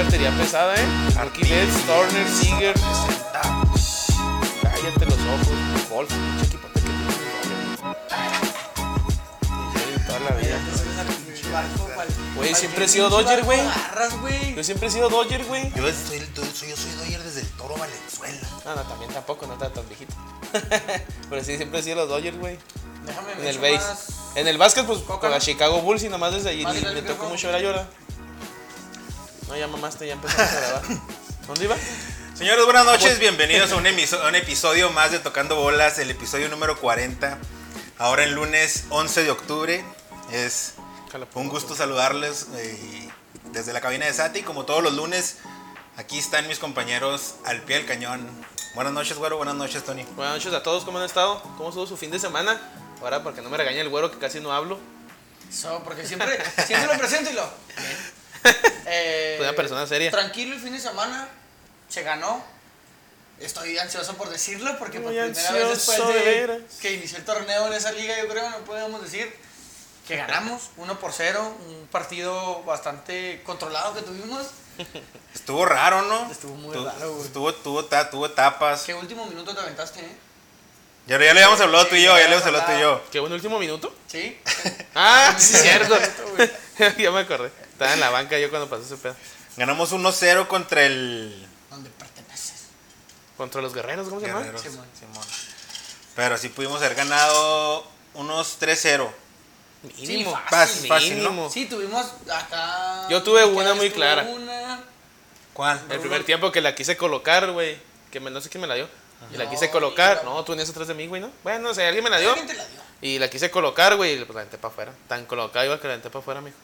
[0.00, 0.86] artería pesada, ¿eh?
[1.14, 2.74] Betts, Turner, Seager.
[4.62, 5.48] Cállate los ojos,
[5.90, 6.88] golf, pinche equipote que
[9.78, 10.58] tiene toda la vida.
[12.36, 13.60] Güey, siempre he sido Dodger, güey.
[14.54, 15.70] Yo siempre he sido Dodger, güey.
[15.74, 18.38] Yo soy, yo soy, Dodger desde el Toro Valenzuela.
[18.64, 20.14] No, no, también tampoco, no está tan viejito.
[21.30, 22.58] Pero sí, siempre he sido los Dodgers, güey.
[23.04, 24.12] Déjame En el base.
[24.36, 25.38] En el básquet, pues Coca, con la.
[25.40, 27.88] Chicago Bulls y nomás desde allí del tocó mucho la llora.
[29.50, 30.82] No, ya mamaste, ya empezamos a grabar.
[31.46, 31.76] ¿Dónde iba?
[32.34, 33.18] Señores, buenas noches.
[33.18, 37.36] Bienvenidos a un, emiso- a un episodio más de Tocando Bolas, el episodio número 40.
[37.98, 39.84] Ahora el lunes 11 de octubre.
[40.30, 40.74] Es
[41.34, 43.08] un gusto saludarles eh,
[43.52, 44.42] desde la cabina de Sati.
[44.42, 45.38] Como todos los lunes,
[45.96, 48.28] aquí están mis compañeros al pie del cañón.
[48.76, 49.36] Buenas noches, güero.
[49.36, 50.04] Buenas noches, Tony.
[50.14, 51.42] Buenas noches a todos, ¿cómo han estado?
[51.58, 52.60] ¿Cómo estuvo su fin de semana?
[53.02, 54.78] Ahora, porque no me regaña el güero que casi no hablo.
[55.52, 56.38] So, porque siempre,
[56.68, 57.42] siempre lo presento y lo.
[58.92, 60.10] Eh, una persona seria.
[60.10, 61.28] Tranquilo el fin de semana.
[61.88, 62.42] Se ganó.
[63.38, 67.68] Estoy ansioso por decirlo porque por Muy primera vez después de que inició el torneo
[67.68, 69.32] en esa liga, yo creo no podemos decir
[70.08, 71.56] que ganamos 1 por 0.
[71.68, 74.46] Un partido bastante controlado que tuvimos.
[75.34, 76.30] Estuvo raro, ¿no?
[76.30, 77.28] Estuvo muy Tu- raro, güey.
[77.28, 78.82] Tuvo, tuvo, ta- tuvo etapas.
[78.82, 80.16] ¿Qué último minuto te aventaste, eh?
[81.06, 82.72] Ya, ya le habíamos hablado Sí, tú y yo, ya ya le habíamos hablado tú
[82.72, 83.02] y yo.
[83.12, 83.94] ¿Qué buen último minuto?
[84.08, 84.38] ¿Sí?
[84.94, 85.96] Ah, sí, cierto.
[86.98, 87.50] ya me acordé.
[87.80, 89.16] Estaba en la banca yo cuando pasó ese pedo.
[89.56, 92.66] Ganamos 1-0 contra el Donde perteneces.
[93.38, 94.44] Contra los guerreros, ¿cómo se llama?
[94.58, 94.86] Simón.
[94.98, 95.26] Simón.
[96.14, 99.10] Pero sí pudimos haber ganado unos 3-0.
[99.96, 100.30] Mínimo.
[100.30, 101.30] Sí, fácil, fácil, ¿no?
[101.30, 101.50] Mínimo.
[101.50, 103.06] Sí, tuvimos acá.
[103.08, 104.24] Yo tuve una muy clara.
[104.24, 104.84] Una.
[105.54, 105.80] ¿Cuál?
[105.88, 107.78] El primer tiempo que la quise colocar, güey.
[108.12, 108.90] Que me, no sé quién me la dio.
[109.32, 110.22] Y la No, quise colocar.
[110.22, 111.30] No, tú venías atrás de mí, güey, ¿no?
[111.42, 112.34] Bueno, no sé, alguien me la dio.
[112.34, 112.80] ¿Quién te la dio?
[113.00, 114.20] Y la quise colocar, güey.
[114.20, 114.92] Y pues la aventé para afuera.
[115.08, 116.58] Tan colocada iba que la aventé para afuera, mijo.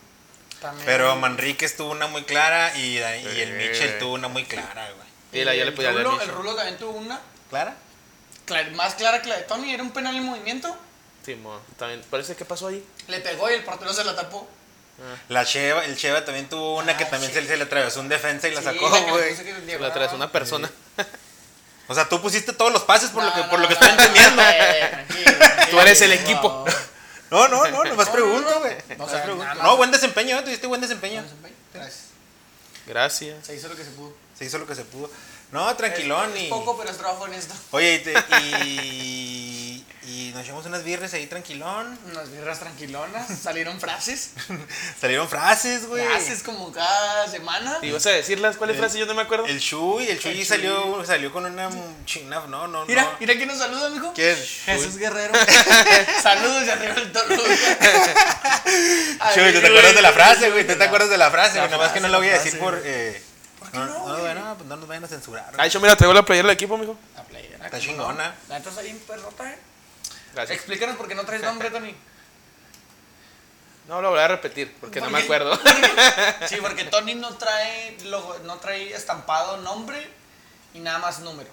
[0.66, 0.86] También.
[0.86, 3.54] Pero Manríquez tuvo una muy clara y, y el Sí.
[3.68, 5.06] Mitchell tuvo una muy clara, güey.
[5.42, 6.28] Y la- yo le podía el Rulo, Mitchell.
[6.30, 7.20] el Rulo también tuvo una.
[7.50, 7.74] ¿Clara?
[8.46, 9.72] clara- más clara que la de Tony.
[9.72, 10.76] Era un penal en movimiento.
[11.24, 12.02] Simón, también.
[12.10, 12.84] Parece que pasó ahí.
[13.08, 14.48] Le pegó y el portero se la tapó.
[15.28, 17.40] La Cheva, el Cheva también tuvo una que Ah, también sí.
[17.40, 19.36] se, se le atravesó un defensa y la Sí, sacó, que le güey.
[19.66, 20.70] que La traes una persona.
[21.88, 23.74] O sea, tú pusiste todos los pases por lo que, No, por lo no, que
[23.74, 24.42] no, estoy no, entendiendo.
[24.42, 26.64] eh, tranquilo, tranquilo, Tú eres el equipo.
[27.30, 28.60] No, no, no, nomás No, pregunto, no, no.
[28.60, 28.74] güey.
[28.74, 29.44] O Nomás sea, pregunto.
[29.44, 29.64] nada más.
[29.64, 30.42] No, buen desempeño, ¿eh?
[30.42, 31.24] tuviste buen desempeño.
[31.74, 32.00] Gracias.
[32.86, 33.46] Gracias.
[33.46, 34.12] Se hizo lo que se pudo.
[34.38, 35.10] Se hizo lo que se pudo.
[35.52, 36.48] No, tranquilón Es, y...
[36.48, 37.54] poco, pero es trabajo en esto.
[37.72, 38.14] Oye, y, te-
[38.64, 39.65] y,
[40.06, 41.98] y nos echamos unas viernes ahí tranquilón.
[42.12, 43.26] Unas birras tranquilonas.
[43.42, 44.30] Salieron frases.
[45.00, 46.04] Salieron frases, güey.
[46.06, 47.78] Frases como cada semana.
[47.82, 48.56] ¿Y vas a decirlas?
[48.56, 48.98] ¿Cuál es El- frase?
[48.98, 49.46] Yo no me acuerdo.
[49.46, 50.44] El Chuy, el Chuy El Chuy.
[50.44, 51.68] salió, salió con una
[52.04, 53.10] china, no, no, Mira, no.
[53.18, 54.12] mira quién nos saluda, amigo.
[54.14, 54.36] ¿Quién?
[54.36, 55.34] Jesús Guerrero.
[56.22, 57.42] Saludos y arriba el Toluca.
[59.34, 60.66] Chuy, ¿tú te acuerdas de la frase, güey?
[60.66, 61.58] ¿Tú te acuerdas de la frase?
[61.58, 62.80] Nada más que no la voy a decir por...
[62.84, 63.22] Eh,
[63.58, 65.52] ¿Por qué no, no, no, bueno, pues no nos vayan a censurar.
[65.58, 66.96] Ay, yo mira, traigo la playera del equipo, mijo.
[67.16, 67.56] La playera.
[67.56, 68.28] Está ¿cómo chingona.
[68.28, 68.34] no?
[68.48, 69.58] La neta está bien perrota, eh.
[70.36, 70.58] Gracias.
[70.58, 71.94] Explícanos por qué no traes nombre, Tony.
[73.88, 75.58] No lo voy a repetir porque no ¿Por me acuerdo.
[76.46, 80.06] Sí, porque Tony no trae logo, no trae estampado nombre
[80.74, 81.48] y nada más número.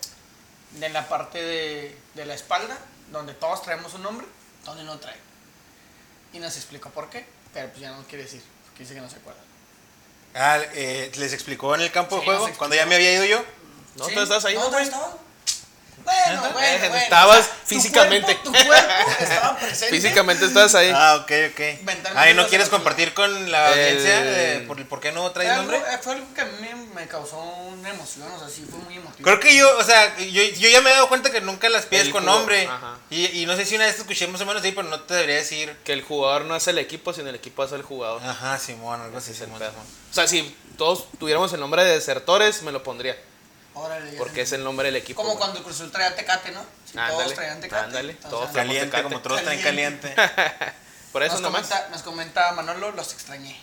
[0.72, 2.78] De la parte de, de la espalda,
[3.12, 4.28] donde todos traemos un nombre,
[4.66, 5.16] Tony no trae.
[6.34, 9.10] Y nos explicó por qué, pero pues ya no quiere decir, porque dice que no
[9.10, 9.40] se acuerda.
[10.36, 12.48] Ah, eh, ¿les explicó en el campo de Sí, juego?
[12.50, 13.46] nos Cuando ya me había ido yo.
[13.96, 14.14] No, ¿Sí?
[14.14, 15.23] tú estás ahí, no, ¿no.
[16.04, 16.96] Bueno, bueno, Eh, bueno.
[16.98, 18.38] estabas o sea, tu físicamente.
[18.38, 19.96] cuerpo- Tu cuerpo, estaba presente.
[19.96, 20.92] Físicamente estás ahí.
[20.94, 21.62] Ah, ok, ok.
[22.16, 25.78] Ay, ¿no quieres compartir con la El- audiencia de por, por qué no traes nombre?
[25.78, 28.96] eh, fue algo que a mí me, causó una emoción, o sea, sí fue muy
[28.98, 29.24] emotivo.
[29.24, 31.86] Creo que yo, o sea, yo, yo ya me he dado cuenta que nunca las
[31.86, 32.66] pides El con jugo, nombre.
[32.68, 32.98] ajá.
[33.10, 35.00] Y, y no sé si una vez te escuché más o menos ahí, pero no
[35.02, 35.76] te debería decir.
[35.84, 38.22] Que el jugador no hace el equipo, sino el equipo hace el jugador.
[38.24, 39.32] Ajá, Simón, algo así.
[39.32, 39.38] El.
[39.38, 39.62] Simón.
[39.62, 43.18] O sea, si todos tuviéramos el nombre de desertores, me lo pondría.
[43.76, 45.18] Órale, Porque es el nombre del equipo.
[45.18, 45.40] Como güey.
[45.40, 46.64] cuando el Cruz Azul traía Tecate, ¿no?
[46.86, 47.86] Si Ándale, todos traían Tecate.
[47.86, 49.04] ándale, todos Caliente, Tecate.
[49.04, 50.14] como todos están caliente.
[51.12, 51.68] Por eso nos, nomás.
[51.68, 53.60] comenta, nos comenta Manolo, los extrañé.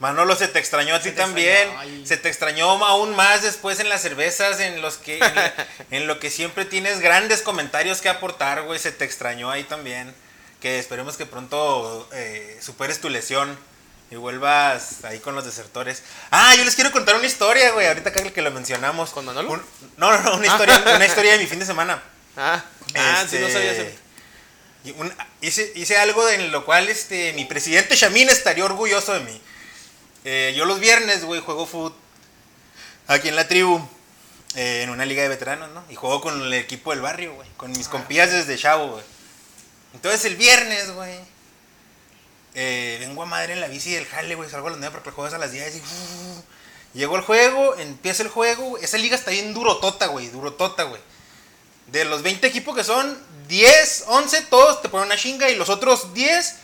[0.00, 1.68] Manolo, se te extrañó a ti también.
[1.68, 2.06] extrañó.
[2.06, 5.54] Se te extrañó aún más después en las cervezas, en los que en, la-
[5.92, 8.78] en lo que siempre tienes grandes comentarios que aportar, güey.
[8.80, 10.12] Se te extrañó ahí también.
[10.60, 13.56] Que esperemos que pronto eh, superes tu lesión
[14.10, 16.02] y vuelvas ahí con los desertores.
[16.30, 17.86] Ah, yo les quiero contar una historia, güey.
[17.86, 19.10] Ahorita acá que lo mencionamos.
[19.10, 19.52] ¿Con Manolo?
[19.52, 19.62] Un-
[19.96, 22.02] no, no, no, una historia, una historia de mi fin de semana.
[22.36, 22.64] Ah,
[22.96, 23.92] ah sí, no Este, sabía
[24.84, 29.20] y un- hice, hice algo en lo cual este, mi presidente Shamin estaría orgulloso de
[29.20, 29.40] mí.
[30.24, 31.94] Eh, yo los viernes, güey, juego fútbol
[33.06, 33.80] aquí en la tribu,
[34.54, 35.82] eh, en una liga de veteranos, ¿no?
[35.88, 39.04] Y juego con el equipo del barrio, güey, con mis compías desde chavo, güey.
[39.94, 41.18] Entonces el viernes, güey,
[42.54, 45.08] eh, vengo a madre en la bici del jale, güey, salgo a las 9 porque
[45.08, 45.82] el juego es a las 10 y,
[46.94, 48.78] Llegó el juego, empieza el juego.
[48.78, 51.02] Esa liga está bien durotota, güey, durotota, güey.
[51.88, 53.18] De los 20 equipos que son,
[53.48, 56.54] 10, 11, todos te ponen una chinga y los otros 10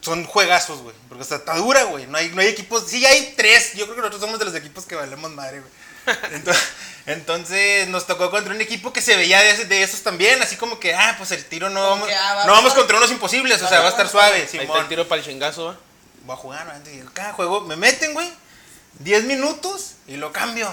[0.00, 0.94] son juegazos, güey.
[1.08, 2.06] Porque está, está dura, güey.
[2.06, 3.72] No hay, no hay equipos, sí hay tres.
[3.74, 6.16] Yo creo que nosotros somos de los equipos que valemos madre, güey.
[6.32, 6.62] Entonces,
[7.06, 10.78] entonces nos tocó contra un equipo que se veía de, de esos también, así como
[10.78, 12.76] que, ah, pues el tiro no Como vamos, que, ah, va, no va, vamos va.
[12.76, 15.08] contra unos imposibles, o sea, va, va a estar suave, Ahí está el Simón tiro
[15.08, 15.76] para el chingazo, ¿va?
[16.24, 17.12] voy a jugar, ¿no?
[17.12, 18.30] Cada juego me meten, güey,
[19.00, 20.72] 10 minutos y lo cambio.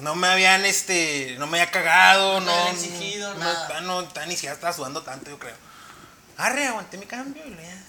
[0.00, 2.68] No me habían, este, no me había cagado, No no.
[2.70, 3.80] exigido, no, nada.
[3.80, 5.56] No, no, ni siquiera estaba sudando tanto, yo creo.
[6.36, 7.82] Arre, aguanté mi cambio y lo ya.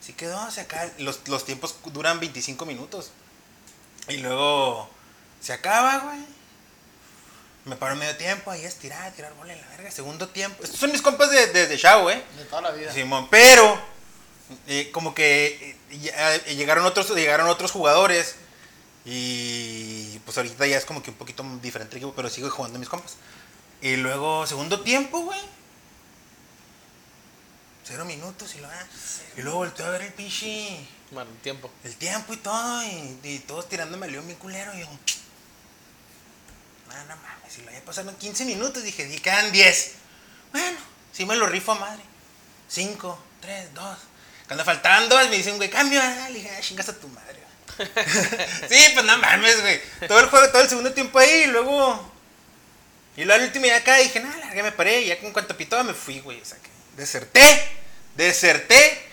[0.00, 0.88] Sí quedó, se acaba.
[0.98, 3.10] Los, los tiempos duran 25 minutos.
[4.08, 4.88] Y luego
[5.40, 6.20] se acaba, güey.
[7.64, 9.90] Me paro medio tiempo ahí a estirar, a tirar bola en la verga.
[9.90, 10.62] Segundo tiempo.
[10.64, 12.22] Estos son mis compas de, de, de Chavo, eh.
[12.36, 12.92] De toda la vida.
[12.92, 13.78] Simón, pero
[14.66, 18.36] eh, como que eh, eh, llegaron otros llegaron otros jugadores
[19.04, 22.78] y pues ahorita ya es como que un poquito diferente el equipo, pero sigo jugando
[22.78, 23.16] mis compas.
[23.82, 25.40] Y luego segundo tiempo, güey.
[27.84, 28.68] Cero minutos y lo
[29.36, 30.78] Y luego volteo a ver el pinche
[31.10, 31.70] Bueno, tiempo.
[31.84, 34.86] el tiempo y todo y, y todos tirándome a león bien culero y yo
[36.88, 39.92] no, no mames, si lo ya pasaron 15 minutos, dije, y quedan 10.
[40.52, 40.78] Bueno,
[41.12, 42.02] sí me lo rifo a madre.
[42.68, 43.98] 5, 3, 2.
[44.46, 46.00] Cuando faltaban dos, me dicen, güey, cambio.
[46.02, 47.38] ah, Le dije, ah, chingas a tu madre.
[48.68, 49.80] sí, pues no mames, güey.
[50.08, 52.12] Todo el juego, todo el segundo tiempo ahí, y luego.
[53.16, 55.02] Y luego al último ya acá dije, nada, largué, me paré.
[55.02, 56.40] Y ya en cuanto pitó me fui, güey.
[56.40, 57.68] O sea que deserté.
[58.16, 59.07] Deserté.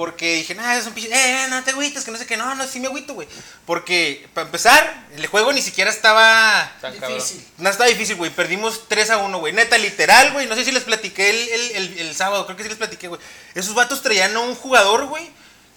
[0.00, 1.10] Porque dije, nada, es un pinche.
[1.12, 2.34] Eh, no te agüites, que no sé qué.
[2.38, 3.28] No, no, sí me agüito, güey.
[3.66, 6.72] Porque, para empezar, el juego ni siquiera estaba.
[7.18, 7.46] Difícil.
[7.58, 8.30] No está difícil, güey.
[8.30, 9.52] Perdimos 3 a 1, güey.
[9.52, 10.46] Neta, literal, güey.
[10.46, 12.46] No sé si les platiqué el, el, el- el sábado.
[12.46, 13.20] Creo que sí les platiqué, güey.
[13.54, 15.28] Esos vatos traían a un jugador, güey.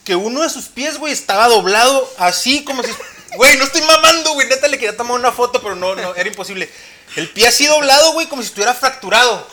[0.05, 2.91] Que uno de sus pies, güey, estaba doblado así como si.
[3.35, 4.47] Güey, no estoy mamando, güey.
[4.47, 6.71] Neta, le quería tomar una foto, pero no, no, era imposible.
[7.17, 9.49] El pie así doblado, güey, como si estuviera fracturado.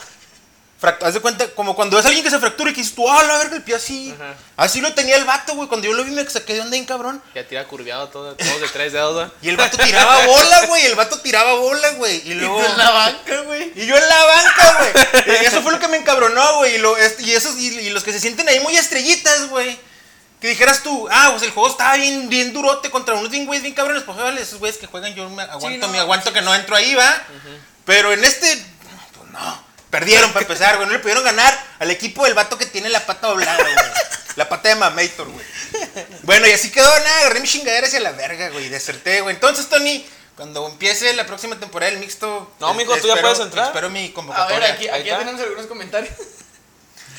[0.81, 3.07] Haz de cuenta, como cuando ves a alguien que se fractura y que dices tú,
[3.07, 4.11] ah, la verga, el pie así.
[4.15, 4.33] Ajá.
[4.57, 5.67] Así lo tenía el vato, güey.
[5.67, 7.21] Cuando yo lo vi me saqué de onda bien cabrón.
[7.35, 9.31] Ya tira curviado todo, todos de tres dedos, ¿va?
[9.43, 10.85] Y el vato tiraba bola, güey.
[10.85, 12.27] El vato tiraba bola, güey.
[12.27, 12.63] Y luego.
[12.65, 13.71] En la banca, güey.
[13.75, 15.35] Y yo en la banca, güey.
[15.41, 16.75] Y Eso fue lo que me encabronó, güey.
[16.75, 19.77] Y, lo- y esos, y, y los que se sienten ahí muy estrellitas, güey.
[20.39, 23.61] Que dijeras tú, ah, pues el juego estaba bien, bien durote contra unos bien güeyes
[23.61, 24.01] bien cabrones.
[24.01, 26.75] Pues vale, esos güeyes que juegan, yo me aguanto, no, me aguanto que no entro
[26.75, 27.21] ahí, va.
[27.85, 28.65] Pero en este.
[29.91, 30.87] Perdieron para empezar, güey.
[30.87, 33.75] No le pudieron ganar al equipo del vato que tiene la pata doblada, güey.
[34.37, 35.45] La pata de Mamator, güey.
[36.23, 38.69] Bueno, y así quedó, nada, agarré mi chingadera hacia la verga, güey.
[38.69, 39.35] Deserté, güey.
[39.35, 40.05] Entonces, Tony,
[40.37, 42.51] cuando empiece la próxima temporada del mixto.
[42.59, 43.67] No, mijo, tú ya espero- puedes entrar.
[43.67, 44.59] Espero mi A convocatoria.
[44.59, 45.19] ver, aquí, está.
[45.19, 46.13] tenemos algunos comentarios.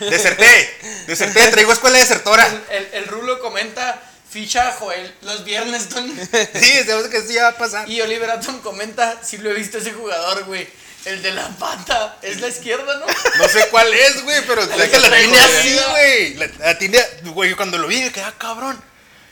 [0.00, 0.74] Deserté,
[1.06, 2.48] deserté, traigo escuela desertora.
[2.70, 6.12] El, el Rulo comenta, ficha a Joel los viernes, Tony.
[6.54, 7.88] Sí, sabemos que sí ya va a pasar.
[7.88, 10.66] Y Oliver Atom comenta, si lo he visto ese jugador, güey.
[11.04, 12.16] El de la pata.
[12.22, 13.06] Es la izquierda, ¿no?
[13.06, 16.34] No sé cuál es, güey, pero la, que la tiene así, güey.
[16.34, 18.80] La, la tiene, güey, cuando lo vi, dije, ah, cabrón.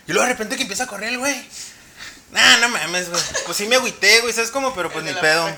[0.06, 1.48] Y luego de repente que empieza a correr el güey.
[2.32, 3.22] Nah, no mames, güey.
[3.46, 4.74] Pues sí me agüité, güey, ¿sabes cómo?
[4.74, 5.48] Pero pues ni pedo.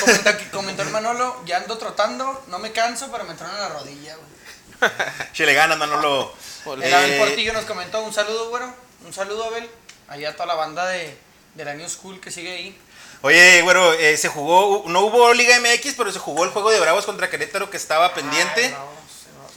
[0.00, 3.68] Comenta, comentó el Manolo, ya ando trotando, no me canso, pero me entraron en la
[3.68, 4.90] rodilla, güey.
[5.32, 6.34] Si le ganas, Manolo.
[6.66, 8.72] El Abel Eh, Portillo nos comentó, un saludo, güero.
[9.04, 9.68] Un saludo, Abel.
[10.08, 11.16] Allá a toda la banda de,
[11.54, 12.78] de la New School que sigue ahí.
[13.22, 16.80] Oye, güero, eh, se jugó, no hubo Liga MX, pero se jugó el juego de
[16.80, 18.66] Bravos contra Querétaro que estaba pendiente.
[18.66, 18.94] Ay, vamos.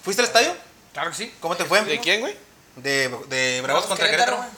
[0.03, 0.55] ¿Fuiste al estadio?
[0.93, 1.33] Claro que sí.
[1.39, 1.83] ¿Cómo te fue?
[1.83, 2.35] ¿De quién, güey?
[2.75, 4.37] De, de Bravos contra Querétaro.
[4.37, 4.49] güey.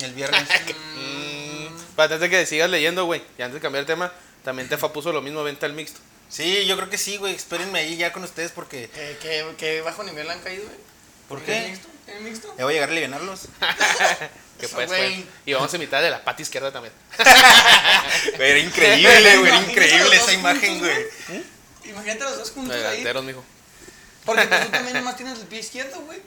[0.00, 0.48] El viernes.
[0.94, 3.22] Mm, antes de que sigas leyendo, güey.
[3.38, 4.12] Y antes de cambiar de tema,
[4.44, 6.00] también te puso lo mismo, venta al mixto.
[6.28, 7.34] Sí, yo creo que sí, güey.
[7.34, 10.76] Espérenme ahí ya con ustedes porque ¿Qué, qué, qué bajo nivel han caído, güey?
[11.28, 11.56] ¿Por ¿En qué?
[11.64, 11.88] el mixto?
[12.08, 12.54] ¿En el mixto?
[12.58, 13.40] ya voy a llegar a alivianarlos.
[14.60, 15.22] Que pues, güey.
[15.22, 15.34] pues.
[15.46, 16.92] Y vamos a mitad de la pata izquierda también.
[18.38, 19.52] Era increíble, güey.
[19.52, 21.06] Era increíble esa imagen, güey.
[21.84, 22.82] Imagínate los dos juntos ahí.
[22.82, 23.44] Delanteros, mijo.
[24.24, 26.20] Porque pues, tú también nomás tienes el pie izquierdo, güey.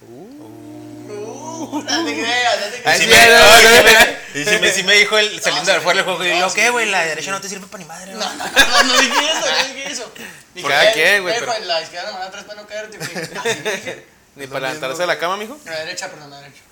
[0.00, 2.98] Uh, no te creas, no te Y creas.
[3.06, 5.84] me, no, no, me- y sí me, sí me dijo el, saliendo No, de sí,
[5.84, 6.24] fuera del juego.
[6.24, 6.90] Y yo, ¿qué, güey?
[6.90, 8.26] La derecha no te sirve para ni madre, güey.
[8.26, 10.12] No, no, no, no dije eso, no dije eso.
[10.54, 13.10] Dije, eh, quien, güey, pero- La izquierda nomás atrás para no caerte, güey.
[14.34, 15.58] Ni para levantarse de la cama, mijo.
[15.66, 16.62] La derecha, perdón, la derecha.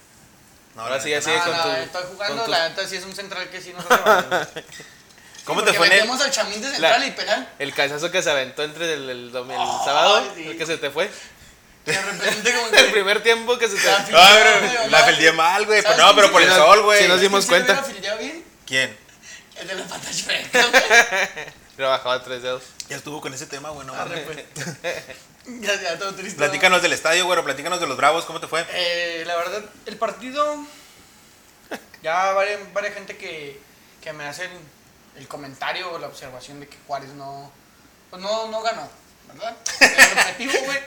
[0.74, 1.68] No, Ahora la sí, así no, es con no, tu.
[1.70, 4.64] estoy jugando, tu- la neta sí es un central que sí nos hace.
[5.44, 7.48] ¿Cómo te Porque fue en el- metemos al chamín de central y penal.
[7.58, 10.46] El cabezazo que se aventó entre el, el, el Ay, sábado, sí.
[10.46, 11.10] el que se te fue.
[11.86, 12.92] De repente como El que...
[12.92, 13.84] primer tiempo que se te.
[13.86, 15.82] La Ah, pero güey, la mal, güey.
[15.82, 17.02] Pero ¿Sabes no, pero por el sol, güey.
[17.02, 17.82] sí nos dimos ¿Quién se cuenta.
[17.84, 18.44] fildeado bien?
[18.66, 18.96] ¿Quién?
[19.56, 20.82] El de la pata chueca, güey.
[21.78, 22.62] Le bajaba tres dedos.
[22.88, 23.86] Ya estuvo con ese tema, güey.
[23.86, 24.44] No pues.
[25.60, 26.38] Ya, ya, todo triste.
[26.38, 27.42] Platícanos del estadio, güey.
[27.42, 28.24] Platícanos de los bravos.
[28.24, 28.64] ¿Cómo te fue?
[28.72, 30.64] Eh, la verdad, el partido
[32.02, 33.60] Ya varias, varias gente que,
[34.00, 34.50] que me hacen
[35.16, 37.50] el comentario o la observación de que Juárez no,
[38.08, 38.88] pues no, no ganó,
[39.28, 39.56] ¿verdad?
[39.80, 40.78] El objetivo, güey.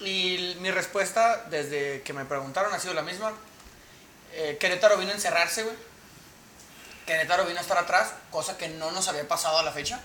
[0.00, 3.32] Y mi respuesta desde que me preguntaron ha sido la misma.
[4.32, 5.76] Eh, Querétaro vino a encerrarse, güey.
[7.06, 10.00] Querétaro vino a estar atrás, cosa que no nos había pasado a la fecha.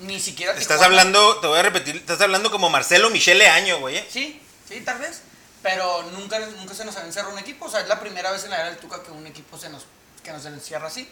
[0.00, 0.86] Ni siquiera Estás Tijuana.
[0.86, 3.98] hablando, te voy a repetir, estás hablando como Marcelo Michele Año, güey.
[3.98, 4.06] ¿eh?
[4.10, 5.22] Sí, sí, tal vez.
[5.62, 7.66] Pero nunca, nunca se nos había encerrado un equipo.
[7.66, 9.68] O sea, es la primera vez en la era del Tuca que un equipo se
[9.68, 9.84] nos,
[10.24, 11.06] que nos encierra así.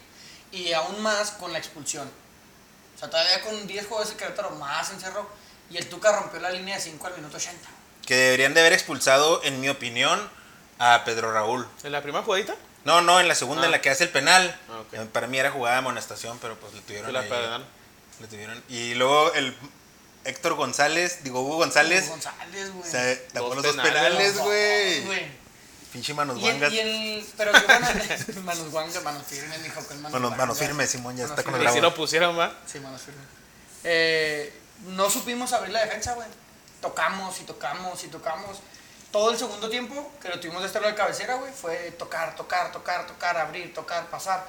[0.52, 2.10] Y aún más con la expulsión.
[2.96, 5.28] O sea, todavía con 10 jugadores de Querétaro más encerró.
[5.70, 7.68] Y el Tuca rompió la línea de 5 al minuto 80.
[8.06, 10.30] Que deberían de haber expulsado, en mi opinión,
[10.78, 11.68] a Pedro Raúl.
[11.84, 12.56] ¿En la primera jugadita?
[12.84, 13.66] No, no, en la segunda Ah.
[13.66, 14.58] en la que hace el penal.
[14.70, 14.94] Ah, ok.
[14.94, 17.60] Eh, Para mí era jugada de amonestación, pero pues le tuvieron Que la.
[18.20, 18.62] Le tuvieron.
[18.68, 19.56] Y luego el
[20.24, 22.90] Héctor González, digo Hugo González, Hugo González, güey.
[22.90, 25.38] se tapó los dos penales, güey.
[25.92, 26.72] Pinche manos Y el, guangas.
[26.72, 27.86] y el, pero que bueno,
[28.44, 31.58] manos guangas, manos firmes, mijo, con manos Manos, manos firmes, Simón, ya Manos está con
[31.60, 31.90] Y el si bravo.
[31.90, 32.52] lo pusieron, va.
[32.66, 33.24] Sí, manos firmes.
[33.84, 34.52] Eh,
[34.88, 36.28] no supimos abrir la defensa, güey.
[36.82, 38.58] Tocamos y tocamos y tocamos.
[39.10, 42.36] Todo el segundo tiempo, que lo tuvimos de este lado de cabecera, güey, fue tocar,
[42.36, 44.44] tocar, tocar, tocar, abrir, tocar, pasar.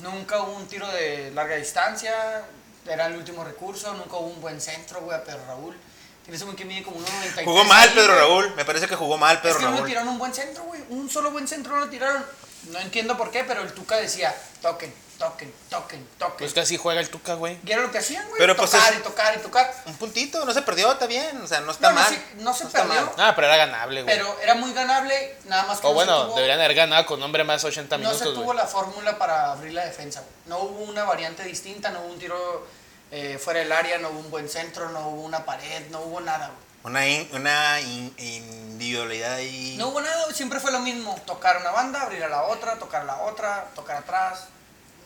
[0.00, 2.42] Nunca hubo un tiro de larga distancia,
[2.86, 3.92] era el último recurso.
[3.94, 5.76] Nunca hubo un buen centro, güey, a Pedro Raúl.
[6.24, 7.44] Tienes un que mide como 1.93.
[7.44, 8.14] Jugó mal Pedro.
[8.16, 9.88] Raúl, me parece que jugó mal Es Pedro que no le Raúl.
[9.88, 10.82] tiraron un buen centro, güey.
[10.88, 12.24] Un solo buen centro no le tiraron.
[12.70, 16.36] No entiendo por qué, pero el Tuca decía, toquen, toquen, toquen, toquen.
[16.38, 17.58] Pues que así juega el Tuca, güey.
[17.64, 18.38] y era lo que hacían, güey.
[18.38, 19.74] Pero, pues, tocar es- y tocar y tocar.
[19.86, 22.14] Un puntito, no se perdió, está bien, o sea, no está No, no mal.
[22.14, 23.06] se- no se está perdió.
[23.06, 23.14] mal.
[23.18, 24.14] Ah, pero era ganable, güey.
[24.16, 27.06] Pero era muy ganable, nada más que O no bueno, se tuvo, deberían haber ganado
[27.06, 30.20] con hombre más 80 no se minutos, tuvo la fórmula para abrir la defensa.
[30.20, 30.32] güey.
[30.46, 32.66] No hubo una variante distinta, no hubo un tiro
[33.10, 36.20] eh, fuera del área, no hubo un buen centro, no hubo una pared, no hubo
[36.20, 36.48] nada.
[36.48, 36.64] güey.
[36.84, 39.76] Una, in- una in- individualidad ahí.
[39.78, 41.18] No hubo nada, siempre fue lo mismo.
[41.26, 44.48] Tocar una banda, abrir a la otra, tocar a la otra, tocar atrás,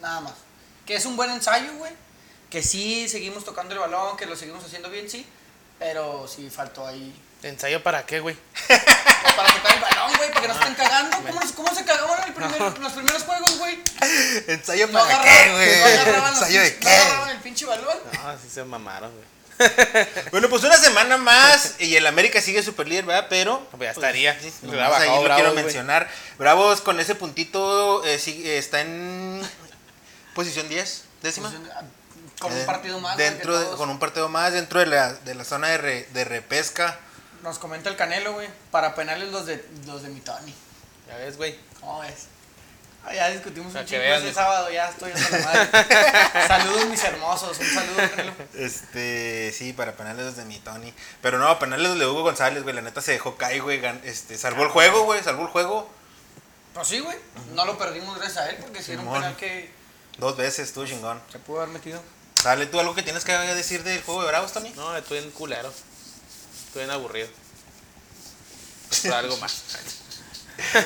[0.00, 0.35] nada más.
[0.87, 1.93] Que es un buen ensayo, güey.
[2.50, 5.26] Que sí seguimos tocando el balón, que lo seguimos haciendo bien, sí.
[5.78, 7.14] Pero sí faltó ahí.
[7.43, 8.37] ¿Ensayo para qué, güey?
[8.67, 8.81] Pues
[9.37, 11.17] para tocar el balón, güey, para que no estén cagando.
[11.19, 13.78] ¿Cómo, cómo se cagaban en el primer- los primeros juegos, güey?
[14.49, 15.83] ¿Ensayo No para agarraban- qué, no güey?
[15.93, 17.35] agarraban los ¿Ensayo de pinches- no agarraban qué?
[17.35, 17.99] el pinche balón.
[18.12, 19.38] No, así se mamaron, güey.
[20.31, 23.26] Bueno, pues una semana más y el América sigue super líder, ¿verdad?
[23.28, 23.67] Pero.
[23.71, 24.40] Pues ya estaría.
[24.40, 25.64] Sí, nomás bajado lo Bravos, quiero güey.
[25.64, 26.09] mencionar.
[26.38, 29.43] Bravos con ese puntito eh, sigue- está en
[30.38, 31.52] posición 10, décima.
[32.38, 33.16] Con un Eh, partido más.
[33.16, 36.25] Dentro de- con un partido más dentro de la, de la zona de, re- de
[36.25, 36.97] repesca.
[37.42, 38.49] Nos comenta el Canelo, güey.
[38.71, 40.54] Para penales los de, los de mi Tony.
[41.09, 41.59] Ya ves, güey.
[41.80, 42.26] ¿Cómo ves?
[43.04, 46.47] Ah, ya discutimos Para un chingo ese sábado, ya estoy hasta la madre.
[46.47, 47.97] Saludos mis hermosos, un saludo.
[48.11, 48.33] Canelo.
[48.54, 50.95] Este, sí, para penales los de mi Tony.
[51.21, 52.75] Pero no, penales los de Hugo González, güey.
[52.76, 53.80] La neta se dejó caer, güey.
[54.04, 55.21] Este, salvó el juego, güey.
[55.25, 55.90] Salvó el juego.
[56.75, 57.18] Pues sí, güey.
[57.54, 59.76] No lo perdimos gracias a él porque si era un penal que
[60.19, 61.21] Dos veces, estuvo chingón.
[61.31, 62.03] se pudo haber metido.
[62.45, 64.71] Dale, ¿tú algo que tienes que decir del juego de Bravos, Tony?
[64.71, 65.73] No, estoy en culero.
[66.67, 67.29] Estoy en aburrido.
[69.15, 69.63] Algo más.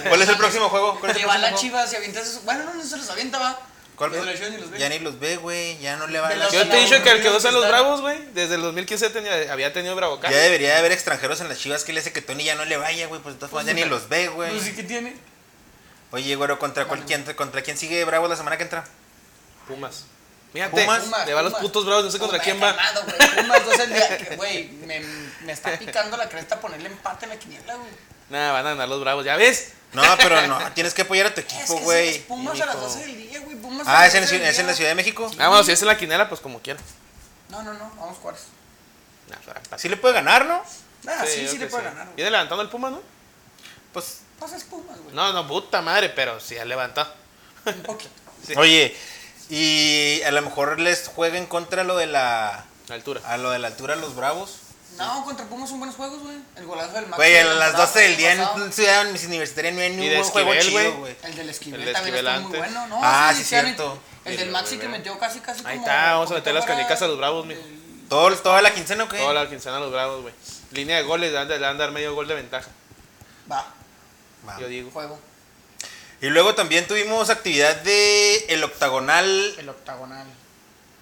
[0.09, 0.99] ¿Cuál es el próximo juego?
[0.99, 2.45] ¿Cuál es el Lleva la chivas y avientas esos.
[2.45, 3.59] Bueno, no, no se los avienta, va.
[3.97, 4.13] ¿Cuál?
[4.13, 4.79] De la Chivas ni los ve.
[4.79, 5.79] Ya ni los ve, güey.
[5.79, 7.29] Ya no le va a De la los- Yo te he dicho que el que
[7.31, 10.77] usa que los bravos, güey, desde el 2015 tenía- había tenido Bravo Ya debería de
[10.77, 13.21] haber extranjeros en las chivas que le hace que Tony ya no le vaya, güey.
[13.23, 14.51] Pues de todas formas ya ni los ve, güey.
[14.51, 15.17] Pues sí que tiene.
[16.11, 18.85] Oye, güero, ¿contra, cuál, quién, ¿contra quién sigue Bravos la semana que entra?
[19.75, 20.05] Pumas.
[20.53, 21.63] Fíjate, Pumas, le va a los Pumas.
[21.67, 22.77] putos bravos, no sé contra Pumas, quién va.
[22.77, 23.07] calmado.
[23.37, 27.31] Pumas dos el día que, güey, me, me está picando la cresta ponerle empate en
[27.31, 27.91] la quiniela, güey.
[28.29, 29.73] Nada, van a ganar los bravos, ¿ya ves?
[29.93, 32.09] No, pero no, tienes que apoyar a tu equipo, güey.
[32.09, 32.87] es Pumas Sí, a las mijo.
[32.87, 33.57] 12 del día, güey.
[33.57, 34.75] Pumas Ah, a ¿es las en, 12 del es en la.
[34.75, 35.31] Ciudad de México.
[35.39, 36.81] Ah, bueno, si es en la quinela, pues como quiera.
[37.51, 38.43] No, no, no, vamos Juárez.
[39.29, 40.63] Nah, Sí le puede ganar, ¿no?
[41.07, 42.17] Ah, sí, sí, le puede ganar, güey.
[42.17, 43.01] Viene levantando el Puma, ¿no?
[43.93, 45.15] Pues, Pues es Pumas, güey.
[45.15, 47.13] No, no, puta madre, pero sí ha levantado.
[47.67, 48.11] Un poquito.
[48.47, 48.55] Sí.
[48.57, 48.97] oye,
[49.51, 53.21] y a lo mejor les juega en contra lo de la Altura.
[53.25, 54.59] a lo de la altura los Bravos.
[54.99, 56.37] No, contra Pumas son buenos juegos, güey.
[56.57, 57.17] El golazo del Maxi.
[57.17, 58.65] Güey, a del las pasado, 12 del día pasado.
[58.67, 61.17] en Ciudad Universitaria no hay Y ni de un juego chido, güey.
[61.23, 63.01] El del Esquivel El de también estuvo muy bueno, ¿no?
[63.03, 63.99] Ah, sí, cierto.
[64.27, 65.87] El del Maxi que metió casi, casi Ahí como...
[65.89, 67.61] está, vamos a meter las canicas a los bravos, mijo.
[67.61, 69.17] el- Todo, toda la quincena, ¿o qué?
[69.17, 70.35] Toda la quincena a los bravos, güey.
[70.73, 72.69] Línea de goles, le van, a- le van a dar medio gol de ventaja.
[73.51, 73.67] Va,
[74.47, 74.59] Va.
[74.61, 74.91] Yo digo.
[74.91, 75.19] juego.
[76.23, 80.27] Y luego también tuvimos actividad de el octagonal El octagonal.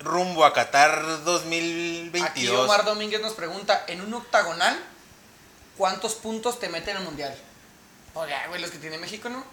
[0.01, 2.65] rumbo a Qatar Aquí 2022.
[2.65, 4.83] Omar Domínguez nos pregunta, en un octagonal,
[5.77, 7.37] ¿cuántos puntos te meten al mundial?
[8.15, 9.45] Oye, güey, los que tiene México, ¿no?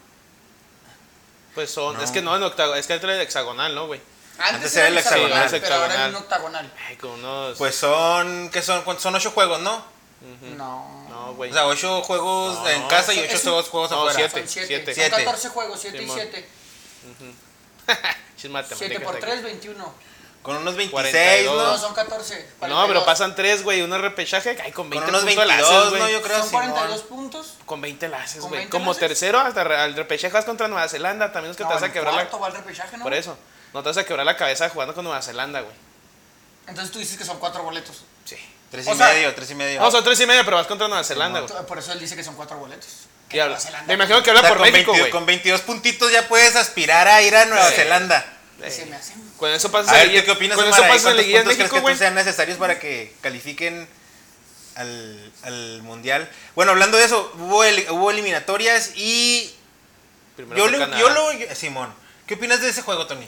[1.53, 2.01] Pues son, No.
[2.03, 3.99] es que no en octagonal, es que entra en hexagonal, ¿no, güey?
[4.39, 5.29] Antes era el hexagonal.
[5.29, 6.09] pero ahora hexagonal.
[6.09, 6.73] en un octagonal.
[6.87, 7.57] Ay, con unos.
[7.57, 8.83] Pues son, ¿qué son?
[8.83, 9.03] ¿Cuántos?
[9.03, 9.83] Son ocho juegos, ¿no?
[10.57, 11.05] No.
[11.09, 11.51] No, güey.
[11.51, 13.97] O sea, 8 juegos No, en no, casa y eso- 8 eso- juegos, juegos no,
[14.09, 14.15] afuera.
[14.15, 14.39] siete.
[14.39, 14.67] Son 7.
[14.67, 14.85] siete.
[14.85, 15.09] Son Siete.
[15.25, 16.17] 14 juegos, 7 y Simón.
[16.21, 16.49] 7.
[18.37, 19.21] Chis matemáticas 7 por aquí.
[19.25, 19.93] 3, 21.
[20.43, 21.57] Con unos 26, 42.
[21.57, 21.77] No, ¿no?
[21.77, 22.35] son 14.
[22.35, 23.03] No, pero 42.
[23.03, 23.81] pasan tres, güey.
[23.81, 24.57] Un repechaje.
[24.63, 25.99] Ay, con 20 Con unos puntos la 22, haces, ¿no?
[25.99, 26.13] güey.
[26.13, 26.61] Yo creo, Son Simón.
[26.71, 27.53] 42 puntos.
[27.65, 28.59] Con 20 la haces, ¿Con güey.
[28.59, 28.99] 20 Como la haces?
[29.09, 31.31] tercero, hasta al repechaje vas contra Nueva Zelanda.
[31.33, 32.23] También es que No, te vas a quebrar la.
[32.37, 33.03] va el repechaje, ¿no?
[33.03, 33.37] Por eso.
[33.73, 35.75] No te vas a quebrar la cabeza jugando con Nueva Zelanda, güey.
[36.67, 38.03] Entonces tú dices que son 4 boletos.
[38.23, 38.37] Sí.
[38.71, 39.79] 3 O y sea- medio, 3 y medio.
[39.81, 41.65] No, son tres y medio, pero vas contra Nueva Zelanda, güey.
[41.65, 42.87] Por eso él dice que son 4 boletos.
[43.27, 45.11] Y Que habla- Me imagino que O habla sea, por con, México, 22 güey.
[45.11, 47.75] con 22 puntitos ya puedes aspirar a ir a Nueva Sí.
[47.75, 48.25] Zelanda.
[48.69, 49.13] Se me hace.
[49.37, 50.93] Con eso pasas A a ver, liguilla- ¿tú qué opinas, Con eso pasas a la
[50.95, 53.87] ¿Cuántos liguilla en crees México, que tú sean necesarios para que califiquen
[54.75, 56.29] al, al Mundial?
[56.55, 59.53] Bueno, hablando de eso, hubo, el- hubo eliminatorias y
[60.35, 61.93] Primero yo lo, yo yo- Simón,
[62.25, 63.27] ¿qué opinas de ese juego, Tony?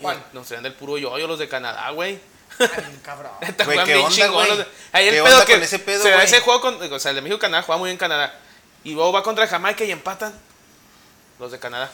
[0.00, 0.24] ¿Cuál?
[0.32, 2.18] Nos traen del puro yo, los de Canadá, güey.
[2.58, 3.32] Ay, cabrón.
[3.40, 4.66] Neta, Güey, ¿qué bien onda, chingón güey?
[4.92, 6.24] Ahí el ¿Qué pedo onda que con ese pedo, se güey?
[6.24, 8.38] ese juego con, o sea, el de México Canadá juega muy bien Canadá.
[8.84, 10.32] Y luego va contra Jamaica y empatan
[11.38, 11.90] los de Canadá.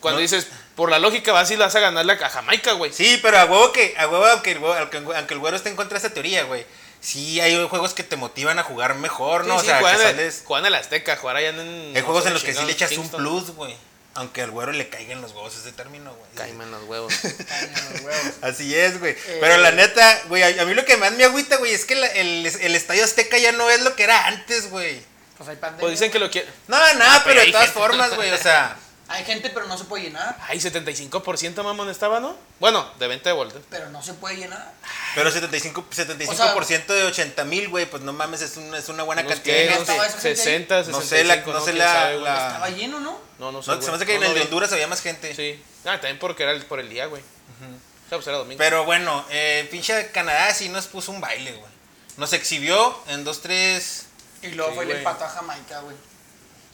[0.00, 0.22] Cuando No.
[0.22, 0.46] dices,
[0.76, 2.92] por la lógica vas y le vas a ganarle a Jamaica, güey.
[2.92, 5.70] Sí, pero a huevo que, a huevo, aunque el, güero- aunque, aunque el güero esté
[5.70, 6.64] en contra de esa teoría, güey.
[7.00, 9.54] Sí, hay juegos que te motivan a jugar mejor, ¿no?
[9.54, 10.42] Sí, o sí, sea, que juegan, el- sales...
[10.44, 11.92] juegan el Azteca, jugar allá en...
[11.96, 13.20] Hay juegos en los que sí le echas un Kingston.
[13.20, 13.76] plus, güey.
[14.18, 16.50] Aunque al güero le caigan los huevos ese término, güey.
[16.50, 17.12] En los huevos.
[17.24, 18.32] No, los huevos.
[18.42, 19.12] Así es, güey.
[19.12, 19.38] Eh.
[19.40, 21.94] Pero la neta, güey, a, a mí lo que más me agüita, güey, es que
[21.94, 25.00] la- el, el Estadio Azteca ya no es lo que era antes, güey.
[25.36, 25.80] Pues hay pandemia.
[25.80, 26.52] Pues dicen que lo quieren...
[26.66, 27.78] No, no, Ah, pero pero de todas gente.
[27.80, 28.76] formas, güey, o sea...
[29.10, 30.36] Hay gente, pero no se puede llenar.
[30.48, 32.36] Ay, 75% mamón estaba, ¿no?
[32.60, 33.62] Bueno, de venta de boletos.
[33.70, 34.72] Pero no se puede llenar.
[35.14, 38.88] Pero 75%, 75 O sea- de 80 mil, güey, pues no mames, es una, es
[38.90, 39.92] una buena cantidad que, de no gente.
[39.92, 40.46] estaba sé, esa gente ahí?
[40.46, 42.24] 60, 65, No sé la- no sé la- sabe, güey.
[42.24, 42.46] la-.
[42.48, 43.18] Estaba lleno, ¿no?
[43.38, 44.42] No, no sé, No, se me hace que No, en el.
[44.42, 45.34] Honduras había más gente.
[45.34, 45.62] Sí.
[45.86, 47.22] Ah, también porque era el- por el día, güey.
[47.22, 48.58] O sea, pues era domingo.
[48.58, 51.70] Pero bueno, eh, pinche Canadá sí nos puso un baile, güey.
[52.18, 54.04] Nos exhibió en 2-3.
[54.42, 54.98] Y luego Sí, fue el güey.
[54.98, 55.96] empate a Jamaica, güey.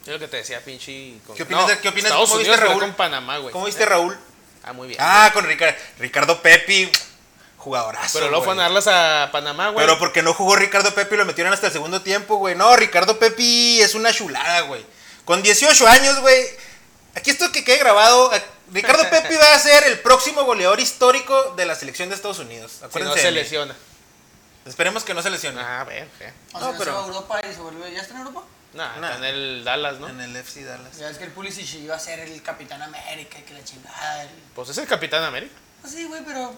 [0.04, 1.14] Es lo que te decía, pinche.
[1.26, 2.80] con- ¿Qué opinas de- qué opinas- Estados cómo viste, Unidos Raúl?
[2.82, 3.52] con Panamá, güey.
[3.52, 4.16] ¿Cómo viste, Raúl?
[4.62, 5.00] Ah, muy bien.
[5.02, 6.90] Ah, con Ricardo, Ricardo Pepi,
[7.58, 8.10] jugadorazo.
[8.18, 9.86] pero luego fueron a darlas a Panamá, güey.
[9.86, 12.54] Pero porque no jugó Ricardo Pepi y lo metieron hasta el segundo tiempo, güey.
[12.54, 14.84] No, Ricardo Pepi es una chulada, güey.
[15.24, 16.44] Con 18 años, güey.
[17.14, 18.34] Aquí esto que quede grabado.
[18.34, 22.38] eh, Ricardo Pepi va a ser el próximo goleador histórico de la selección de Estados
[22.40, 22.72] Unidos.
[22.78, 23.04] si Acuérdense.
[23.08, 23.76] no de se lesiona.
[24.66, 25.60] Esperemos que no se lesione.
[25.60, 26.32] Ah, a ver, ¿qué?
[26.54, 27.92] O No, sea, pero- se va a Europa y se vuelve.
[27.92, 28.42] ¿Ya está en Europa?
[28.74, 29.12] Nah, Nah.
[29.12, 30.08] está en el Dallas, ¿no?
[30.08, 30.96] En el FC Dallas.
[30.98, 34.22] Ya es que el Pulisic iba a ser el Capitán América y que la chingada.
[34.22, 35.54] el- Pues es el Capitán América.
[35.80, 36.54] Pues sí, güey, pero.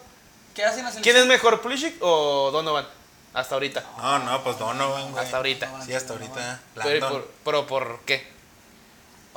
[0.55, 2.87] ¿Qué hacen las ¿Quién es mejor, Pulisic o Donovan?
[3.35, 3.85] Hasta ahorita.
[3.99, 5.23] No, no, pues Donovan, güey.
[5.23, 5.71] Hasta ahorita.
[5.85, 6.61] Sí, hasta ahorita.
[6.77, 7.13] Pero, Landon.
[7.13, 8.33] por, pero ¿por qué?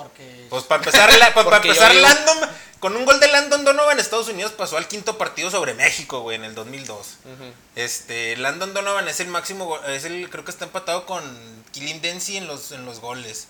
[0.04, 0.48] Porque.
[0.50, 2.38] Pues para empezar, la- para digo- Landon,
[2.80, 6.38] con un gol de Landon Donovan, Estados Unidos pasó al quinto partido sobre México, güey,
[6.38, 6.98] en el 2002.
[7.26, 7.44] Ujú.
[7.76, 11.22] Este, Landon Donovan es el máximo, es el, creo que está empatado con
[11.74, 13.48] Killing Dempsey en los, en los goles.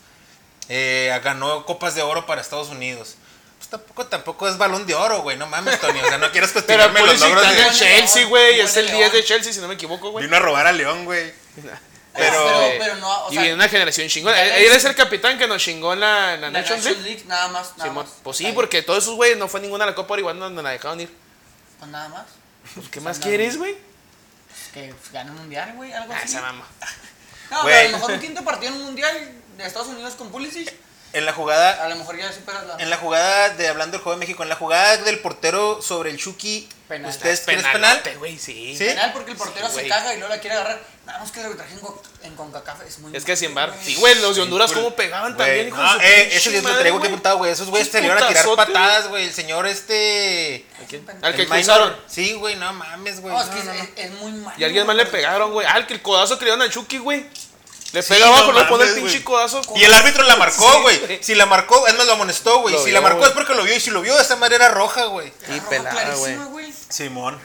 [0.69, 3.15] Eh, ganó copas de oro para Estados Unidos.
[3.57, 6.51] Pues tampoco, tampoco es balón de oro, güey, no mames, Tony, o sea, no quieres
[6.53, 7.69] cuestionarme los logros de...
[7.73, 8.59] Chelsea, güey.
[8.61, 9.23] Es el Buen 10 de.
[9.23, 10.25] Chelsea, si no me equivoco, güey.
[10.25, 11.31] Vino a robar a León, güey.
[12.19, 14.41] Pero- pero, pero no, o y sea, viene una generación chingona.
[14.43, 17.01] Él, es el capitán que nos chingó en la, en la la Nations League.
[17.01, 17.77] League, nada más.
[17.77, 18.05] Nada Simón.
[18.05, 18.15] más.
[18.23, 20.71] Pues sí, porque todos esos güeyes no fue ninguna a la Copa igual donde la
[20.71, 21.09] dejaron ir.
[21.79, 22.25] Pues nada más.
[22.75, 23.75] Pues, ¿Qué más quieres, güey?
[24.47, 26.29] pues que gane un mundial, güey, algo Ah, así.
[26.35, 26.67] esa mamá.
[27.51, 30.29] No, pero a lo mejor un quinto partido en un mundial de Estados Unidos con
[30.29, 30.71] Pulisic.
[31.11, 32.75] En la jugada, A lo mejor ya superas la.
[32.77, 36.11] en la jugada de hablando del juego de México, en la jugada del portero sobre
[36.11, 37.09] el Chucky, Penal.
[37.09, 38.01] ¿ustedes es penal?
[38.39, 38.75] sí.
[38.77, 38.85] ¿Sí?
[38.85, 40.79] penal porque el portero Sí, se caga y luego la quiere agarrar.
[41.05, 43.95] Nada más que el arbitraje en, en CONCACAF es muy Es que sin embargo, sí,
[43.95, 46.61] güey, los de Honduras cómo pegaban Güey, también, hijo no, de su eh, yo lo
[46.61, 47.11] madre, traigo que güey.
[47.11, 47.51] apuntado, güey.
[47.51, 49.25] Esos güeyes Sus salieron a tirar patadas, güey.
[49.25, 50.65] El señor este.
[50.79, 51.05] ¿A quién?
[51.09, 51.95] El Al que cruzaron.
[52.07, 53.33] Sí, güey, no mames, güey.
[53.33, 53.83] No, es que No, no, no.
[53.83, 54.55] es, es muy malo.
[54.59, 55.65] Y a alguien más le pegaron, güey.
[55.67, 57.25] Ah, el que el codazo que le dieron a Chucky, güey.
[57.91, 59.23] Le Sí, pega abajo, no le pone el pinche güey.
[59.23, 59.61] codazo.
[59.75, 61.23] Y el árbitro la marcó, Sí, güey.
[61.23, 62.77] si la marcó, es más, lo amonestó, güey.
[62.83, 63.75] Si la marcó es porque lo vio.
[63.75, 65.33] Y si lo vio, de esa manera era roja, güey.
[65.45, 66.73] Sí, roja pelada, güey.
[66.89, 67.39] Simón.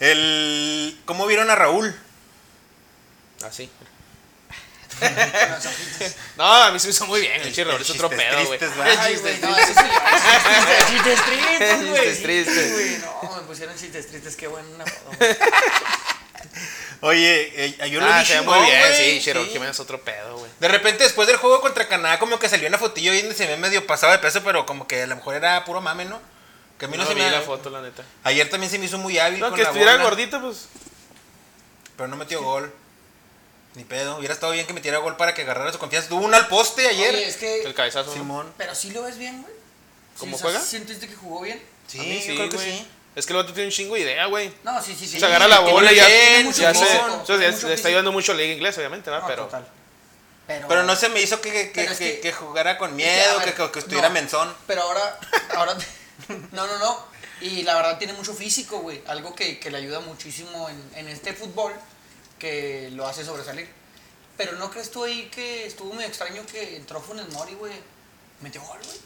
[0.00, 0.98] El.
[1.04, 1.94] ¿Cómo vieron a Raúl?
[3.44, 3.70] Así.
[4.90, 6.14] Ojitos.
[6.36, 7.40] No, a mí se me hizo muy bien.
[7.42, 8.58] El chirro, el es otro chistes pedo, güey.
[8.58, 9.72] chiste güey, no, triste.
[9.72, 10.92] eso sí.
[10.92, 12.02] Chistes tristes, güey.
[12.02, 12.54] Chistes tristes.
[12.66, 14.68] Sí, güey, no, me pusieron chistes tristes, qué bueno.
[14.82, 15.16] apodo.
[17.06, 19.50] Oye, eh, yo lo Ah, vi se ve chingón, muy bien, güey, sí, Chirro sí.
[19.50, 20.50] Jiménez es otro pedo, güey.
[20.58, 23.56] De repente, después del juego contra Canadá, como que salió una fotillo donde se ve
[23.58, 26.18] medio pasado de peso, pero como que a lo mejor era puro mame, ¿no?
[26.78, 28.02] Que a mí no, No, se vi me la foto, la neta.
[28.22, 30.68] Ayer también se me hizo muy hábil No, con que la estuviera bola, gordito, pues.
[31.96, 32.72] Pero no metió gol.
[33.74, 34.16] Ni pedo.
[34.16, 36.08] Hubiera estado bien que metiera gol para que agarrara su confianza.
[36.08, 37.14] Tuvo un al poste ayer.
[37.14, 37.62] Oye, es que.
[37.62, 38.10] El cabezazo.
[38.10, 38.12] ¿no?
[38.16, 38.52] Simón.
[38.56, 39.54] Pero sí lo ves bien, güey.
[40.18, 40.60] ¿Cómo Sí, juega?
[40.60, 41.62] ¿sí ¿Sentiste que jugó bien?
[41.86, 42.78] Sí, A mí yo sí, creo que güey.
[42.78, 42.88] sí.
[43.14, 44.52] Es que el vato tiene un chingo de idea, güey.
[44.64, 45.20] No, sí, sí, sí.
[45.20, 47.32] se agarra la bola y ya, bien, ya mucho se.
[47.32, 47.88] ya le está físico.
[47.88, 49.22] ayudando mucho la liga inglesa, obviamente, ¿verdad?
[49.22, 49.44] No, Pero.
[49.44, 49.68] total.
[50.46, 52.90] Pero, Pero no se me hizo que, que, Pero es que- que- que jugara con
[52.90, 54.14] a miedo, ver, que, que- que estuviera no.
[54.14, 54.54] menzón.
[54.66, 55.18] Pero ahora,
[55.54, 55.74] ahora,
[56.52, 57.06] no, no, no.
[57.40, 59.02] Y la verdad tiene mucho físico, güey.
[59.06, 61.72] Algo que, que le ayuda muchísimo en, en este fútbol,
[62.38, 63.68] que lo hace sobresalir.
[64.36, 67.72] Pero ¿no crees tú ahí que estuvo muy extraño que entró Funes Mori, güey?
[68.40, 68.98] Metió gol, güey.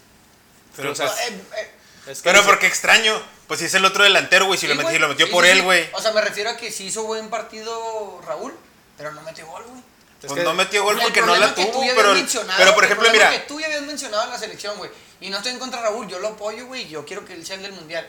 [0.76, 1.70] Pero, o sea, Eh, eh,
[2.06, 3.20] Es que pero porque extraño.
[3.48, 4.58] Pues si es el otro delantero, güey.
[4.58, 5.88] Si, sí, lo, metió, lo metió Sí, por sí, él, güey.
[5.94, 8.54] O sea, me refiero a que sí hizo buen partido Raúl,
[8.96, 9.80] pero no metió gol, güey.
[9.80, 11.82] es Pues que- no metió gol El porque no la que tú tuvo.
[11.84, 12.12] ya Pero,
[12.58, 13.30] pero por el ejemplo, problema mira.
[13.30, 14.90] que tú ya habías mencionado en la selección, güey.
[15.20, 16.88] Y no estoy en contra de Raúl, yo lo apoyo, güey.
[16.88, 18.06] Yo quiero que él sea el del mundial.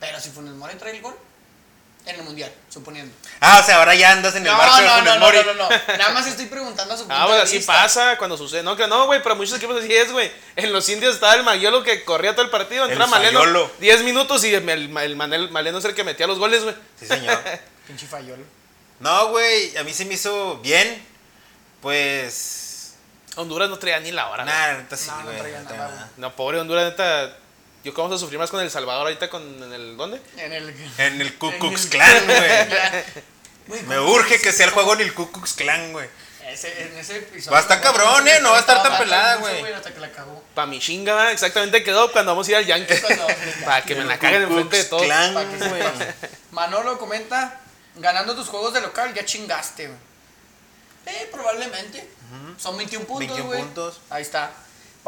[0.00, 1.16] Pero si Funes Mori trae el gol,
[2.08, 3.14] en el mundial, suponiendo.
[3.40, 5.20] Ah, o sea, ahora ya andas en el No, barco de no, Funes no, no,
[5.26, 5.38] Mori.
[5.44, 5.68] no, no.
[5.98, 7.72] Nada más estoy preguntando a su punto Ah, de así vista.
[7.72, 8.62] pasa cuando sucede.
[8.62, 10.30] No, que no, güey, pero muchos equipos así es, güey.
[10.56, 12.84] En los indios estaba el Mayolo que corría todo el partido.
[12.86, 13.70] El Entra Maleno Fayolo.
[13.80, 16.74] 10 minutos y el, el Manel- Maleno es el que metía los goles, güey.
[16.98, 17.38] Sí, señor.
[17.86, 18.44] Pinche fallol.
[19.00, 21.06] No, güey, a mí se me hizo bien.
[21.80, 22.94] Pues.
[23.36, 24.42] Honduras no traía ni la hora.
[24.42, 24.54] güey.
[24.54, 26.10] Nada, neta sí, No, no traía nada, nada.
[26.16, 27.36] No, pobre Honduras, neta.
[27.88, 30.20] Yo cómo vamos a sufrir más con El Salvador ahorita con en el ¿dónde?
[30.36, 30.74] En el.
[30.98, 33.84] En el Ku en Klux el- Klan, güey.
[33.86, 36.06] Me ¿cómo urge que sea el juego en el Ku Klux Klan, güey.
[36.46, 37.52] Ese, en ese episodio.
[37.52, 39.72] Va a estar cabrón, eh, no va a estar tan pelada, güey.
[39.72, 40.44] Hasta que la cagó.
[40.54, 42.94] Pa' mi chinga, exactamente quedó cuando vamos a ir al Yankee.
[43.64, 45.02] Para que me la caguen enfrente de todos.
[45.02, 46.14] Que.
[46.50, 47.58] Manolo comenta,
[47.96, 49.98] ganando tus juegos de local ya chingaste, güey.
[51.06, 52.06] Eh, probablemente.
[52.58, 53.60] Son 21 puntos, 21 güey.
[53.60, 54.00] puntos.
[54.10, 54.50] Ahí está.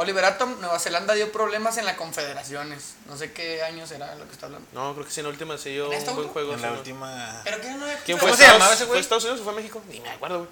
[0.00, 2.94] Oliver Atom, Nueva Zelanda dio problemas en las confederaciones.
[3.06, 4.66] No sé qué año será lo que está hablando.
[4.72, 6.54] No, creo que sí en la última se dio ¿En un buen juego.
[6.54, 7.40] En la última.
[7.44, 8.36] ¿Pero qué no ¿Quién ¿Cómo fue?
[8.38, 8.94] se Estados- llamaba ese güey?
[8.94, 9.82] ¿Fue Estados Unidos o fue México?
[9.90, 10.50] Ni me acuerdo, güey.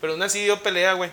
[0.00, 1.12] Pero una sí dio pelea, güey.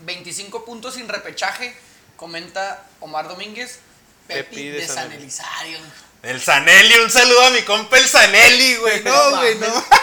[0.00, 1.74] 25 puntos sin repechaje,
[2.16, 3.80] comenta Omar Domínguez.
[4.26, 5.78] Pepi, Pepi de de, San San Elizario.
[6.22, 9.02] El Sanelli, un saludo a mi compa el Sanelli, güey.
[9.04, 9.84] No, güey, no.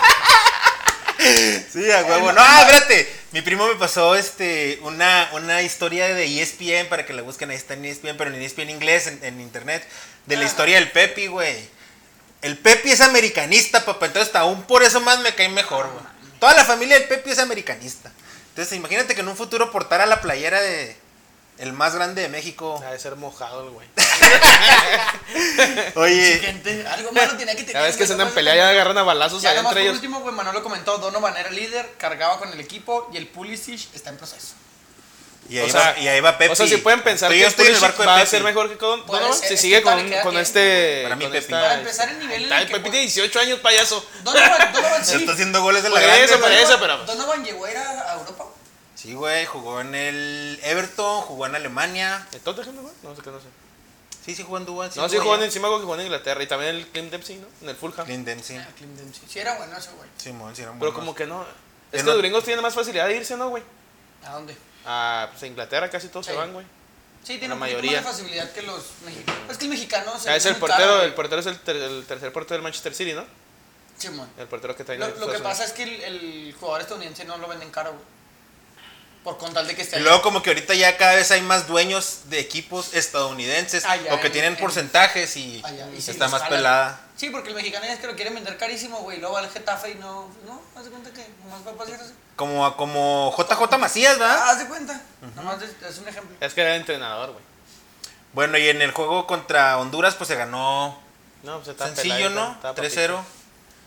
[1.72, 2.32] Sí, a huevo.
[2.32, 3.25] No, espérate.
[3.32, 7.50] Mi primo me pasó este una, una historia de ESPN para que la busquen.
[7.50, 9.86] Ahí está en ESPN, pero en ESPN inglés, en, en internet.
[10.26, 10.48] De la Ah.
[10.48, 11.58] historia del Pepi, güey.
[12.42, 14.06] El Pepi es americanista, papá.
[14.06, 16.06] Entonces, aún por eso más me cae mejor, güey.
[16.40, 18.12] Toda la familia del Pepi es americanista.
[18.50, 20.96] Entonces, imagínate que en un futuro portara la playera de
[21.58, 22.82] el más grande de México.
[22.86, 23.88] Ha de ser mojado el güey.
[25.96, 27.74] Oye, Gente, algo malo tenía que tener.
[27.74, 29.96] Cada vez que se andan pelea ya agarran a balazos Ya allá entre por ellos.
[29.96, 34.10] último, güey, Manolo comentó, Donovan era líder, cargaba con el equipo y el Pulisic está
[34.10, 34.54] en proceso.
[35.50, 36.52] y ahí, O sea, va, y ahí va Pepi.
[36.54, 38.18] O sea, si pueden pensar Estoy- que yo estoy en el barco de va a
[38.20, 38.30] Pepi.
[38.32, 41.02] ser mejor que Puede Donovan si es sigue con, con este.
[41.04, 43.06] Para mí, con esta- Para empezar, el nivel en Ay, el que Pepi juega- tiene
[43.06, 44.06] 18 años, payaso.
[44.24, 45.16] Donovan, Donovan sí.
[45.18, 46.64] está haciendo goles de la Por grande, eso, por güey.
[46.64, 46.78] eso.
[46.80, 48.46] pero- Donovan llegó a ir a a Europa.
[48.96, 52.26] Sí, güey, jugó en el Everton, jugó en Alemania.
[52.32, 52.94] ¿En Tottenham, güey?
[53.04, 53.48] No sé qué, no sé.
[54.26, 54.90] Sí, sí jugó en Duan.
[54.96, 57.48] No, sí jugó en encima que jugó en Inglaterra y también el Clint Dempsey, ¿no?
[57.62, 58.06] En el Fulham.
[58.06, 58.58] Clint Dempsey.
[58.58, 59.24] Ah, Clint Dempsey.
[59.30, 60.10] Sí, era bueno ese güey.
[60.18, 61.00] Simón, sí, eran Pero buenos.
[61.00, 61.44] como que no.
[61.92, 63.62] Es En que los gringos tienen más facilidad de irse, ¿no, güey?
[64.26, 64.58] ¿A dónde?
[64.86, 66.38] A pues, a Inglaterra casi todos se Sí.
[66.38, 66.66] van, güey.
[67.24, 68.02] Sí, tiene La mayoría.
[68.02, 69.42] más facilidad que los mexicanos.
[69.52, 71.76] Es que el mexicano se Ah, es el portero, caro, el portero es el, ter-
[71.76, 73.26] el tercer portero del Manchester City, ¿no?
[73.98, 74.30] Simón.
[74.38, 77.38] El portero que trae Lo, lo que pasa es que el, el jugador estadounidense no
[77.38, 78.04] lo venden caro, güey.
[79.26, 81.42] Por con tal de que esté Y luego como que ahorita ya cada vez hay
[81.42, 86.02] más dueños de equipos estadounidenses Allá o que en- tienen en- porcentajes y, allá, y
[86.02, 86.58] sí, está más jalan.
[86.58, 87.02] pelada.
[87.18, 89.20] Sí, porque el mexicano es que lo quieren vender carísimo, güey.
[89.20, 90.30] Luego va al Getafe y no.
[90.46, 92.14] No, haz de cuenta que nomás va a pasar así.
[92.36, 94.38] Como, como JJ Macías, ¿verdad?
[94.42, 95.02] Ah, haz de cuenta.
[95.36, 96.36] Nomás es, es un ejemplo.
[96.40, 97.44] Es que era entrenador, güey.
[98.34, 101.00] Bueno, y en el juego contra Honduras pues se ganó
[101.44, 102.52] No, pues está sencillo, peladito, ¿no?
[102.52, 103.16] estaba 3-0.
[103.16, 103.26] papito.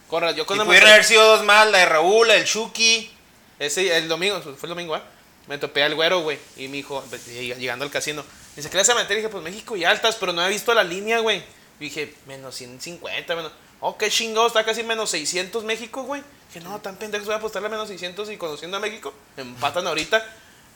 [0.08, 2.44] Corra, yo Y cuando me pudieron haber sido dos más, la de Raúl, la del
[2.46, 3.14] Chucky.
[3.58, 5.02] Ese, el domingo, fue el domingo, ¿ah?
[5.48, 6.38] Me topé al güero, güey.
[6.56, 9.12] Y me dijo, pues, lleg- llegando al casino, me dice, ¿qué le vas a meter?
[9.12, 11.38] Y dije, pues México y altas, pero no he visto la línea, güey.
[11.80, 13.52] Y dije, menos 150, menos.
[13.80, 16.22] Oh, qué chingado, está casi menos 600 México, güey.
[16.48, 19.86] Dije, no, tan pendejos, voy a apostarle a menos 600 y conociendo a México, empatan
[19.86, 20.24] ahorita.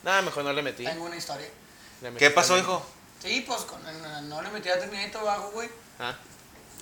[0.03, 0.83] Nada, mejor no le metí.
[0.85, 1.47] Tengo una historia.
[2.17, 2.65] ¿Qué pasó, también.
[2.65, 2.85] hijo?
[3.21, 3.79] Sí, pues con,
[4.29, 5.69] no le metí a Trinidad y Tobago, güey.
[5.99, 6.15] Ah,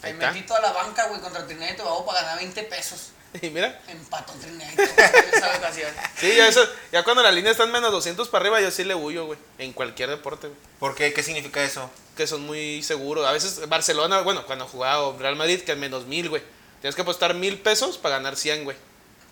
[0.01, 0.31] Me ahí está.
[0.31, 3.09] metí toda la banca, güey, contra Trinidad y Tobago para ganar 20 pesos.
[3.41, 5.89] Y mira, Empató Trinidad y Tobago en esa ocasión.
[6.17, 8.83] sí, ya, eso, ya cuando la línea está en menos 200 para arriba, yo sí
[8.83, 9.39] le huyo, güey.
[9.57, 10.59] En cualquier deporte, güey.
[10.79, 11.13] ¿Por qué?
[11.13, 11.89] ¿Qué significa eso?
[12.17, 13.25] que son muy seguros.
[13.25, 16.43] A veces Barcelona, bueno, cuando jugaba Real Madrid, que es menos mil, güey.
[16.81, 18.75] Tienes que apostar mil pesos para ganar 100, güey.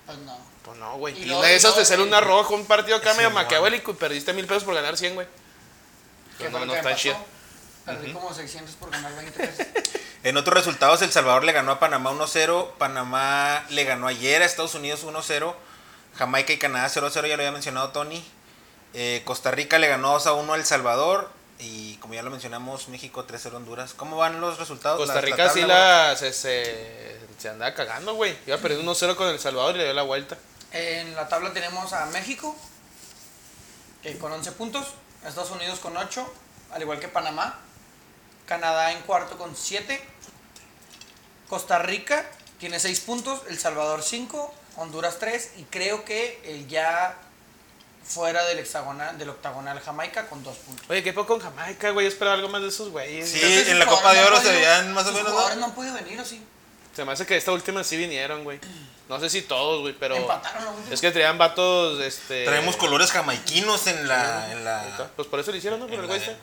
[0.05, 0.37] Pues no.
[0.63, 1.13] Pues no, güey.
[1.21, 4.31] Y Y, de esas luego- sale una roja, un partido acá medio maquiavélico y perdiste
[4.33, 5.27] mil pesos por ganar 100, güey.
[6.37, 7.17] ¿Qué Pues no, no está chido.
[7.85, 9.65] Perdí como 600 por ganar 20 pesos.
[10.23, 12.71] En otros resultados, El Salvador le ganó a Panamá 1-0.
[12.77, 15.53] Panamá le ganó ayer a Estados Unidos 1-0.
[16.17, 18.23] Jamaica y Canadá 0-0, ya lo había mencionado Tony.
[18.93, 21.29] Eh, Costa Rica le ganó 2-1 a El Salvador.
[21.59, 23.93] Y como ya lo mencionamos, México 3-0 Honduras.
[23.93, 24.97] ¿Cómo van los resultados?
[24.97, 28.37] Costa La- la Rica sí la se, se, se andaba cagando, güey.
[28.47, 30.37] Iba perdiendo 1-0 con El Salvador y le dio la vuelta.
[30.71, 32.55] En la tabla tenemos a México
[34.03, 34.87] eh, con 11 puntos,
[35.25, 36.33] Estados Unidos con 8,
[36.71, 37.57] al igual que Panamá,
[38.49, 40.01] Canadá en cuarto con 7,
[41.47, 42.25] Costa Rica
[42.59, 47.15] tiene 6 puntos, El Salvador 5, Honduras 3 y creo que el ya
[48.03, 50.89] fuera del hexagonal, del octagonal Jamaica con 2 puntos.
[50.89, 52.07] Oye, ¿qué poco con Jamaica, güey?
[52.07, 53.29] Yo esperaba algo más de esos güeyes.
[53.29, 55.29] Sí, en la Copa de Oro se veían más o menos, ¿no?
[55.29, 56.43] jugadores no han podido venir, ¿o sí?
[56.95, 58.59] Se me hace que esta última sí vinieron, güey.
[59.07, 60.15] No sé si todos, güey, pero.
[60.15, 60.73] Empataron.
[60.91, 62.45] Es que traían vatos, este.
[62.45, 64.51] Traemos colores jamaiquinos en la.
[64.51, 65.11] En la.
[65.15, 65.85] Pues por eso lo hicieron, ¿no?
[65.85, 66.35] Por el güey este.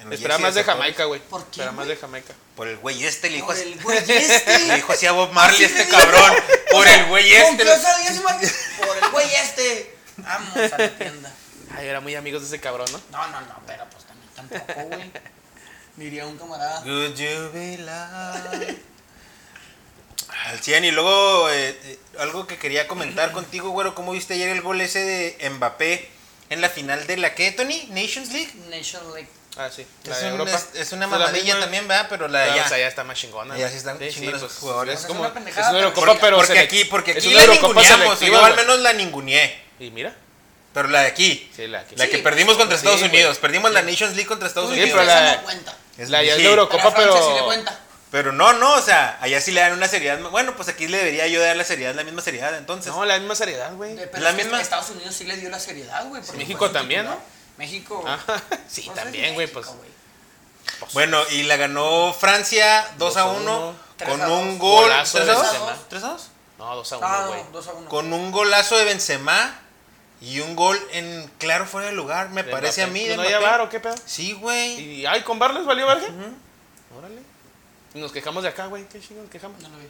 [0.00, 0.64] En Esperaba más de.
[0.64, 1.20] Jamaica, güey.
[1.20, 2.34] ¿Por qué, Esperaba más de Jamaica.
[2.56, 3.72] Por el güey este, le dijo Por así.
[3.72, 4.58] el güey este.
[4.60, 6.32] Le dijo así a Bob Marley este cabrón.
[6.70, 7.64] Por el güey ¿Con este.
[8.84, 9.96] Por el güey este.
[10.18, 11.34] Vamos a la tienda.
[11.76, 13.00] Ay, eran muy amigos de ese cabrón, ¿no?
[13.10, 15.10] No, no, no, pero pues también tampoco, güey.
[15.96, 16.80] Diría un camarada.
[16.82, 18.76] Be loved?
[20.46, 24.50] Al 100 y luego eh, eh, algo que quería comentar contigo, güero, ¿cómo viste ayer
[24.50, 26.08] el gol ese de Mbappé
[26.50, 27.88] en la final de la qué, Tony?
[27.90, 28.52] Nations League.
[28.68, 29.28] Nation League.
[29.58, 29.84] Ah, sí.
[30.04, 30.52] La Es, de un- Europa.
[30.56, 31.60] es- es una mamadilla misma.
[31.60, 32.06] también, ¿verdad?
[32.08, 32.64] Pero la de allá.
[32.64, 33.56] o sea, ya está más chingona.
[33.58, 35.00] Ya sí están chingones los jugadores.
[35.00, 35.20] Es como.
[35.20, 36.36] una Es pendejada, una pero Eurocopa, porque- pero.
[36.36, 38.20] porque aquí, porque es aquí una la Eurocopa ninguneamos.
[38.20, 39.62] Yo al menos la ninguneé.
[39.80, 40.14] Y mira.
[40.74, 41.50] Pero la de aquí.
[41.56, 41.96] Sí, la aquí.
[41.96, 43.02] La Sí, que pues, perdimos contra Estados.
[43.02, 43.38] Unidos.
[43.38, 44.98] Perdimos la Nations League contra Estados Tú Sí, Unidos.
[45.00, 45.76] pero que la- no cuenta.
[45.96, 47.28] Es- La ya es sí, de Eurocopa, Pero pero.
[47.28, 47.80] sí le cuenta.
[48.10, 50.18] Pero no, no, o sea, allá sí le dan una seriedad.
[50.30, 52.92] Bueno, pues aquí le debería yo dar la seriedad, la misma seriedad, entonces.
[52.92, 53.96] No, la misma seriedad, güey.
[53.96, 56.22] La es que misma- Estados Unidos sí le dio la seriedad, güey.
[56.36, 57.18] México también, titular.
[57.18, 57.37] ¿no?
[57.58, 58.02] México.
[58.06, 58.18] Ah,
[58.68, 59.66] sí, pues, también, güey, pues.
[60.92, 64.58] Bueno, y la ganó Francia 2 a 1 3 con a un 2.
[64.58, 64.82] gol.
[64.84, 65.50] Golazo de 3 a 2.
[65.52, 65.76] Benzema.
[65.88, 66.28] 3 a 2.
[66.58, 67.42] No, 2 a Ah, 1, güey.
[67.44, 67.88] no, 2 a 1.
[67.88, 69.58] Con un golazo de Benzema
[70.20, 73.00] y un gol en claro fuera de lugar, me De parece a Mbappé.
[73.00, 73.08] mí.
[73.16, 73.50] ¿No de había Mbappé.
[73.52, 73.94] bar o qué pedo?
[74.06, 74.80] Sí, güey.
[75.00, 76.06] Y ay, con bar les valió verga.
[76.96, 77.22] Órale.
[77.94, 78.86] Y nos quejamos de acá, güey.
[78.88, 79.60] ¿Qué chingo nos quejamos?
[79.62, 79.88] No lo vi.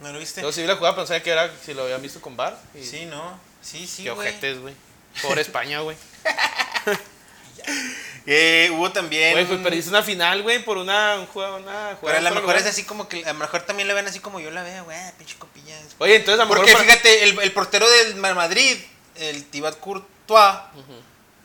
[0.00, 0.42] ¿No lo viste?
[0.42, 2.58] Yo sí vi la jugada, pensaba que era si lo habían visto con bar.
[2.74, 3.38] Y Sí, no.
[3.62, 4.28] Sí, sí, qué güey.
[4.28, 4.74] ojetes, güey.
[5.22, 5.96] Por España, güey.
[8.26, 9.32] Eh, hubo también.
[9.32, 11.98] Güey, pues perdiste una final, güey, por una, un juego, una jugada.
[12.02, 13.24] Pero a lo mejor es así como que.
[13.24, 14.98] A lo mejor también la ven así como yo la veo, güey.
[15.18, 15.74] Pinche copilla.
[15.98, 16.58] Oye, entonces a lo mejor.
[16.58, 18.76] Porque para- fíjate, el, el portero del Madrid,
[19.16, 20.58] el Thibaut Courtois,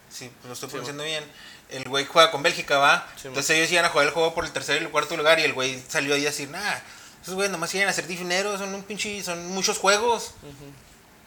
[0.09, 1.23] sí, lo estoy Sí, pronunciando bien,
[1.69, 3.07] el güey juega con Bélgica, va.
[3.21, 5.39] Sí, Entonces ellos iban a jugar el juego por el tercer y el cuarto lugar
[5.39, 6.75] y el güey salió ahí a decir, nah,
[7.21, 10.31] esos güeyes nomás iban a hacer dinero, son un pinche, son muchos juegos.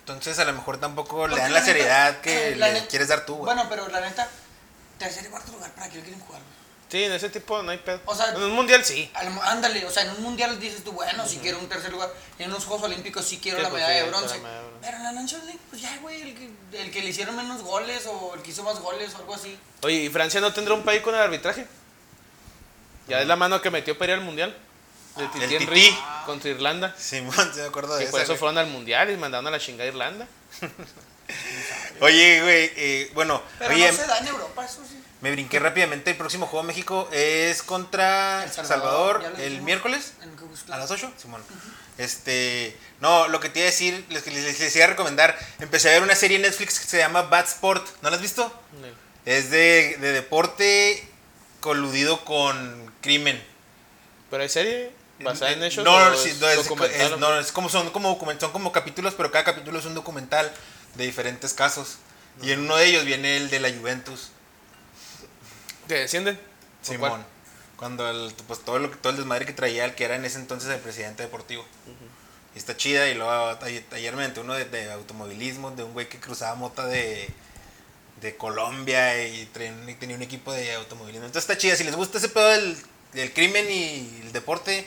[0.01, 2.75] Entonces a lo mejor tampoco le dan la la neta, seriedad que eh, la le
[2.75, 3.55] neta- quieres dar tú, güey.
[3.55, 4.29] Bueno, pero la neta,
[5.01, 6.41] tercer y cuarto lugar, ¿para qué lo quieren jugar?
[6.89, 8.01] Sí, en ese tipo no hay pedo.
[8.05, 9.11] O sea- en un mundial sí.
[9.43, 12.51] Ándale, o sea, en un mundial dices tú, bueno, si quiero un tercer lugar, en
[12.51, 14.35] unos Juegos Olímpicos sí quiero Sí, la pues, medalla sí, de bronce.
[14.37, 14.81] la medalla de bronce.
[14.87, 16.51] Pero en la Nations League, pues ya, güey, el que,
[16.83, 19.57] el que le hicieron menos goles o el que hizo más goles o algo así.
[19.83, 21.67] Oye, ¿y Francia no tendrá un país con el arbitraje?
[23.09, 24.57] Ya es la mano que metió para ir al mundial.
[25.17, 26.95] De Titi el Henry contra Irlanda.
[26.99, 29.51] Simón, se me acuerdo de Que por esa, eso fueron al mundial y mandaron a
[29.51, 30.27] la chingada a Irlanda.
[32.01, 34.99] Oye, güey, eh, bueno, Pero oye, no se da en Europa, eso sí.
[35.21, 36.11] me brinqué rápidamente.
[36.11, 40.15] El próximo juego de México es contra El Salvador, el miércoles.
[40.71, 41.13] ¿A las 8?
[41.17, 41.43] Simón.
[41.99, 42.77] Este.
[43.01, 45.39] No, lo que te iba a decir, les, les, les iba a recomendar.
[45.59, 47.87] Empecé a ver una serie en Netflix que se llama Bad Sport.
[48.03, 48.51] ¿No la has visto?
[49.27, 51.07] Es de, de deporte
[51.61, 53.43] coludido con crimen.
[54.31, 55.85] Pero hay serie basada en hechos.
[55.85, 59.13] No, no, sí, no, es, documental, es- no, es como son como son como capítulos,
[59.15, 60.51] pero cada capítulo es un documental
[60.95, 61.97] de diferentes casos.
[62.43, 64.31] Y en uno de ellos viene el de la Juventus.
[65.89, 66.41] ¿Que descienden?
[66.83, 67.11] ¿O Simón.
[67.11, 67.27] cuál?
[67.77, 70.25] Cuando el, pues todo, lo, que- todo el desmadre que traía el que era en
[70.25, 71.65] ese entonces el presidente deportivo.
[72.55, 73.09] Y está chida.
[73.09, 73.59] Y luego
[73.93, 77.29] ayer, me uno de, de automovilismo, de un güey que cruzaba mota de,
[78.21, 81.27] de Colombia y, traen- tenía un equipo de automovilismo.
[81.27, 81.77] Entonces está chida.
[81.77, 82.77] Si les gusta ese pedo del,
[83.13, 84.87] del crimen y el deporte,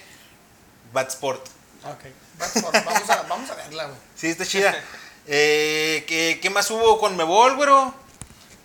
[0.94, 1.48] Bad Sport.
[1.86, 2.04] Ok.
[2.38, 3.98] Vamos a, vamos a verla, güey.
[4.16, 4.76] Sí, está chida.
[5.27, 7.93] Eh, ¿qué, qué más hubo con Mebol, güero?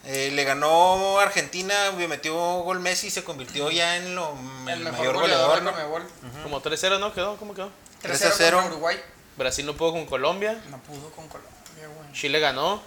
[0.04, 4.34] Eh, le ganó Argentina, metió gol Messi y se convirtió ya en lo,
[4.66, 5.62] el, mayor goleador.
[5.62, 5.70] ¿no?
[5.70, 6.02] de Conmebol.
[6.42, 7.12] Como 3-0, ¿no?
[7.12, 7.36] ¿Quedó?
[7.36, 7.70] ¿Cómo quedó?
[8.00, 8.56] 3 a 3-0 0.
[8.56, 9.00] contra Uruguay.
[9.36, 10.62] Brasil no pudo con Colombia.
[10.70, 12.12] No pudo con Colombia, güey.
[12.14, 12.80] Chile ganó.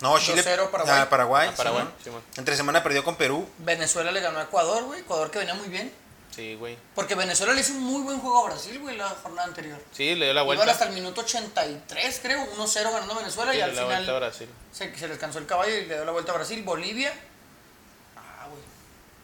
[0.00, 0.44] No, Chile.
[0.44, 0.98] 2-0 Paraguay.
[1.00, 1.48] Ah, Paraguay.
[1.48, 1.84] A Paraguay.
[2.04, 2.22] Simón.
[2.36, 3.48] Entre semana perdió con Perú.
[3.58, 5.00] Venezuela le ganó a Ecuador, güey.
[5.00, 5.90] Ecuador que venía muy bien.
[6.38, 6.78] Sí, güey.
[6.94, 9.82] Porque Venezuela le hizo un muy buen juego a Brasil, güey, la jornada anterior.
[9.92, 10.70] Sí, le dio la Iban vuelta.
[10.70, 13.98] hasta el minuto 83, creo, 1-0 ganando Venezuela Sí, y le al dio la vuelta
[14.02, 14.48] a final Brasil.
[14.72, 16.62] se, se les cansó el caballo y le dio la vuelta a Brasil.
[16.62, 17.12] Bolivia.
[18.16, 18.62] Ah, güey.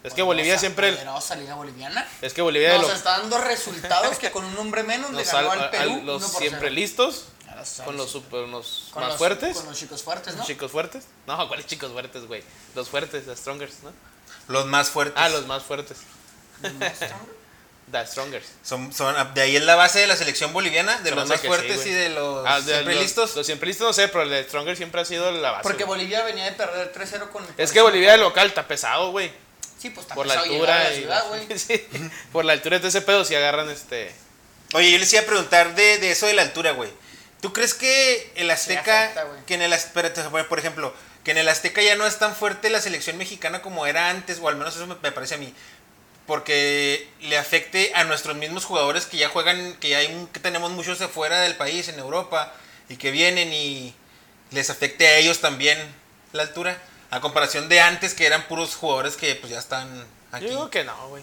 [0.03, 0.91] Es que Bolivia siempre.
[0.93, 2.05] Poderosa liga boliviana.
[2.21, 5.53] Es que Bolivia Nos lo- está dando resultados que con un hombre menos le ganó
[5.53, 5.93] al a- Perú.
[5.93, 6.75] a los 1 por siempre 0.
[6.75, 7.27] listos.
[7.57, 9.57] Los, Con los, super, los con más los- fuertes.
[9.57, 10.45] Con los chicos fuertes, ¿no?
[10.45, 11.05] ¿Chicos fuertes?
[11.29, 12.43] No, ¿cuáles chicos fuertes, güey?
[12.75, 13.93] Los fuertes, the strongers, ¿no?
[14.49, 15.15] Los más fuertes.
[15.17, 15.99] Ah, los más fuertes.
[16.63, 17.35] ¿No están?
[17.93, 18.47] The strongers.
[18.63, 21.81] Son, son, de ahí es la base de la selección boliviana, de los más fuertes
[21.83, 23.37] sí, y de los Ah, de siempre los- listos.
[23.37, 25.63] Los siempre listos no sé, pero el de Stronger siempre ha sido la base.
[25.63, 25.99] Porque güey.
[25.99, 27.47] Bolivia venía de perder 3-0 con.
[27.59, 29.31] Es que Bolivia de local está pesado, güey.
[29.79, 30.89] Sí, pues está Por la pesado llegar a altura.
[30.91, 31.59] la y- ciudad, güey.
[31.59, 31.87] sí,
[32.33, 34.15] por la altura de ese pedo si agarran este.
[34.73, 36.91] Oye, yo les iba a preguntar de, de eso de la altura, güey.
[37.43, 41.49] ¿Tú crees que el Azteca, afecta, que en el espérate, por ejemplo, que en el
[41.49, 44.75] Azteca ya no es tan fuerte la selección mexicana como era antes, o al menos
[44.75, 45.53] eso me, me parece a mí,
[46.27, 50.41] porque le afecte a nuestros mismos jugadores que ya juegan, que ya hay, un- que
[50.41, 52.53] tenemos muchos de fuera del país, en Europa,
[52.89, 53.95] y que vienen y
[54.51, 55.79] les afecte a ellos también
[56.33, 56.79] la altura,
[57.11, 59.89] a comparación de antes que eran puros jugadores que pues ya están
[60.33, 60.45] aquí.
[60.45, 61.23] Yo digo que no, güey.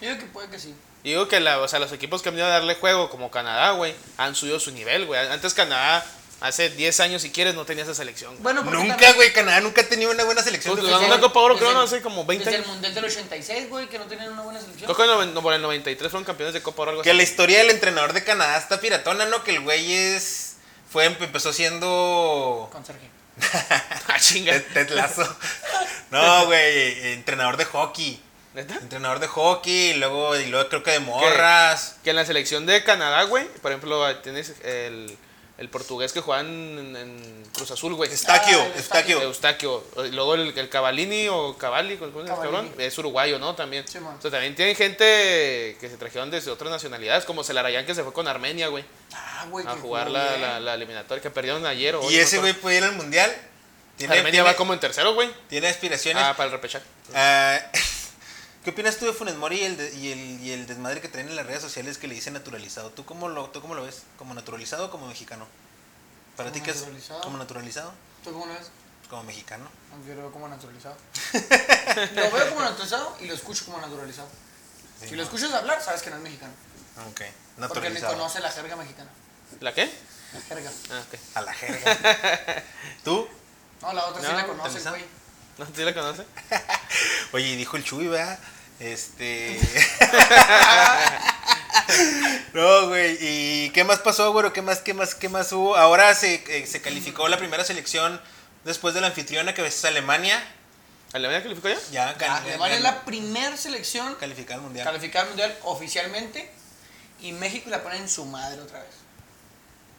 [0.00, 0.74] Yo digo que puede que sí.
[1.04, 3.30] Yo digo que la, o sea, los equipos que han venido a darle juego, como
[3.30, 5.20] Canadá, güey, han subido su nivel, güey.
[5.28, 6.04] Antes Canadá,
[6.40, 8.30] hace 10 años, si quieres, no tenía esa selección.
[8.32, 8.42] güey.
[8.42, 10.76] Bueno, porque Nunca, también- güey, Canadá nunca ha tenido una buena selección.
[10.76, 12.66] Pues, ganó una Copa Oro, desde creo, no el- sé, como 20 Desde el.
[12.66, 14.84] Mundial del 86, güey, que no tenían una buena selección.
[14.86, 17.10] Creo que en el noven- por el 93 fueron campeones de Copa Oro, algo Que
[17.10, 17.16] así.
[17.16, 19.42] la historia del entrenador de Canadá está piratona, ¿no?
[19.44, 20.56] Que el güey es.
[20.90, 22.68] Fue, empezó siendo.
[22.72, 23.08] Con Sergio.
[24.08, 24.58] Ah, chinga.
[24.72, 25.36] Ted, Lasso.
[26.10, 28.22] No, güey, entrenador de hockey.
[28.54, 28.74] ¿Neta?
[28.76, 31.96] Entrenador de hockey, y luego, y luego creo que de morras.
[32.02, 35.16] Que en la selección de Canadá, güey, por ejemplo, tienes el,
[35.58, 38.10] el portugués que juega en, en Cruz Azul, güey.
[38.12, 39.20] Estaquio, Ah, Estaquio.
[39.22, 39.84] Eustaquio.
[40.12, 42.68] Luego el, el Cavallini o Cavalli, ¿cómo se llama el Cavallini.
[42.68, 42.80] cabrón?
[42.86, 43.54] Es uruguayo, ¿no?
[43.56, 43.86] También.
[43.88, 44.16] Sí, man.
[44.16, 48.04] o sea, también tienen gente que se trajeron desde otras nacionalidades, como Celarayán que se
[48.04, 49.66] fue con Armenia, güey, Ah, güey.
[49.66, 51.96] a que jugar la, la, la eliminatoria que perdieron ayer.
[51.96, 53.34] o hoy, Y ese güey puede ir al mundial.
[53.96, 55.28] Tiene, Armenia tiene- va como en tercero, güey.
[55.48, 56.22] tiene aspiraciones.
[56.24, 56.84] Ah, para el repechaje.
[57.14, 57.58] Ah,
[58.64, 61.08] ¿Qué opinas tú de Funes Mori y el, de- y, el, y el desmadre que
[61.08, 62.90] traen en las redes sociales que le dicen naturalizado?
[62.90, 64.02] ¿Tú cómo lo, tú cómo lo ves?
[64.18, 65.46] ¿Como naturalizado o como mexicano?
[66.36, 66.76] ¿Para ti Como qué es?
[66.82, 67.20] naturalizado.
[67.22, 67.92] ¿Como naturalizado?
[68.24, 68.70] ¿Tú cómo lo ves?
[69.08, 69.68] Como mexicano.
[69.96, 70.96] No, Yo lo veo como naturalizado.
[72.14, 74.28] lo veo como naturalizado y lo escucho como naturalizado.
[75.00, 76.52] Sí, si lo escuchas hablar, sabes que no es mexicano.
[77.06, 78.12] Ok, Porque ni naturalizado.
[78.14, 79.10] conoce la jerga mexicana.
[79.60, 79.90] ¿La qué?
[80.34, 80.70] La jerga.
[80.90, 81.18] Ah, ok.
[81.36, 82.64] A la jerga.
[83.04, 83.28] ¿Tú?
[83.80, 84.96] No, la otra sí la conoce, naturalizado.
[84.96, 85.17] güey.
[85.58, 85.66] ¿No?
[85.66, 86.24] ¿Sí la conoce?
[87.32, 88.38] Oye, y dijo el Chuy, ¿verdad?
[88.80, 89.58] Este.
[92.54, 93.16] no, güey.
[93.20, 94.52] ¿Y qué más pasó, güey?
[94.52, 95.76] ¿Qué más, qué más, qué más hubo?
[95.76, 98.20] Ahora se, eh, se calificó la primera selección
[98.64, 100.42] después de la anfitriona que es Alemania.
[101.12, 101.78] ¿Alemania calificó ya?
[101.90, 104.84] Ya, Alemania es la primer selección calificada al mundial.
[104.86, 106.50] calificada al mundial oficialmente
[107.20, 108.90] y México la pone en su madre otra vez.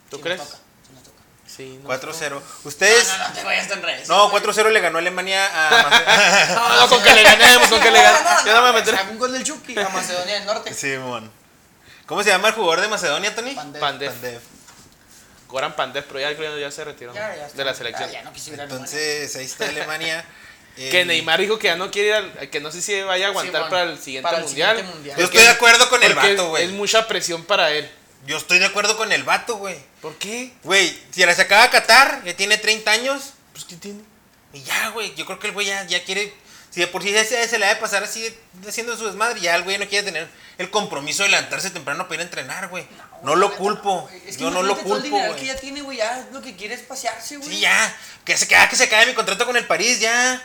[0.09, 0.39] ¿Tú Si crees?
[0.39, 1.17] Nos toca, si nos toca.
[1.59, 1.79] Sí.
[1.83, 1.89] no.
[1.89, 2.41] 4-0.
[2.63, 3.07] Ustedes.
[3.09, 4.07] No, no, no te vayas tan redes.
[4.07, 6.49] No, 4-0 le ganó Alemania a.
[6.55, 8.45] No, no, con que le ganemos, con que le ganemos.
[8.45, 8.97] Ya no me meteré.
[9.11, 10.73] Un gol del Chucky a Macedonia del Norte.
[10.73, 11.29] Simón.
[12.05, 13.51] ¿Cómo se llama el jugador de Macedonia, Tony?
[13.51, 13.79] Pandev.
[13.81, 14.09] Pandev.
[14.11, 14.41] Pandev.
[15.49, 18.09] Goran Pandev, pero ya creo que ya se retiró Ya, ya de la selección.
[18.11, 18.23] Ya.
[18.63, 20.23] Entonces, ahí está Alemania.
[20.75, 23.25] Que El- Neymar dijo que ya no quiere ir al, que no sé si vaya
[23.25, 24.69] a aguantar Sí, bueno, para el siguiente para el mundial.
[24.77, 25.17] siguiente mundial.
[25.17, 26.63] Yo estoy de acuerdo con el vato, güey.
[26.63, 27.91] Es mucha presión para él.
[28.25, 29.77] Yo estoy de acuerdo con el vato, güey.
[30.01, 30.51] ¿Por qué?
[30.63, 33.33] Güey, si la se acaba de Qatar, ya tiene 30 años.
[33.53, 34.01] Pues ¿qué tiene?
[34.53, 36.33] Y ya, güey, yo creo que el güey ya, ya quiere.
[36.69, 38.31] Si de por sí se, se le ha de pasar así
[38.67, 40.29] haciendo su desmadre, ya el güey no quiere tener
[40.59, 42.85] el compromiso de levantarse temprano para ir a entrenar, güey.
[43.23, 44.09] No, lo culpo.
[44.25, 46.41] Es que yo no lo imagínate todo el culpo, que ya tiene, güey, ya lo
[46.41, 47.49] que quiere es pasearse, güey.
[47.49, 47.97] Sí, ya.
[48.23, 50.41] Que se queda, que se cae mi contrato con el París, ya.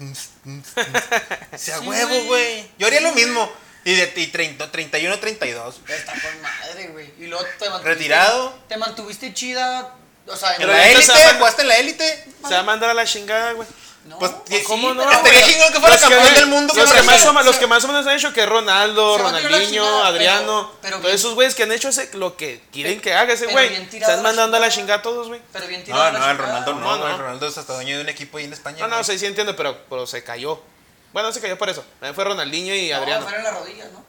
[1.56, 2.68] Se a Sí, huevo, güey.
[2.78, 3.50] Yo haría lo Sí, mismo.
[3.84, 5.80] Y de y 30, 31, 32.
[5.88, 7.10] Está con madre, güey.
[7.18, 7.88] Y luego te mantuviste.
[7.88, 8.54] Retirado.
[8.68, 9.94] Te mantuviste chida.
[10.26, 12.24] O sea, En la élite, jugaste en la élite.
[12.46, 13.66] Se va a mandar a la chingada, güey.
[14.04, 15.10] No, Pues, pues ¿cómo sí, no?
[15.12, 16.72] Estaría chingón que fuera Los que- del mundo.
[16.74, 19.18] Los que, más o, menos- los se- que más o menos han hecho que Ronaldo,
[19.18, 22.62] Ronaldinho, chingada, Adriano, pero- pero todos bien- esos güeyes que han hecho ese, lo que
[22.72, 23.74] quieren que haga ese güey.
[23.92, 25.00] Están mandando a la chingada.
[25.00, 25.40] a todos, güey.
[25.52, 26.12] Pero bien tirado.
[26.12, 26.38] No, no, el.
[26.38, 27.08] Ronaldo no, No, no.
[27.08, 28.78] El Ronaldo es hasta dueño de un equipo ahí en España.
[28.80, 29.04] No, no, güey.
[29.04, 30.62] sí, sí entiendo, pero, pero se cayó.
[31.12, 31.82] Bueno, no se cayó por eso.
[31.98, 33.22] También fue Ronaldinho y No, Adriano.
[33.24, 34.04] fueron las rodillas, ¿no?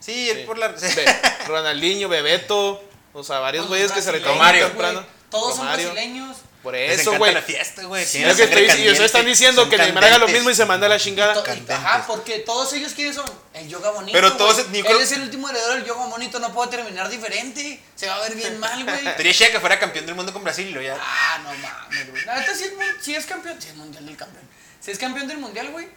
[0.00, 0.44] Sí, él Sí.
[0.44, 0.68] por la.
[0.68, 0.78] Be-
[1.46, 2.82] Ronaldinho, Bebeto,
[3.12, 5.04] o sea, varios güeyes que se retomaron temprano.
[5.30, 5.92] Todos son Romario.
[5.92, 6.36] brasileños.
[6.62, 7.32] Por eso, güey.
[7.32, 8.04] la fiesta, güey.
[8.04, 10.66] Sí, la que estoy, ustedes están diciendo son que Neymar haga lo mismo y se
[10.66, 11.42] manda a la chingada.
[11.70, 13.24] Ajá, porque todos ellos quiénes son?
[13.54, 14.12] El yoga bonito.
[14.12, 17.80] Pero todos- Él creo- es el último heredero del yoga bonito, no puede terminar diferente.
[17.96, 19.00] Se va a ver bien mal, güey.
[19.34, 20.98] Chida que fuera campeón del mundo con Brasil y lo ya.
[21.00, 22.24] Ah, no mames, güey.
[22.26, 22.72] La neta sí es,
[23.02, 23.56] sí es campeón.
[23.58, 24.44] Sí es mundial del campeón.
[24.80, 25.88] Si es campeón del mundial, güey.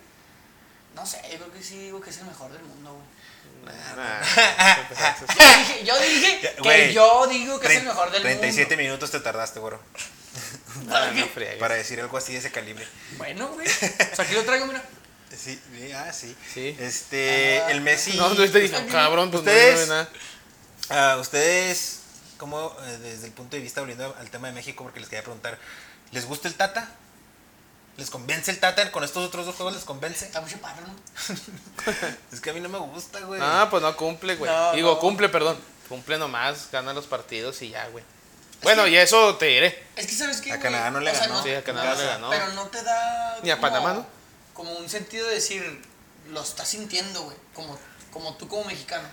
[0.95, 3.03] No sé, yo creo que sí digo que es el mejor del mundo, güey.
[3.65, 4.21] Nah,
[5.35, 9.09] Yo dije, yo dije Ya, que yo digo que es el mejor del 37 minutos
[9.11, 9.73] te tardaste, güey.
[10.85, 11.27] nah, no.
[11.59, 12.85] Para decir algo así de ese calibre.
[12.85, 13.17] mundo.
[13.17, 13.67] Bueno, güey.
[13.67, 14.83] O sea, aquí lo traigo, mira.
[15.35, 16.35] Sí, sí, ah, sí.
[16.53, 16.75] Sí.
[16.79, 17.71] Este, Ah.
[17.71, 18.17] el Messi.
[18.17, 19.87] No, no estoy diciendo, cabrón, pues ¿Ustedes?
[19.87, 20.09] no, no, nada.
[20.89, 22.01] Ah, ustedes,
[22.37, 25.23] cómo eh, desde el punto de vista, volviendo al tema de México, porque les quería
[25.23, 25.57] preguntar,
[26.11, 26.89] ¿les gusta el Tata?
[27.97, 29.75] ¿Les convence el Tata con estos otros dos juegos?
[29.75, 30.25] ¿Les convence?
[30.25, 30.93] Está muy chaparro, ¿no?
[32.31, 33.39] Es que a mí no me gusta, güey.
[33.43, 34.51] Ah, pues no cumple, güey.
[34.51, 34.99] No, Digo, no.
[34.99, 35.57] cumple, perdón.
[35.89, 38.03] Cumple nomás, gana los partidos y ya, güey.
[38.63, 39.85] Bueno, y eso te diré.
[39.95, 40.59] Es que, ¿sabes qué, A?
[40.59, 41.43] Canadá no le O sea, ganó.
[41.43, 42.29] Sí, a Canadá le ganó.
[42.29, 43.39] Pero no te da...
[43.43, 44.05] Ni a como- Panamá, ¿no?
[44.53, 45.81] Como un sentido de decir,
[46.29, 47.35] lo estás sintiendo, güey.
[47.53, 47.77] Como,
[48.11, 49.07] como tú como mexicano.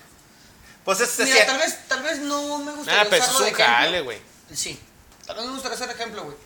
[0.84, 3.58] Pues es, Mira, tal vez, tal vez no me gustaría Ah, pero usarlo es un
[3.58, 4.18] jale, güey.
[4.54, 4.80] Sí,
[5.26, 6.36] tal vez me gustaría ser ejemplo, güey.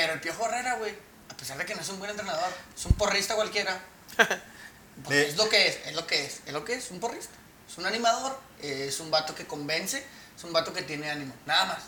[0.00, 0.94] Pero el Piojo Herrera, güey,
[1.30, 3.78] a pesar de que no es un buen entrenador, es un porrista cualquiera.
[5.04, 7.34] pues es lo que es, es lo que es, es lo que es, un porrista.
[7.70, 10.04] Es un animador, es un vato que convence,
[10.36, 11.78] es un vato que tiene ánimo, nada más.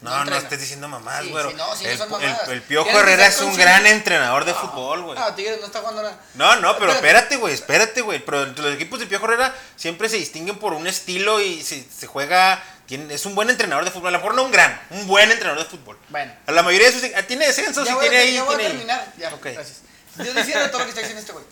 [0.00, 0.42] No, no, entrena.
[0.42, 1.44] estés diciendo mamás, Sí, güey.
[1.48, 4.50] sí, no, sí, no el, son el- el Piojo Herrera es un gran entrenador de
[4.52, 5.16] No, fútbol, güey.
[5.16, 6.18] Ah, Tigres no está jugando nada.
[6.34, 7.36] No, no, pero Espérate.
[7.36, 8.18] güey, espérate, güey.
[8.24, 12.08] Pero los equipos de Piojo Herrera siempre se distinguen por un estilo y se, se
[12.08, 12.60] juega.
[12.92, 14.08] Tiene, es un buen entrenador de fútbol.
[14.08, 15.98] A lo mejor no un gran, un buen entrenador de fútbol.
[16.10, 16.30] Bueno.
[16.46, 17.10] A la mayoría de sus.
[17.16, 18.34] ah, Tiene descensos y tiene ahí.
[18.34, 19.12] ya voy a terminar.
[19.16, 19.44] Ya, Ok.
[19.46, 19.78] gracias.
[20.18, 21.44] Yo defiendo todo lo que está diciendo este güey.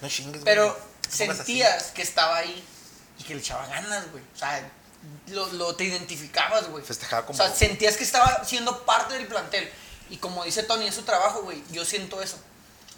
[0.00, 0.44] No chingues, güey.
[0.46, 1.26] Pero así.
[1.26, 2.64] sentías que estaba ahí
[3.18, 4.22] y que le echaba ganas, güey.
[4.34, 4.66] O sea,
[5.26, 6.82] lo, lo te identificabas, güey.
[6.82, 9.70] Festejaba como- O sea, sentías que estaba siendo parte del plantel.
[10.08, 11.62] Y como dice Tony, es su trabajo, güey.
[11.70, 12.38] Yo siento eso.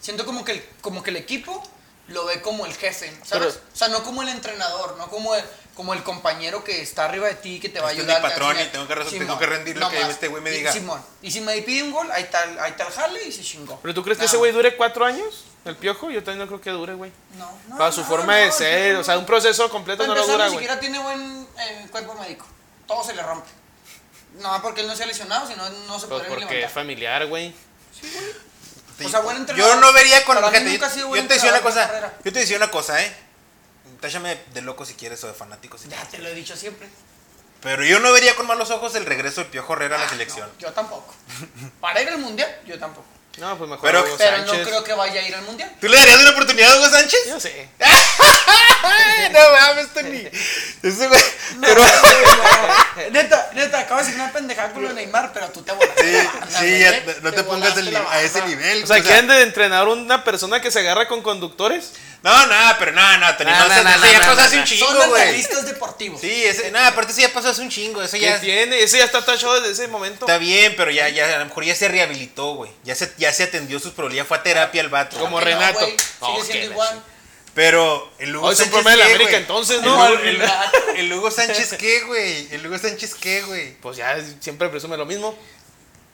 [0.00, 1.60] Siento como que el, como que el equipo
[2.06, 3.54] lo ve como el jefe, ¿sabes?
[3.54, 5.44] Pero- o sea, no como el entrenador, no como el,
[5.74, 8.22] como el compañero que está arriba de ti, que te va a Este es ayudar.
[8.22, 10.10] mi patrón y tengo que res- tengo que rendir lo que más.
[10.10, 10.72] este güey me Y- diga.
[10.72, 11.02] Simón.
[11.22, 13.78] Y si me pide un gol, ahí está, ahí está el jale y se chingó.
[13.80, 15.44] ¿Pero tú crees que ese güey dure cuatro años?
[15.64, 16.10] ¿El piojo?
[16.10, 17.12] Yo también no creo que dure, güey.
[17.38, 17.78] No, no.
[17.78, 19.20] Para su no, forma no, de el ser, o sea, no.
[19.20, 20.64] un proceso completo no lo dura, ni güey.
[20.64, 22.46] siquiera tiene buen eh, cuerpo médico.
[22.86, 23.48] Todo se le rompe.
[24.40, 26.70] No, porque él no se ha lesionado, sino no se podría ni porque es levantar.
[26.70, 27.54] familiar, güey.
[29.04, 29.74] O sea, buen entrenador.
[29.74, 30.36] Yo no vería con.
[30.38, 32.12] Ha yo, te decía una cosa.
[32.24, 33.14] Yo te decía una cosa, eh.
[34.00, 36.10] Táchame de loco si quieres o de fanático si Ya quieres.
[36.12, 36.88] te lo he dicho siempre.
[37.62, 40.08] Pero yo no vería con malos ojos el regreso del Piojo Herrera a la Ah,
[40.08, 40.48] selección.
[40.48, 41.14] no, yo tampoco.
[41.80, 43.06] Para ir al mundial, yo tampoco.
[43.38, 44.58] No, pues mejor Pero- Hugo Pero Sánchez.
[44.58, 45.70] no creo que vaya a ir al mundial.
[45.80, 47.20] ¿Tú le darías una oportunidad a Hugo Sánchez?
[47.28, 47.68] Yo sé.
[48.82, 50.28] Ay, no mames, Tony.
[50.82, 51.22] Ese güey.
[51.60, 51.82] Pero.
[53.12, 56.02] Neta, neta, acabas de decir una pendejada con lo de Neymar, pero tú te volaste.
[56.02, 57.16] Sí, la sí, güey, ya ¿eh?
[57.22, 58.84] no te pongas volaste el- la a ese nivel.
[58.84, 61.92] O sea, o sea, ¿quieren de entrenar una persona que se agarra con conductores?
[62.22, 63.50] No, no, pero no, no, Tony.
[63.50, 65.22] No, No, no, eso- ya no, pasó no, hace un Son chingo, güey.
[65.22, 66.20] analistas deportivos.
[66.20, 68.02] Sí, ese, no, aparte eso ya pasó hace un chingo.
[68.02, 68.82] Eso ¿Qué ya tiene?
[68.82, 70.26] Ese ya está tachado desde ese momento.
[70.26, 72.70] está bien, pero ya, ya, a lo mejor ya se rehabilitó, güey.
[72.84, 75.18] Ya se, ya se atendió sus problemas, ya fue a terapia el vato.
[75.18, 75.80] Como no, Renato.
[75.86, 77.02] Sigue siendo igual.
[77.54, 78.72] Pero el Hugo Oh, es un Sánchez.
[78.82, 80.06] problema de la ¿qué, América, entonces, El ¿no?
[80.06, 80.42] El,
[80.96, 82.48] el Hugo Sánchez, ¿qué, güey?
[82.52, 83.72] El Hugo Sánchez, ¿qué, güey?
[83.80, 85.36] Pues ya siempre presume lo mismo.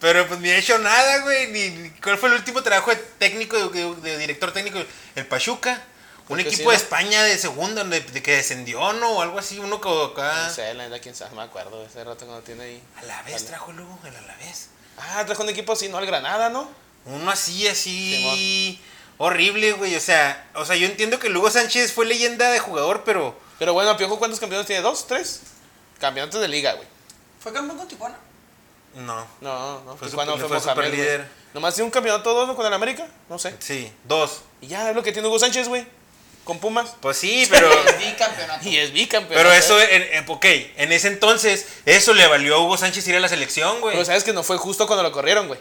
[0.01, 1.49] Pero pues ni ha hecho nada, güey.
[1.49, 4.79] Ni, ni- ¿Cuál fue el último trabajo de técnico, de, de director técnico?
[5.15, 5.83] El Pachuca.
[6.29, 6.73] Un que equipo sí, de ¿no?
[6.73, 9.13] España de segundo, de, de que descendió, ¿no?
[9.13, 10.47] O algo así, uno como acá.
[10.49, 11.85] No sé, la verdad, quién sabe, me acuerdo.
[11.87, 12.83] Ese rato cuando tiene ahí.
[12.99, 14.69] A la vez trajo el Hugo, el a la vez.
[14.99, 16.69] Ah, trajo un equipo así, no al Granada, ¿no?
[17.05, 18.81] Uno así, así.
[19.19, 19.95] Horrible, güey.
[19.95, 23.39] O sea, o sea, yo entiendo que el Hugo Sánchez fue leyenda de jugador, pero.
[23.59, 24.83] Pero bueno, Piojo, ¿cuántos campeones tiene?
[24.83, 25.07] ¿Dos?
[25.07, 25.41] ¿Tres?
[26.01, 26.87] Campeonatos de liga, güey.
[27.41, 28.19] ¿Fue campeón con Tijuana?
[28.97, 29.27] No.
[29.41, 31.29] No, no, Fue cuando super- fue fue Mohamed, güey.
[31.55, 32.57] Nomás tiene un campeonato dos ¿no?
[32.57, 33.55] con el América, no sé.
[33.61, 34.43] Sí, dos.
[34.61, 35.87] Y ya es lo que tiene Hugo Sánchez, güey.
[36.47, 36.95] Con Pumas.
[37.01, 37.69] Pues sí, pero.
[37.71, 38.67] Es bicampeonato.
[38.67, 39.37] Y es bicampeón.
[39.37, 40.45] Pero eso, en, en- ok,
[40.79, 43.95] en ese entonces, eso le valió a Hugo Sánchez ir a la selección, güey.
[43.95, 45.61] Pero sabes que no fue justo cuando lo corrieron, güey.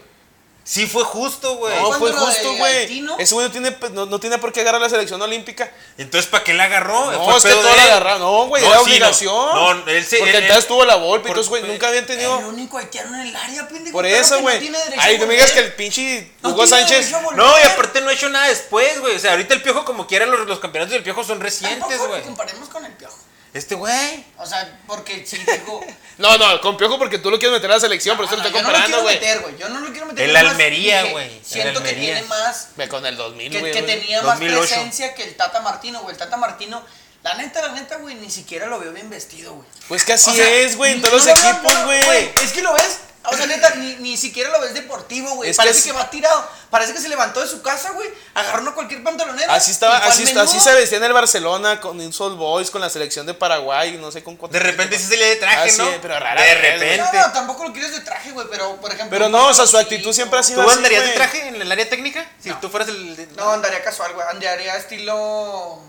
[0.68, 1.80] Sí fue justo, güey.
[1.80, 3.04] No, fue justo, güey.
[3.20, 5.72] Ese güey no tiene, no, no tiene por qué agarrar la selección olímpica.
[5.96, 7.12] Entonces, ¿para qué la agarró?
[7.12, 8.20] No, Fue es que todo la agarraron.
[8.20, 9.54] No, güey, No, era sí, obligación.
[9.54, 12.04] No, él se- Porque él- entonces él- tuvo la Volpe, por- entonces, güey, nunca habían
[12.04, 12.40] tenido...
[12.40, 13.92] El único haitiano en el área, pendejo.
[13.92, 14.72] Por eso, güey.
[14.98, 17.12] Ay, no me digas que el pinche Hugo Sánchez...
[17.36, 19.14] No, y aparte no ha hecho nada después, güey.
[19.14, 22.22] O sea, ahorita el piojo, como quiera, los, los campeonatos del piojo son recientes, güey.
[22.24, 23.16] comparemos con el piojo.
[23.56, 24.24] Este güey.
[24.38, 25.84] O sea, porque si digo.
[26.18, 28.42] No, no, con Piojo porque tú lo quieres meter a la selección, por eso No,
[28.42, 29.14] lo no, estoy yo no lo comparando, quiero güey.
[29.20, 29.58] meter, güey.
[29.58, 30.28] Yo no lo quiero meter.
[30.30, 31.36] El Almería, güey.
[31.38, 32.68] El Siento que tiene más.
[32.76, 33.72] Ve con el 2000, Que, güey.
[33.72, 33.98] que güey.
[34.00, 34.60] tenía más 2008.
[34.60, 36.12] presencia que el Tata Martino, güey.
[36.12, 36.82] El Tata Martino,
[37.22, 39.66] la neta, la neta, güey, ni siquiera lo veo bien vestido, güey.
[39.88, 42.30] Pues que así O sea, es, güey, en todos no los lo equipos, no, güey.
[42.42, 42.98] Es que lo ves.
[43.28, 45.50] O sea, neta, ni, ni siquiera lo ves deportivo, güey.
[45.50, 46.48] Es que Parece así- que, va tirado.
[46.70, 48.08] Parece que se levantó de su casa, güey.
[48.34, 49.54] Agarró cualquier pantalonera.
[49.54, 53.26] Así estaba, así, así se vestía en el Barcelona con Insol Boys, con la selección
[53.26, 55.78] de Paraguay, no sé con cuánto- De repente sí se le de traje, Ah, sí,
[55.78, 55.90] ¿no?
[56.02, 56.98] pero rara De repente.
[56.98, 58.46] No, no, tampoco lo quieres de traje, güey.
[58.50, 59.10] Pero, por ejemplo.
[59.10, 61.48] Pero un no, o sea, su actitud siempre ha sido ¿Tú así, andarías de traje
[61.48, 62.28] en el área técnica?
[62.40, 62.58] Si No.
[62.60, 63.16] tú fueras el.
[63.16, 64.26] de- No, andaría casual, güey.
[64.28, 65.80] Andaría estilo.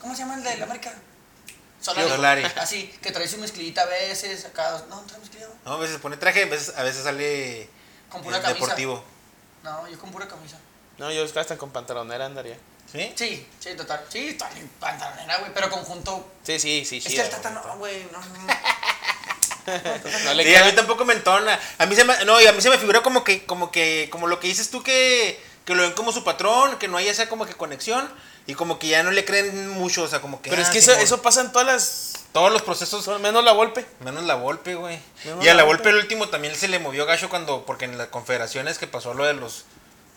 [0.00, 0.92] ¿Cómo se llama el de la América?
[1.84, 2.08] Solari.
[2.08, 2.44] Solari.
[2.56, 4.82] Así, que trae su mezclita a veces, acá.
[4.88, 5.48] No, trae mezclilla.
[5.66, 7.68] No, a veces pone traje, a veces, a veces sale.
[8.08, 8.60] Con pura camisa.
[8.60, 9.04] Deportivo.
[9.62, 10.58] No, yo con pura camisa.
[10.96, 12.56] No, yo hasta con pantalonera andaría.
[12.90, 13.12] ¿Sí?
[13.16, 14.04] Sí, sí, total.
[14.08, 15.52] Sí, está en pantalonera, güey.
[15.52, 16.32] Pero conjunto.
[16.42, 17.08] Sí, sí, sí, sí.
[17.08, 18.06] es que el Tata no, güey.
[18.12, 18.46] No, no.
[20.24, 21.58] No le Sí, a mí tampoco me entona.
[21.78, 24.08] A mí se me, no, y a mí se me figura como que, como que,
[24.10, 27.08] como lo que dices tú que, que lo ven como su patrón, que no hay
[27.08, 28.08] esa como que conexión
[28.46, 30.50] y como que ya no le creen mucho, o sea, como que.
[30.50, 32.12] Pero es ah, que eso, eso pasa en todas las.
[32.32, 33.86] todos los procesos, son- Menos la golpe.
[34.00, 34.98] menos la Volpe, güey.
[35.24, 35.64] Menos Y a la.
[35.64, 39.14] Volpe el último también se le movió gacho cuando, porque en las confederaciones que pasó
[39.14, 39.64] lo de los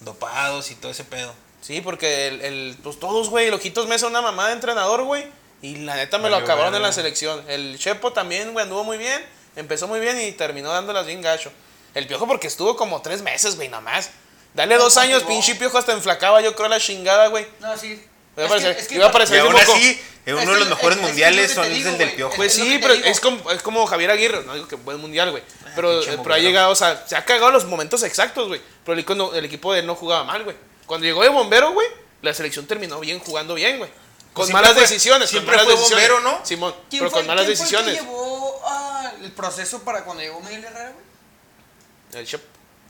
[0.01, 1.34] dopados y todo ese pedo.
[1.61, 5.25] Sí, porque el, el- pues todos, güey, el Ojitos Mesa una mamá de entrenador, güey.
[5.61, 7.43] Y la neta me lo acabaron en la selección.
[7.47, 9.25] El Chepo también, güey, anduvo muy bien.
[9.55, 11.51] Empezó muy bien y terminó dándolas bien gacho.
[11.95, 14.11] El Piojo porque estuvo como tres meses, güey, nomás.
[14.53, 17.47] Dale No, dos pues, años, pinche Piojo hasta enflacaba, yo creo, la chingada, güey.
[17.59, 18.05] No, sí.
[18.38, 20.42] Iba a Es parecer, que- es que- iba a parecer Y aún así, eh, uno
[20.42, 22.12] es de los mejores es- es mundiales es son es digo, el del.
[22.14, 22.36] Piojo.
[22.36, 25.32] Pues Es sí, pero es como, es como Javier Aguirre, no digo que buen mundial,
[25.32, 25.44] güey.
[25.76, 28.62] Pero, pinche pero ha llegado, o sea, se ha cagado los momentos exactos, güey.
[28.86, 28.94] Pero
[29.34, 30.56] el, equipo de él no jugaba mal, güey.
[30.86, 31.88] Cuando llegó de bombero, güey,
[32.22, 33.90] la selección terminó bien, jugando bien, güey.
[34.34, 36.10] Con Pues malas siempre fue- decisiones, siempre con malas fue decisiones.
[36.12, 36.46] bombero, ¿no?
[36.46, 37.94] Simón, ¿Quién pero fue- con malas quién decisiones.
[37.96, 42.22] llevó ah, el proceso para cuando llegó Miguel Herrera, güey?
[42.22, 42.46] El Chepo.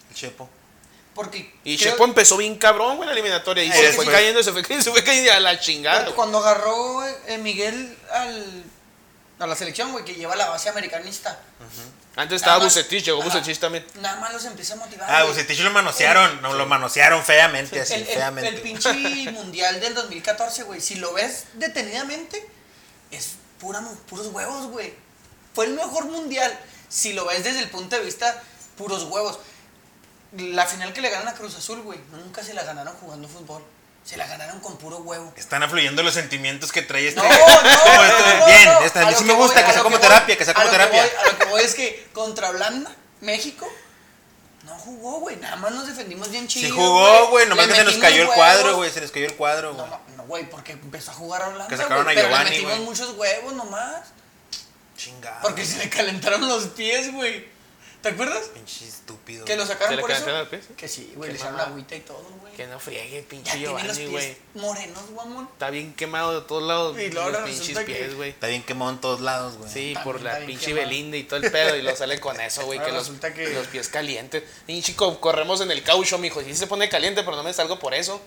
[0.10, 0.50] El Chepo.
[1.18, 3.64] Porque Y creo- Chepo empezó bien cabrón, güey, en la eliminatoria.
[3.64, 6.04] Y se fue cayendo, se fue cayendo, se fue cayendo a la chingada.
[6.04, 6.14] güey.
[6.16, 8.64] cuando agarró eh, Miguel al,
[9.40, 11.40] a la selección, güey, que lleva la base americanista.
[12.16, 13.30] Antes estaba más- Bucetich, llegó Ajá.
[13.30, 13.86] Bucetich también.
[13.96, 15.10] Nada más los empieza a motivar.
[15.12, 15.24] Ah.
[15.26, 18.50] Bucetich lo manosearon, no, lo manosearon feamente, así, el, el- feamente.
[18.56, 18.92] el pinche
[19.34, 22.48] mundial del 2014, güey, si lo ves detenidamente,
[23.12, 24.94] es pura, puros huevos, güey.
[25.56, 26.58] Fue el mejor mundial.
[26.90, 28.42] Si lo ves desde el punto de vista,
[28.78, 29.40] puros huevos.
[30.38, 33.64] La final que le ganan a Cruz Azul, güey, nunca se la ganaron jugando fútbol.
[34.04, 35.34] Se la ganaron con puro huevo.
[35.36, 37.20] Están afluyendo los sentimientos que trae este.
[37.22, 38.80] No, no, no, este- no, Bien, no.
[38.82, 40.46] esta, a A sí me que gusta voy- que sea como que voy- terapia, que
[40.46, 41.02] sea como que terapia.
[41.02, 43.68] voy- A lo que voy es que contra Holanda, México,
[44.64, 45.36] no jugó, güey.
[45.38, 46.68] Nada más nos defendimos bien chido.
[46.70, 49.36] Sí jugó, güey, nomás que se nos cayó el cuadro, güey, se les cayó el
[49.36, 49.90] cuadro, No, güey.
[49.90, 51.68] no, no, güey, porque empezó a jugar a Holanda.
[51.68, 52.86] Que sacaron a pero Giovanni, le metimos güey.
[52.86, 54.04] muchos huevos nomás.
[54.96, 55.42] Chingado.
[55.42, 57.48] Porque se le calentaron los pies, güey.
[58.08, 58.44] ¿Te acuerdas?
[58.54, 59.46] Pinche estúpido.
[59.46, 60.26] Que lo ¿Se sacaron le por eso.
[60.26, 60.78] calentaron los pies?
[60.78, 62.54] Que sí, güey, le echaron agüita y todo, güey.
[62.54, 64.38] Que no friegue, Ya pinche los Giovanni, güey.
[64.56, 65.50] morenos, guamón.
[65.54, 68.30] Está bien quemado de todos lados Y los pinches pies, güey.
[68.32, 69.70] Está bien quemado en todos lados, güey.
[69.72, 70.88] Sí, También por la pinche quemado.
[70.88, 73.50] Belinda y todo el pedo y lo sale con eso, güey, que los, resulta que-
[73.50, 74.44] los pies calientes.
[74.68, 76.42] Y chico, corremos en el caucho, mijo.
[76.42, 78.22] Sí se pone caliente, pero no me salgo por eso.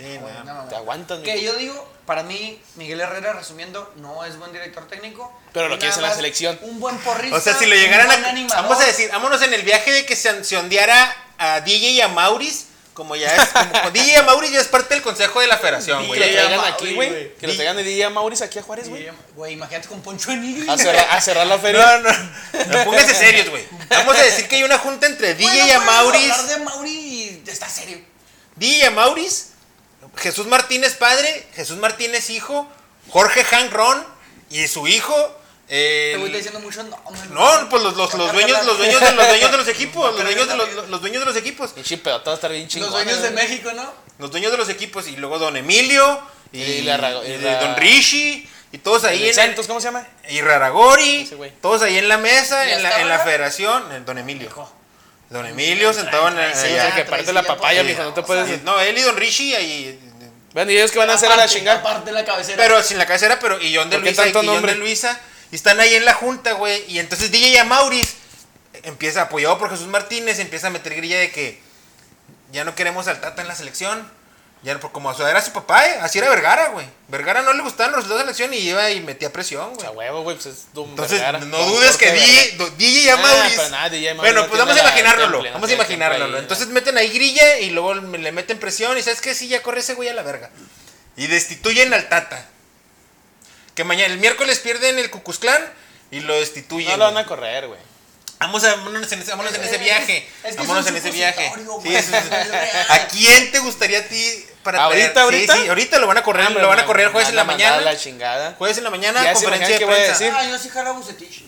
[0.00, 0.54] Sí, Güey, no.
[0.54, 4.88] no, Te aguantas, Que yo digo, para mí, Miguel Herrera, resumiendo, no es buen director
[4.88, 5.32] técnico.
[5.52, 6.58] Pero lo Y quieres en la selección.
[6.62, 7.36] Un buen porrista.
[7.36, 8.28] O sea, si lo llegaran a.
[8.28, 8.64] animador.
[8.64, 12.00] Vamos a decir, vámonos en el viaje de que se, se ondeara a DJ y
[12.00, 12.66] a Mauris.
[12.94, 13.48] Como ya es.
[13.48, 16.26] Como, DJ y a Mauris ya es parte del consejo de la federación, Que lo
[16.26, 17.34] traigan aquí, güey.
[17.36, 19.08] Que lo traigan de DJ Maurice aquí a Juárez, güey.
[19.36, 21.98] Güey, imagínate con Poncho en A cerrar, a cerrar la feria.
[21.98, 22.64] No, no.
[22.66, 23.64] no pónganse serios, güey.
[23.88, 26.30] Vamos a decir que hay una junta entre DJ y a Bueno, Mauris.
[26.32, 27.98] hablar de Mauri y está serio.
[28.56, 29.49] DJ y a Mauris.
[30.16, 31.46] Jesús Martínez padre.
[31.54, 32.68] Jesús Martínez hijo.
[33.10, 34.04] Jorge Hank Ron.
[34.50, 35.14] Y su hijo.
[35.68, 36.98] eh, Te voy diciendo mucho no.
[37.30, 40.24] no, pues los, los, los dueños, los dueños de los dueños de los equipos, los
[40.24, 42.90] dueños de los, los dueños de los equipos, Pinche pedo, estar bien chingón.
[42.90, 43.44] Los dueños de güey.
[43.46, 43.92] México, ¿no?
[44.18, 46.20] los dueños de los equipos y luego Don Emilio
[46.52, 50.06] y, Y la y la- Don Rishi y todos ahí en Santos, ¿cómo se llama?
[50.28, 51.30] y Raragori,
[51.62, 54.72] todos ahí en la mesa, ¿Y en la, en la federación, eh, Don Emilio, Hijo.
[55.30, 56.88] Don Emilio sentado en Sí, allá.
[56.88, 58.62] el que parte la papaya, mijo, no te puedes...
[58.64, 59.98] No, él y Don Rishi ahí
[60.52, 61.78] Bueno, y ellos que van a hacer a la chingada.
[61.78, 62.56] Aparte de la cabecera.
[62.56, 64.72] Pero sin la cabecera, pero y John de ¿Por qué Luisa, y tanto John nombre?
[64.72, 65.20] de Luisa.
[65.52, 66.84] Y están ahí en la junta, güey.
[66.88, 68.14] Y entonces DJ Amauris
[68.82, 71.60] empieza, apoyado por Jesús Martínez, empieza a meter grilla de que
[72.52, 74.10] ya no queremos al Tata en la selección.
[74.62, 76.86] Ya, no- como era su papá, eh, así era Vergara, güey.
[77.08, 79.68] Vergara no le gustaban los resultados de la selección y iba y metía presión, O
[79.70, 79.80] güey.
[79.80, 81.38] sea, huevo, güey, pues es Don Entonces, Vergara.
[81.38, 83.56] no Don dudes que DJ, DJ Ah, DJ Amauris
[84.16, 85.42] bueno, no pues vamos a imaginárnoslo.
[85.52, 86.38] Vamos a imaginárnoslo.
[86.38, 89.80] Entonces meten ahí grilla y luego le meten presión y sabes que sí, ya corre
[89.80, 90.50] ese güey a la verga.
[91.16, 92.46] Y destituyen al Tata.
[93.74, 95.62] Que mañana, el miércoles pierden el Cucuzclán
[96.10, 96.90] y lo destituyen.
[96.90, 97.80] No lo van a correr, güey.
[98.38, 100.28] Vamos a, vámonos en ese, vámonos en ese Es- viaje.
[100.44, 101.52] es que vámonos es en ese viaje.
[101.82, 102.08] Sí, es-.
[102.90, 105.24] ¿A quién te gustaría a ti para ¿Ahorita, traer?
[105.24, 105.54] ahorita?
[105.54, 107.44] Sí, sí, ahorita lo van a correr, Ah, lo van a correr jueves en la
[107.44, 107.80] mañana.
[107.80, 108.54] la chingada.
[108.58, 110.12] Jueves en la mañana, Ya conferencia de prensa.
[110.12, 110.32] decir.
[110.36, 111.44] Ah, yo sí jalo Bucetich.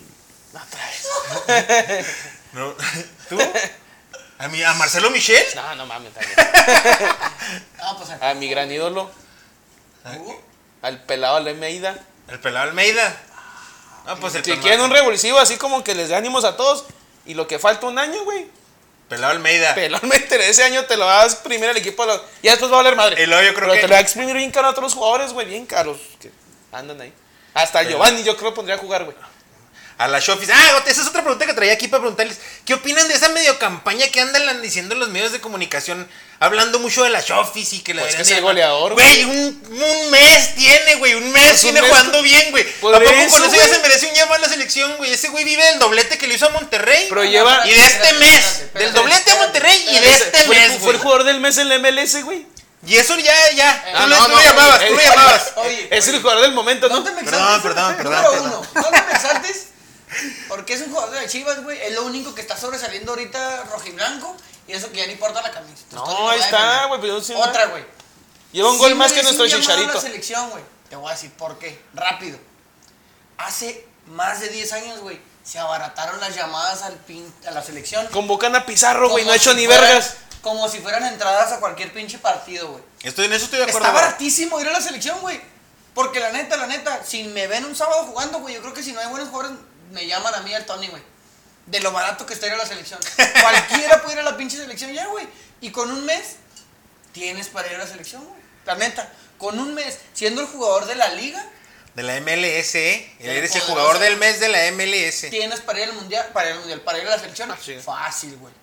[0.55, 0.87] Otra
[1.87, 2.07] vez.
[2.53, 2.75] No.
[3.29, 3.39] ¿Tú?
[4.39, 5.43] ¿A, mi, ¿A Marcelo Michel?
[5.55, 6.35] No, no mames, también.
[7.81, 9.11] Ah, pues A mi gran ídolo,
[10.05, 10.41] ¿Tú?
[10.83, 11.97] al pelado Almeida.
[12.29, 13.17] El pelado Almeida.
[14.07, 16.85] Ah, pues el Si quieren un revulsivo así como que les dé ánimos a todos.
[17.25, 18.49] Y lo que falta un año, güey.
[19.09, 19.75] Pelado Almeida.
[19.75, 22.05] Pelón, métele, ese año te lo vas a exprimir al equipo.
[22.07, 23.23] los- Ya después va a valer madre.
[23.23, 24.95] Y luego yo creo Pero que- te lo va a exprimir bien caro a otros
[24.95, 25.47] jugadores, güey.
[25.47, 25.99] Bien caros.
[26.21, 26.31] Que
[26.73, 27.13] andan ahí.
[27.55, 29.17] Hasta Pero- Giovanni yo creo pondría a jugar, güey.
[29.99, 30.49] a la Shofis.
[30.53, 32.41] Ah, esa es otra pregunta que traía aquí para preguntarles.
[32.65, 36.09] ¿Qué opinan de esa medio campaña que andan diciendo los medios de comunicación?
[36.43, 39.25] Hablando mucho de la Shofis y que la pues que es el goleador, güey.
[39.25, 41.15] Un, un, mes tiene, güey.
[41.15, 42.65] Un mes pues tiene jugando bien, güey.
[42.65, 45.13] ¿A poco con eso ya se merece un llamado a la selección, güey?
[45.13, 47.07] Ese güey vive del doblete que le hizo a Monterrey.
[47.09, 47.63] Pero lleva.
[47.65, 48.75] Y de este mes.
[48.75, 50.79] Del doblete a Monterrey y de este mes.
[50.81, 52.45] Fue el jugador del mes en la MLS, güey.
[52.85, 53.85] Y eso ya, ya.
[54.03, 55.53] tú, no, lo llamabas, tú lo llamabas.
[55.55, 56.97] Oye, es el jugador del momento, ¿no?
[56.97, 58.25] No te me Perdón, perdón, perdón.
[58.25, 59.67] Número uno, no te me exaltes.
[60.49, 61.81] Porque es un jugador de Chivas, güey.
[61.81, 64.37] Es lo único que está sobresaliendo ahorita rojiblanco.
[64.69, 65.85] Y eso que ya no importa la camisa.
[65.93, 67.11] No, ahí está, güey.
[67.11, 67.85] Otra, güey.
[68.53, 69.95] Lleva un gol más que nuestro chicharito.
[69.95, 70.63] la selección, güey.
[70.89, 71.83] Te voy a decir por qué.
[71.95, 72.39] Rápido.
[73.39, 75.21] Hace más de 10 años, güey.
[75.43, 78.07] Se abarataron las llamadas al pin, a la selección.
[78.09, 79.25] Convocan a Pizarro, güey.
[79.25, 80.17] No ha hecho ni vergas.
[80.41, 82.83] Como si fueran entradas a cualquier pinche partido, güey.
[83.03, 83.87] Estoy en eso estoy de acuerdo.
[83.87, 85.41] Está baratísimo ir a la selección, güey.
[85.95, 88.83] Porque la neta, la neta, si me ven un sábado jugando, güey, yo creo que
[88.83, 89.59] si no hay buenos jugadores,
[89.93, 91.03] me llaman a mí al Tony, güey.
[91.67, 92.99] De lo barato que está ir a la selección.
[93.41, 95.27] Cualquiera puede ir a la pinche selección ya, güey.
[95.61, 96.37] Y con un mes,
[97.13, 98.43] tienes para ir a la selección, güey.
[98.65, 101.45] La neta, con un mes, siendo el jugador de la liga.
[101.95, 103.15] De la MLS, ¿eh?
[103.21, 105.31] Eres el jugador del mes de la MLS.
[105.31, 107.51] Tienes para ir al mundial, para ir al mundial, para ir a la selección.
[107.51, 108.55] Ah, Fácil, güey.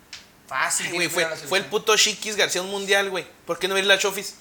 [0.47, 1.07] Fácil, güey.
[1.09, 3.25] Fue, fue el puto Chiquis García un mundial, güey.
[3.45, 4.33] ¿Por qué no ir a la Chofis?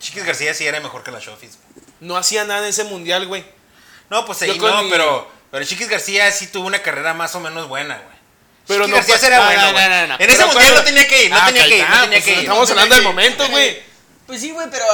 [0.00, 1.58] Chiquis García sí era mejor que la Chofis.
[2.00, 3.44] No hacía nada en ese mundial, güey.
[4.10, 7.68] No, pues ahí no, pero, pero Chiquis García sí tuvo una carrera más o menos
[7.68, 8.18] buena, güey.
[8.66, 11.24] Pero Chiquis no, García era bueno, no, no, no, En ese mundial no tenía que
[11.24, 12.38] ir, no ah, tenía que ir, no tenía pues que ir.
[12.40, 13.82] Estamos hablando del momento, güey.
[14.26, 14.84] Pues sí, güey, pero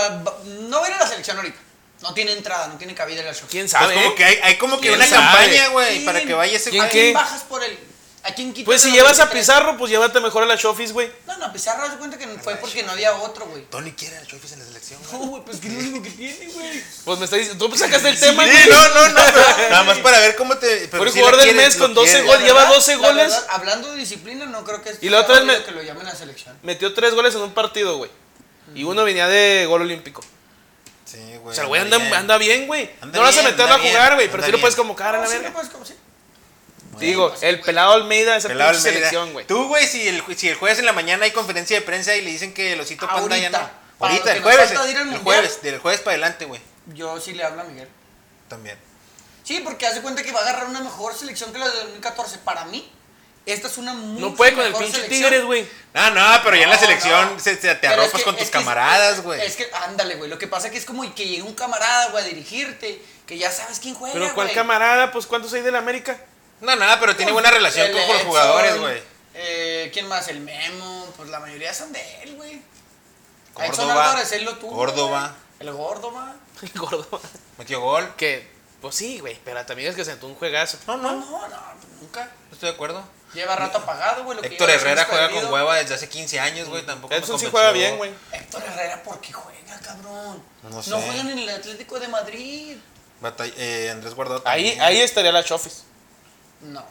[0.45, 1.59] no va a ir a la selección ahorita.
[2.03, 3.49] No tiene entrada, no tiene cabida en la show.
[3.51, 3.95] ¿Quién sabe?
[3.95, 6.89] Pues como que hay, hay como que una campaña, güey, para que vaya ese ¿Quién
[6.91, 7.12] qué?
[7.12, 7.79] bajas por él?
[8.27, 11.12] ¿A quién Pues si llevas a Pizarro, pues llévate mejor a la Chofis, güey.
[11.27, 13.64] No, no, Pizarro se cuenta que fue porque no había otro, güey.
[13.64, 15.20] Tony quiere a la Chofis en la selección, güey.
[15.20, 16.83] No, güey, pues que es lo único que tiene, güey.
[17.05, 18.57] Pues me está diciendo, tú sacaste el tema, güey.
[18.57, 19.14] Sí, no, no, no,
[19.70, 20.89] nada más para ver cómo te.
[20.89, 23.45] Fue el jugador del mes con 12 goles, lleva 12 goles.
[23.51, 26.14] hablando de disciplina, no creo que es y la otra vez que lo llamen a
[26.14, 26.59] selección.
[26.62, 28.11] Metió 3 goles en un partido, güey.
[28.75, 30.22] Y uno venía de gol olímpico.
[31.05, 31.53] Sí, güey.
[31.53, 32.91] O sea, el güey anda, anda bien, güey.
[33.12, 35.53] No vas a meterlo a jugar, güey, pero sí lo puedes convocar a la verga.
[36.99, 39.47] Digo, pues, el pelado Almeida es la selección, güey.
[39.47, 42.22] Tú, güey, si el, si el jueves en la mañana hay conferencia de prensa y
[42.22, 43.84] le dicen que el osito panda ya no.
[44.01, 44.70] Ahorita, el jueves.
[44.70, 46.61] El jueves, del jueves para adelante, güey.
[46.86, 47.88] Yo sí le hablo a Miguel.
[48.49, 48.78] También.
[49.42, 52.38] Sí, porque hace cuenta que va a agarrar una mejor selección que la de 2014.
[52.38, 52.90] Para mí,
[53.47, 55.68] esta es una muy No puede con el pinche Tigres, güey.
[55.92, 59.40] No, no, pero ya en la selección se, te arropas con tus camaradas, güey.
[59.40, 60.30] Es que, ándale, güey.
[60.30, 63.38] Lo que pasa es que es como que llegue un camarada, güey, a dirigirte, que
[63.38, 64.14] ya sabes quién juega.
[64.14, 65.12] Pero ¿cuál camarada?
[65.12, 66.18] Pues ¿cuántos hay del América?
[66.61, 69.03] No, nada, pero tiene buena relación con los jugadores, güey.
[69.35, 70.29] Eh, ¿Quién más?
[70.29, 71.07] El Memo.
[71.17, 72.63] Pues la mayoría son de él, güey.
[73.53, 74.23] Córdoba.
[74.33, 75.35] él lo tuvo, Córdoba.
[75.61, 76.35] El Córdoba.
[76.63, 77.21] El Córdoba.
[77.59, 78.15] Metió gol.
[78.17, 78.49] Que,
[78.81, 79.39] pues sí, güey.
[79.45, 80.79] Pero también es que sentó un juegazo.
[80.87, 81.61] No, no, no, no,
[82.01, 82.31] nunca.
[82.53, 83.05] Estoy de acuerdo.
[83.33, 84.39] Lleva rato apagado, güey.
[84.43, 86.87] Héctor Herrera juega con hueva desde hace 15 años, güey.
[86.87, 88.13] Tampoco Eso sí juega bien, güey.
[88.33, 90.43] Héctor Herrera, ¿por qué juega, cabrón?
[90.63, 90.91] No sé.
[90.91, 92.77] No juegan en el Atlético de Madrid.
[93.57, 94.43] eh, Andrés Guardado.
[94.45, 95.85] Ahí, ahí estaría la Chofis.
[96.65, 96.85] No.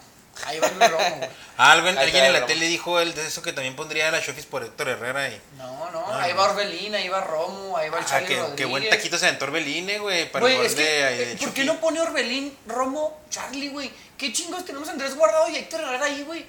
[0.46, 1.30] Ahí va el romo, güey.
[1.58, 4.46] Ah, alguien, en la tele dijo el de eso que también pondría a la Chofis
[4.48, 5.40] por Héctor Herrera y.
[5.58, 8.66] No, no, ahí va Orbelín, ahí va Romo, ahí va el ah, Charlie qué, qué
[8.66, 10.32] buen taquito se aventó Orbelín, güey.
[10.32, 13.92] Para güey, es que, ¿Por qué no pone Orbelín, Romo, Charlie, güey?
[14.18, 16.46] ¿Qué chingos tenemos Andrés Guardado y Héctor Herrera ahí, güey?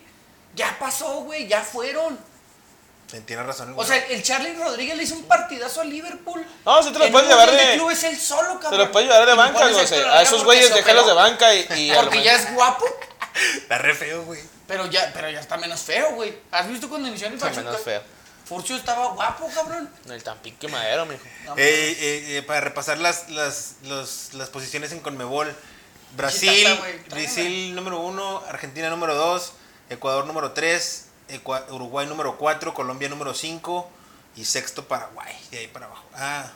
[0.55, 2.19] Ya pasó, güey, ya fueron.
[3.27, 3.75] Tiene razón.
[3.77, 6.45] O sea, el Charlie Rodríguez le hizo un partidazo a Liverpool.
[6.65, 7.75] No, se te lo puedes llevar de.
[7.75, 8.73] club es el solo, cabrón.
[8.73, 10.03] Se lo puedes llevar de banca, güey.
[10.11, 11.67] A esos güeyes déjalos de banca y.
[11.77, 12.87] y porque ya es guapo.
[13.57, 14.41] Está re feo, güey.
[14.67, 16.37] Pero ya, pero ya está menos feo, güey.
[16.51, 18.03] ¿Has visto cuando inició el Está menos feo.
[18.45, 19.89] Furcio estaba guapo, cabrón.
[20.09, 21.23] El tampique madero, mijo.
[21.57, 25.55] eh, eh, eh, para repasar las, las, los, las posiciones en Conmebol.
[26.17, 26.69] Brasil,
[27.09, 29.53] Brasil número uno, Argentina número dos,
[29.91, 31.07] Ecuador número tres,
[31.71, 33.91] Uruguay número cuatro, Colombia número cinco
[34.37, 36.05] y sexto Paraguay, de ahí para abajo.
[36.15, 36.53] Ah,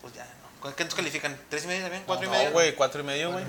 [0.00, 0.26] pues ya,
[0.64, 0.74] ¿no?
[0.74, 1.38] ¿Qué nos califican?
[1.48, 2.02] ¿Tres y medio también?
[2.04, 2.50] ¿Cuatro y medio?
[2.50, 3.44] güey, cuatro y medio, güey.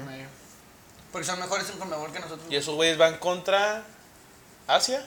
[1.12, 2.48] Porque son mejores en Conmebol que nosotros.
[2.50, 3.84] ¿Y esos güeyes van contra
[4.68, 5.06] Asia?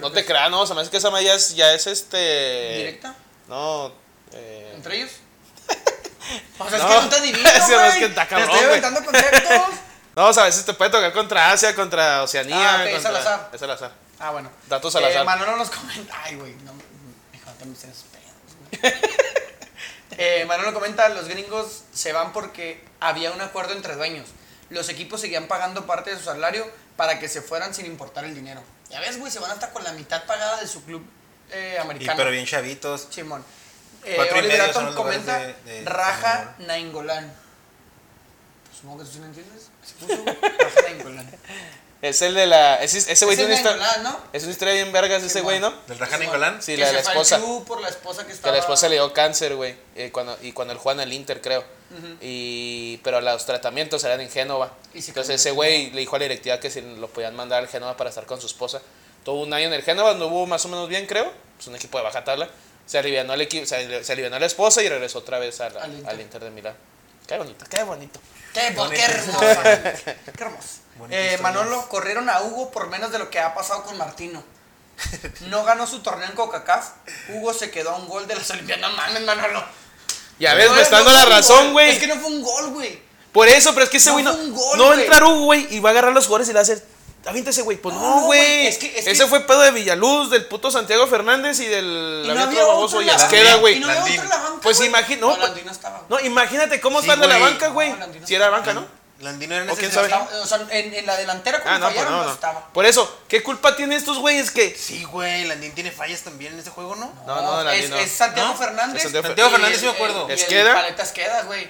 [0.00, 2.76] no te creas, no, se me hace que esa malla ya es este.
[2.78, 3.14] ¿Directa?
[3.48, 3.92] No.
[4.32, 4.72] Eh...
[4.76, 5.10] ¿Entre ellos?
[6.58, 7.88] o sea, es que no está divino, güey.
[7.88, 9.68] Es que está cabrón, te estoy inventando conceptos.
[10.16, 12.74] no, a veces te puede tocar contra Asia, contra Oceanía.
[12.74, 13.50] Ah, ok, es al azar.
[13.52, 13.92] Es al azar.
[14.18, 14.50] Ah, bueno.
[14.68, 15.22] Datos al azar.
[15.22, 16.14] Eh, Manolo nos comenta.
[16.22, 16.72] Ay, güey, no.
[17.34, 18.04] Hijo, te me pedos,
[20.16, 24.28] eh, Manolo comenta: los gringos se van porque había un acuerdo entre dueños
[24.70, 28.34] los equipos seguían pagando parte de su salario para que se fueran sin importar el
[28.34, 28.62] dinero.
[28.88, 31.04] Ya ves, güey, se van hasta con la mitad pagada de su club
[31.50, 32.14] eh, americano.
[32.14, 33.08] Y pero bien chavitos.
[33.10, 33.44] Simón.
[34.04, 35.54] Eh, Oliver comenta
[35.84, 37.32] Raja Nainggolan.
[38.74, 39.70] Supongo que tú sí lo entiendes.
[39.84, 40.24] Se puso.
[40.24, 41.30] Raja Nainggolan.
[42.02, 42.76] Es el de la.
[42.82, 44.02] Ese ese güey Es tiene el una historia.
[44.02, 44.18] ¿no?
[44.32, 45.70] Es una historia bien vergas ese güey, ¿no?
[45.86, 46.62] ¿Del Raja man.
[46.62, 47.38] Sí, Que la de la esposa.
[47.66, 48.52] por la esposa que Que estaba.
[48.54, 49.74] la esposa le dio cáncer, güey.
[49.96, 51.62] eh, cuando, y cuando él juega en el Inter, creo.
[52.20, 54.72] y, pero los tratamientos eran en Génova.
[54.94, 57.58] Y se Entonces ese güey le dijo a la directiva que si lo podían mandar
[57.58, 58.80] al Génova para estar con su esposa.
[59.24, 61.30] Tuvo un año en el Génova, no hubo más o menos bien, creo.
[61.58, 62.48] Es un equipo de baja tabla.
[62.86, 65.92] Se alivianó, el equipo, se, se alivianó la esposa y regresó otra vez la- Al
[65.92, 66.08] Inter.
[66.08, 66.74] al Inter de Milán.
[67.26, 68.20] Qué bonito, qué bonito.
[68.52, 69.02] Qué, bo- Bonito.
[69.06, 69.38] qué hermoso.
[69.62, 70.68] qué hermoso.
[71.10, 71.38] Eh, historia.
[71.42, 74.42] Manolo, corrieron a Hugo por menos de lo que ha pasado con Martino.
[75.48, 76.88] No ganó su torneo en CONCACAF.
[77.30, 78.82] Hugo se quedó a un gol de las Olimpiadas.
[78.90, 79.64] No mames, Manolo.
[80.38, 81.90] Ya ves, No, me está no dando la razón, güey.
[81.90, 83.00] Es que no fue un gol, güey.
[83.32, 85.00] Por eso, pero es que ese No güey no, fue un gol, no va a
[85.00, 86.84] entrar Hugo, güey, y va a agarrar a los jugadores y le va a hacer.
[87.26, 87.76] Avienta ese güey.
[87.76, 91.06] Pues No, güey, es que- es ese que- fue pedo de Villaluz, del puto Santiago
[91.06, 93.76] Fernández y del Y la no había baboso y la Asqueda, güey.
[93.76, 94.20] Y no había Landín.
[94.20, 94.60] otro en la banca.
[94.62, 96.02] Pues imagina- No, no, Landín no estaba.
[96.08, 97.90] No, imagínate cómo Sí, está la banca, güey.
[97.92, 98.86] No, si era banca, ¿no?
[99.20, 100.06] Landino era en ¿O ese quién sabe?
[100.06, 102.34] Estaba- o sea, en, en la delantera Ah, cuando no, pues fallaron no, no, no.
[102.34, 102.72] estaba.
[102.72, 104.74] Por eso, ¿qué culpa tienen estos güeyes que.
[104.74, 107.12] Sí, güey, Landín tiene fallas también en ese juego, ¿no?
[107.26, 107.96] No, no, es, Landín no.
[107.98, 108.56] es Santiago ¿No?
[108.56, 109.04] Fernández.
[109.04, 110.26] Es Santiago Fernández sí me acuerdo.
[110.30, 110.72] Esqueda.
[110.72, 111.68] Paleta Esqueda, güey.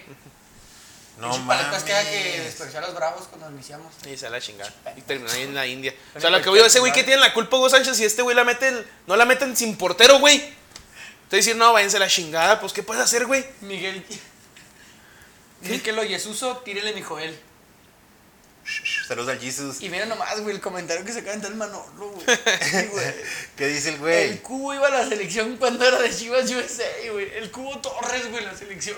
[1.20, 1.76] No mames.
[1.76, 3.92] Esqueda que despreció a los bravos cuando iniciamos.
[4.10, 4.72] Y se la chingada.
[4.96, 5.94] Y terminó ahí en la India.
[6.14, 8.00] O sea, lo que voy a que ese güey que tiene la culpa Hugo Sánchez
[8.00, 10.42] y este güey la meten, no la meten sin portero, güey.
[11.28, 13.44] Te dicen, no, váyanse a la chingada, pues ¿qué puedes hacer, güey?
[13.60, 14.04] Miguel.
[15.60, 17.38] Miquel Oyesuso, tírele mi Joel.
[19.06, 19.80] Saludos al Jesus.
[19.80, 22.26] Y mira nomás, güey, el comentario que se acaba de el Manolo, güey.
[22.26, 23.14] Sí, güey.
[23.56, 24.38] ¿Qué dice el El güey?
[24.38, 27.30] cubo iba a la selección cuando era de Chivas USA, güey.
[27.34, 28.96] El cubo Torres, güey, la selección.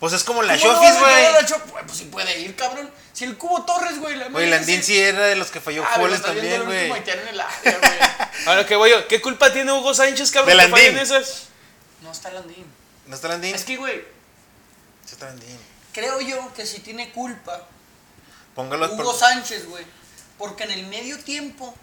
[0.00, 1.60] Pues es como la ¿Cómo no Shofis, vas a llevar a güey.
[1.70, 2.90] Pues, pues sí puede ir, cabrón.
[3.14, 4.16] Si el cubo Torres, güey.
[4.16, 6.88] La Güey, Landín sí era de los que falló Ah, goles también, güey.
[6.88, 7.02] güey.
[8.46, 10.56] Ahora que voy yo, ¿qué culpa tiene Hugo Sánchez, cabrón?
[10.56, 11.44] De que fallen esas?
[12.02, 12.66] No está Landín.
[13.06, 13.54] ¿No está Landín?
[13.54, 14.04] Es que, güey,
[15.06, 15.58] Sí está Landín.
[15.92, 17.62] creo yo que si tiene culpa
[18.54, 19.14] Póngalo Hugo por...
[19.18, 19.84] Sánchez, güey.
[20.36, 21.74] Porque en el medio tiempo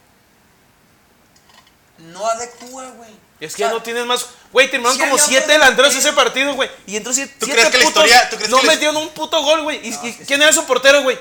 [1.97, 3.11] no adecua, güey.
[3.39, 4.25] Y es O que sea, ya no tienes más.
[4.51, 5.99] Güey, terminaron Sí como siete delanteros delantero.
[5.99, 6.69] ese partido, güey.
[6.87, 8.03] Y entró siete, ¿Tú siete crees que la putos.
[8.05, 9.85] historia- tú crees no que la- metieron un puto gol, güey.
[9.87, 10.43] ¿Y, No, y sí, quién sí.
[10.43, 11.17] era su portero, güey?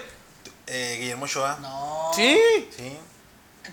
[0.66, 1.59] Eh, Guillermo Ochoa.
[1.61, 2.11] No.
[2.14, 2.39] Sí.
[2.77, 2.97] Sí.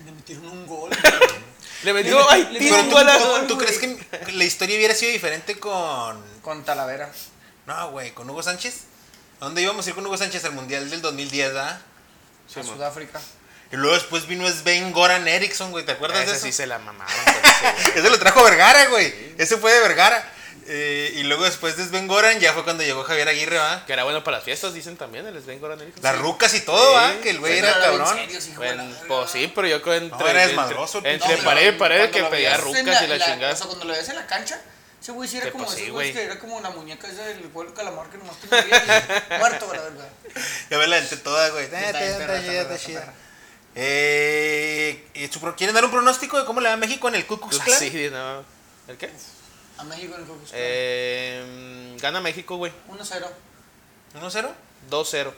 [0.04, 0.90] Me metieron un gol.
[1.82, 5.12] Le metió, ay, le- Pero tú, gol a- tú- crees que la historia hubiera sido
[5.12, 6.22] diferente con...
[6.42, 7.10] Con Talavera.
[7.66, 8.80] No, güey, con Hugo Sánchez?
[9.40, 11.80] ¿A dónde íbamos a ir con Hugo Sánchez al Mundial del 2010, ah?
[12.52, 12.74] Sí, a man.
[12.74, 13.18] Sudáfrica.
[13.72, 16.46] Y luego después vino Sven Goran Eriksson, güey, ¿te acuerdas de Ese eso?
[16.46, 17.14] sí se la mamaron.
[17.94, 19.14] ese, lo trajo Vergara, güey.
[19.38, 20.32] Ese fue de Vergara.
[20.72, 23.84] Eh, y luego después de Sven Goran ya fue cuando llegó Javier Aguirre, ¿va?
[23.86, 25.26] que era bueno para las fiestas, dicen también.
[25.26, 26.02] El Sven Goran Eriksson.
[26.02, 26.20] Las Sí.
[26.22, 27.10] rucas y todo, ¿va?
[27.12, 27.18] Sí.
[27.22, 28.16] Que el güey Sí, era cabrón.
[28.16, 31.36] de la Bueno, pues sí, pero yo creo entre, era entre, desmadroso, entre.
[31.36, 33.56] No, pared y pared que pedía rucas y la O chingada.
[33.56, 34.60] sea, cuando lo ves en la cancha,
[35.00, 36.12] ese güey sí era como pues esos sí, güey.
[36.12, 38.76] que era como la muñeca esa del juego calamar que nomás te moría
[39.34, 40.08] y muerto, la verdad.
[40.70, 41.64] Ya me la aventé toda, güey.
[41.64, 42.36] Está Eh, está- está
[42.76, 43.12] está
[43.74, 47.14] Eh, ¿y su pro- ¿Quieren dar un pronóstico de cómo le va a México en
[47.14, 47.78] el Ku Klux Klan?
[47.78, 48.42] Sí, no.
[48.88, 49.10] ¿El qué?
[49.78, 50.50] A México en el Cocos.
[50.52, 52.72] Eh, gana México, güey.
[52.88, 53.26] 1-0.
[54.20, 54.50] 1-0.
[54.90, 55.32] 2-0.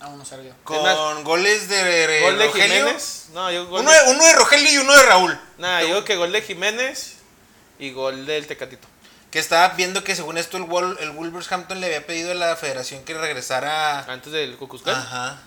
[0.00, 0.52] A 1-0 yo.
[0.64, 2.76] Con más, goles de Gol de Rogelio.
[2.78, 3.26] Jiménez.
[3.32, 5.40] No, yo gol Uno de, uno de Rogelio y uno de Raúl.
[5.58, 7.14] Nah, yo digo que gol de Jiménez
[7.80, 8.86] y gol del Tecatito.
[9.32, 12.54] Que estaba viendo que según esto el, Wol- el Wolverhampton le había pedido a la
[12.56, 14.04] federación que regresara.
[14.04, 14.94] Antes del Cucuzcán.
[14.94, 15.42] Ajá.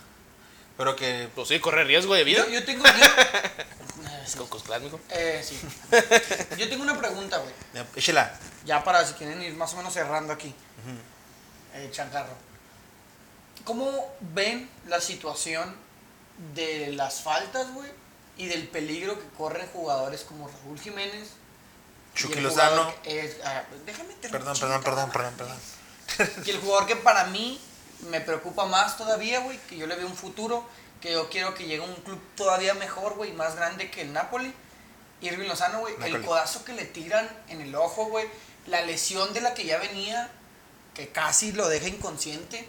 [0.76, 1.28] Pero que.
[1.34, 2.44] Pues sí, corre riesgo de vida.
[2.46, 2.84] Yo, yo tengo.
[4.36, 4.98] Cucuzclán, mijo.
[5.10, 5.60] Eh, sí.
[6.56, 7.52] Yo tengo una pregunta, güey.
[7.74, 8.32] ya, Échela.
[8.64, 10.54] Ya para si quieren ir más o menos cerrando aquí.
[11.74, 12.32] Eh, Chancarro.
[13.64, 15.76] ¿Cómo ven la situación
[16.54, 17.90] de las faltas, güey?
[18.38, 21.28] Y del peligro que corren jugadores como Raúl Jiménez.
[22.14, 22.92] Chucky Lozano.
[23.04, 25.34] es- ah, déjame terminar, Perdón, perdón, perdón, perdón,
[26.16, 26.36] perdón.
[26.46, 27.60] Y el jugador que para mí
[28.08, 30.66] me preocupa más todavía, güey, que yo le veo un futuro,
[31.00, 34.12] que yo quiero que llegue a un club todavía mejor, güey, más grande que el
[34.12, 34.52] Napoli.
[35.20, 38.26] Irving Lozano, güey, el codazo que le tiran en el ojo, güey,
[38.66, 40.30] la lesión de la que ya venía,
[40.94, 42.68] que casi lo deja inconsciente,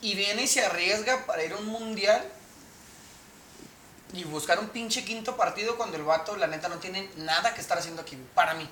[0.00, 2.24] y viene y se arriesga para ir a un mundial
[4.12, 7.60] y buscar un pinche quinto partido cuando el vato, la neta, no tiene nada que
[7.60, 8.68] estar haciendo aquí, para mí.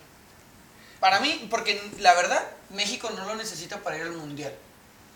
[1.01, 4.55] Para mí, porque la verdad, México no lo necesita para ir al mundial.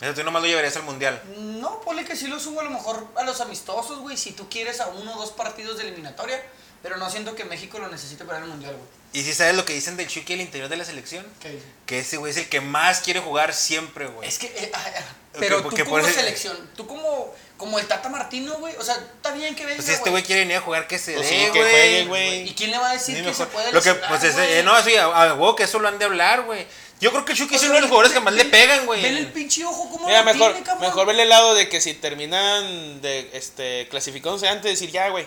[0.00, 1.22] Eso tú nomás lo llevarías al mundial.
[1.36, 4.48] No, ponle que sí lo subo a lo mejor a los amistosos, güey, si tú
[4.48, 6.42] quieres a uno o dos partidos de eliminatoria,
[6.82, 9.04] pero no siento que México lo necesite para ir al mundial, güey.
[9.14, 11.64] Y si sabes lo que dicen del Chucky al interior de la selección, ¿Qué dice?
[11.86, 14.28] que ese güey es el que más quiere jugar siempre, güey.
[14.28, 15.02] Es que, eh, ah, ah,
[15.38, 18.94] Pero Que- tú como por selección, tú como, como el Tata Martino, güey, o sea,
[18.96, 21.46] está bien que venga, Pues este güey quiere venir a jugar que se Pues dé,
[21.46, 22.48] sí, que juegue, güey.
[22.48, 23.46] ¿Y quién le va a decir Ni que mejor.
[23.46, 25.98] se puede Lo que, pues, es, eh, no, sí, a, a que eso lo han
[25.98, 26.66] de hablar, güey.
[27.00, 29.02] Yo creo que el Chucky es uno de los jugadores que más le pegan, güey.
[29.02, 30.88] Ven el pinche ojo como Mira, lo mejor, tiene, cabrón.
[30.88, 35.08] mejor verle el lado de que si terminan de este clasificándose antes de decir ya,
[35.10, 35.26] güey.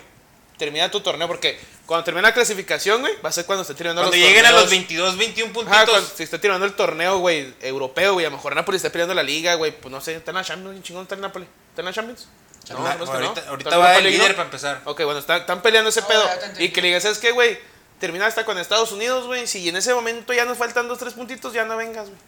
[0.58, 4.02] Termina tu torneo porque cuando termina la clasificación, güey, va a ser cuando esté terminando
[4.02, 4.72] Cuando los lleguen a los torneos.
[4.72, 5.78] 22, 21 puntitos.
[5.78, 8.26] Ajá, cuando se esté tirando el torneo, güey, europeo, güey.
[8.26, 9.72] A lo mejor Napoli está peleando la liga, güey.
[9.72, 11.46] Pues no sé, está en la Champions, un chingón está en Napoli.
[11.70, 12.28] ¿Está en la Champions?
[12.70, 12.88] No que no.
[12.90, 14.36] ahorita Está ahorita va el líder ¿no?
[14.36, 14.82] para empezar.
[14.86, 16.28] Ok, bueno, está- están peleando ese No, pedo.
[16.58, 17.60] Y que le digas, ¿sabes qué, güey?
[18.00, 19.48] Termina hasta con Estados Unidos, güey.
[19.48, 22.20] Si en ese momento ya nos faltan dos, tres puntitos, ya no vengas, güey.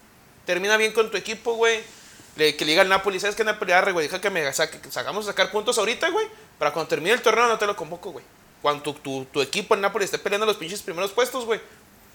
[0.45, 1.83] Termina bien con tu equipo, güey.
[2.35, 3.71] Le- que le diga al Napoli, ¿sabes qué, Napoli?
[3.71, 6.27] Arre, güey, deja que me saque, sacamos a sacar puntos ahorita, güey.
[6.57, 8.25] Para cuando termine el torneo no te lo convoco, güey.
[8.61, 11.59] Cuando tu, tu, tu equipo en Napoli esté peleando los pinches primeros puestos, güey.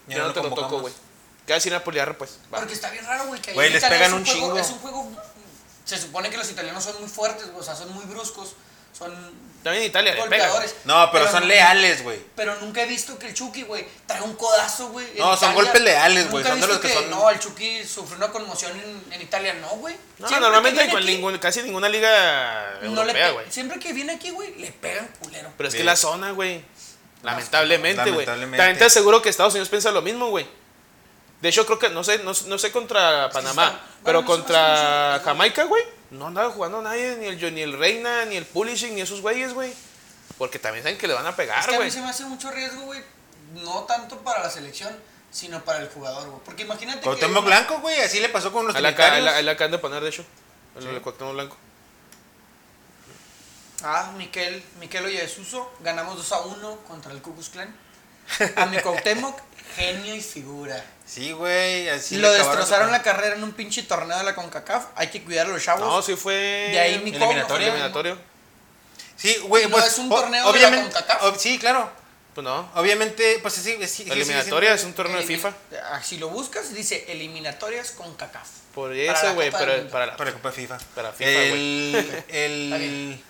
[0.07, 0.93] Ya Ya, no no te lo toco, güey.
[1.45, 1.99] ¿Qué va a decir Napoli?
[1.99, 2.39] Arre, pues.
[2.53, 2.57] va.
[2.59, 4.47] Porque está bien raro, güey, que ahí Güey, en les Italia pegan es un juego-
[4.47, 4.59] chingo.
[4.59, 5.11] Es un juego.
[5.85, 8.53] Se supone que los italianos son muy fuertes, güey, o sea, son muy bruscos,
[8.97, 9.13] son
[9.63, 10.75] También en Italia le golpeadores.
[10.85, 12.19] No, pero, son leales, güey.
[12.35, 15.07] Pero nunca he visto que el Chucky, güey, trae un codazo, güey.
[15.17, 18.29] No, son golpes leales, güey, son de los que son- No, el Chucky sufrió una
[18.31, 19.95] conmoción en, en Italia, no, güey.
[20.19, 23.45] No, Siempre normalmente aquí, ningún- casi ninguna liga no le europea, pe- güey.
[23.51, 25.49] Siempre que viene aquí, güey, le pegan culero.
[25.57, 26.63] Pero es que la zona, güey.
[27.23, 28.13] Lamentablemente, güey.
[28.25, 28.57] Lamentablemente.
[28.57, 30.45] También te aseguro que Estados Unidos piensa lo mismo, güey.
[31.41, 35.21] De hecho, creo que, no sé, no, no sé contra Panamá, está- pero bueno, contra.
[35.23, 39.01] Jamaica, güey, no andaba jugando nadie, ni el, ni el Reina, ni el Pulisic, ni
[39.01, 39.73] esos güeyes, güey.
[40.37, 41.91] Porque también saben que le van a Es pegar, que a mí güey.
[41.91, 43.01] se me hace mucho riesgo, güey.
[43.55, 44.93] No tanto para la selección,
[45.31, 46.41] sino para el jugador, güey.
[46.43, 47.03] Porque imagínate que.
[47.05, 49.23] Cuauhtémoc Blanco, güey, así le pasó con los trinitarios.
[49.23, 50.25] la- ahí la acaban de poner, de hecho.
[50.77, 51.57] El, el Cuauhtémoc blanco.
[53.83, 57.73] Ah, Miquel, Miquel Oyesuso, ganamos 2 a 1 contra el Ku Klux Klan.
[58.55, 59.37] A mi Cuauhtémoc,
[59.75, 60.83] genio y figura.
[61.05, 64.85] Sí, güey, así lo destrozaron de- la carrera en un pinche torneo de la CONCACAF.
[64.95, 65.81] Hay que cuidar a los chavos.
[65.81, 66.33] No, sí fue.
[66.33, 67.67] De ahí mi coco, eliminatoria.
[67.67, 67.73] ¿no?
[67.73, 68.17] eliminatorio.
[69.15, 69.85] Sí, güey, No pues.
[69.85, 71.39] es un torneo de la obviamente, CONCACAF.
[71.39, 71.89] Sí, claro.
[72.33, 72.69] Pues no.
[72.75, 75.53] Obviamente, pues sí, sí, sí, eliminatoria es un torneo de FIFA.
[75.91, 78.47] Ah, Si lo buscas, dice eliminatorias CONCACAF.
[78.73, 80.17] Por Para eso, güey, pero para la.
[80.17, 80.77] Para la Copa FIFA.
[80.95, 83.23] Para FIFA, el, Está el, bien.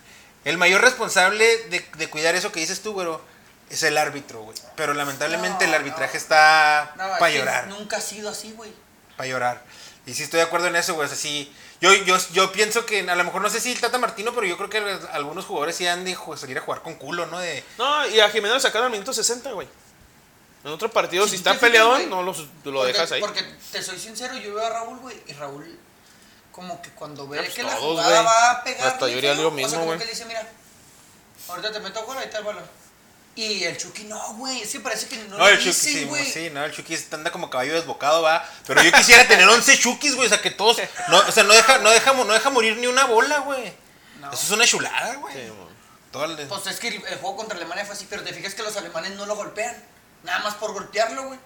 [0.45, 3.21] el mayor responsable de, de cuidar eso que dices tú, güero,
[3.70, 4.57] es el árbitro, güey.
[4.76, 6.18] Pero lamentablemente No, el arbitraje no.
[6.20, 7.68] está No, para llorar.
[7.68, 8.72] Nunca ha sido así, güey.
[9.18, 9.63] Para llorar.
[10.05, 11.05] Y sí estoy de acuerdo en eso, güey.
[11.05, 11.51] O sea, sí,
[11.82, 14.45] yo, yo, yo pienso que a lo mejor no sé si el Tata Martino, pero
[14.45, 14.78] yo creo que
[15.11, 17.39] algunos jugadores sí han de salir a jugar con culo, ¿no?
[17.39, 19.68] De, No, y a Jiménez lo sacaron al minuto 60, güey.
[20.63, 23.22] En otro partido, Si está peleado, güey, no los- lo Porque- dejas ahí.
[23.22, 25.80] Porque te soy sincero, yo veo a Raúl, güey, y Raúl,
[26.51, 28.26] como que cuando ve pues que la todos, jugada güey.
[28.26, 28.88] va a pegar.
[28.88, 29.99] Hasta yo haría lo mismo, O sea, como güey.
[29.99, 30.47] que dice, mira,
[31.49, 32.63] ahorita te meto gol, ahí está el balón.
[33.36, 35.90] Y el Chucky, no, güey, es que parece que no, No, lo el Chucky, dice,
[35.92, 36.26] sí, güey.
[36.26, 38.50] sí, no, el Chucky anda como caballo desbocado, va.
[38.66, 40.78] Pero yo quisiera tener 11 Chukis, güey, o sea, que todos,
[41.10, 43.74] no, o sea, no deja, no deja, no deja morir ni una bola, güey.
[44.22, 44.32] No.
[44.32, 45.34] Eso es una chulada, güey.
[45.34, 48.54] Sí, el- Pues es que el, el juego contra Alemania fue así, pero te fijas
[48.56, 49.76] que los alemanes no lo golpean.
[50.24, 51.40] Nada más por golpearlo, güey.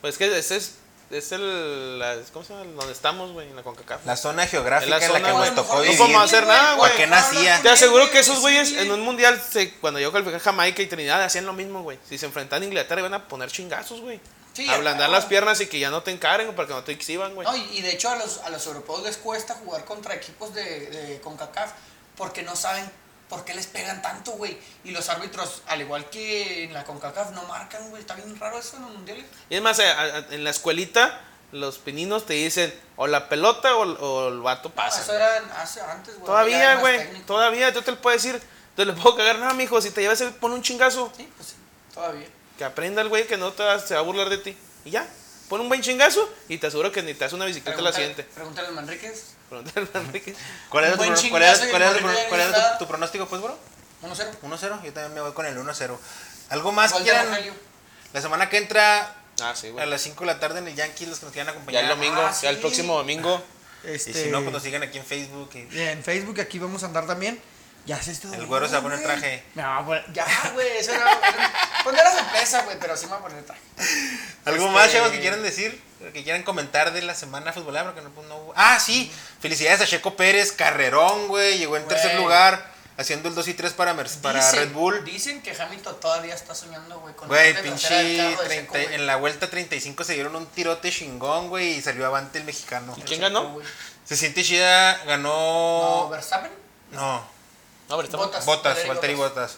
[0.00, 0.76] Pues que ese es,
[1.10, 1.98] es el.
[1.98, 2.70] la- ¿Cómo se llama?
[2.72, 4.06] Donde estamos, güey, en la CONCACAF.
[4.06, 5.46] la zona geográfica Es la en la zona, que güey.
[5.50, 5.98] nos tocó No vivir.
[5.98, 6.90] podemos hacer nada, güey.
[6.92, 7.60] ¿Para qué nacía?
[7.62, 10.86] Te aseguro que esos güeyes en un mundial, se, cuando llegó a calificar Jamaica y
[10.86, 11.98] Trinidad, hacían lo mismo, güey.
[12.08, 14.20] Si se enfrentaban a Inglaterra, iban a poner chingazos, güey.
[14.52, 17.34] Sí, Ablandar las piernas y que ya no te encaren para que no te exhiban,
[17.36, 17.46] güey.
[17.46, 20.52] No, y, y de hecho a los, a los europeos les cuesta jugar contra equipos
[20.54, 21.70] de, de CONCACAF
[22.16, 22.90] porque no saben
[23.30, 24.58] por qué les pegan tanto, güey.
[24.84, 28.02] Y los árbitros, al igual que en la CONCACAF, no marcan, güey.
[28.02, 29.24] Está bien raro eso en los mundiales.
[29.48, 31.20] Y es más, a- a- en la escuelita,
[31.52, 35.00] los pininos te dicen o la pelota o, o el vato No, pasa.
[35.00, 36.26] eso era hace, antes, güey.
[36.26, 37.22] Todavía, güey.
[37.22, 38.40] Todavía, yo te lo puedo decir.
[38.76, 39.80] Te le puedo cagar nada, mijo.
[39.80, 41.12] Si te llevas pon un chingazo.
[41.16, 41.54] Sí, pues sí,
[41.94, 42.26] todavía.
[42.58, 44.56] Que aprenda el güey que no te va, se va a burlar de ti.
[44.84, 45.06] Y ya.
[45.48, 48.22] Pon un buen chingazo y te aseguro que ni te hace una bicicleta la siguiente.
[48.22, 49.34] Pregúntale al Manríquez.
[49.50, 50.98] ¿Cuál era, tu,
[51.30, 53.58] cuál era- cuál era el cuál era tu- tu pronóstico, pues, bro?
[54.02, 54.30] 1-0.
[54.42, 54.82] 1-0.
[54.82, 55.98] Yo también me voy con el 1-0.
[56.50, 57.28] ¿Algo más quieran?
[58.12, 61.08] La semana que entra, Ah, sí, a las 5 de la tarde en el Yankees,
[61.08, 61.82] los que nos quieran Ya acompañar.
[61.84, 62.60] el domingo, Ah, ya el sí.
[62.60, 63.42] próximo domingo.
[63.84, 65.50] Y si no, pues nos siguen aquí en Facebook.
[65.54, 67.40] y- En Facebook aquí vamos a andar también.
[67.86, 69.42] Ya se está El güero se va a poner traje.
[69.56, 71.10] A poner- Ya, güey, eso era.
[71.12, 73.60] era- Pues no era sorpresa, güey, pero sí me va a poner traje.
[74.44, 75.82] ¿Algo Este- más, chavos, que quieran decir?
[76.12, 79.12] Que quieran comentar de la semana futbolera, porque no, pues, no hubo- Ah, sí.
[79.40, 81.58] Felicidades a Checo Pérez, carrerón, güey.
[81.58, 82.22] Llegó en tercer Güey.
[82.22, 85.04] lugar, haciendo el 2 y 3 para, Merce- para Dicen- Red Bull.
[85.04, 88.42] Dicen que Hamilton todavía está soñando, güey, con la Güey, parte pinche delantera del carro
[88.42, 88.94] de 30 Checo, güey.
[88.94, 92.92] en la vuelta 35 se dieron un tirote chingón, güey, y salió avante el mexicano.
[92.96, 93.48] ¿Y quién Checo, ganó?
[93.52, 93.66] güey.
[94.04, 96.08] Se siente chida, No, ganó...
[96.10, 96.50] Verstappen.
[96.92, 97.22] No,
[97.88, 98.44] No, estamos- Botas.
[98.46, 99.14] Botas, Valtteri.
[99.14, 99.56] Botas.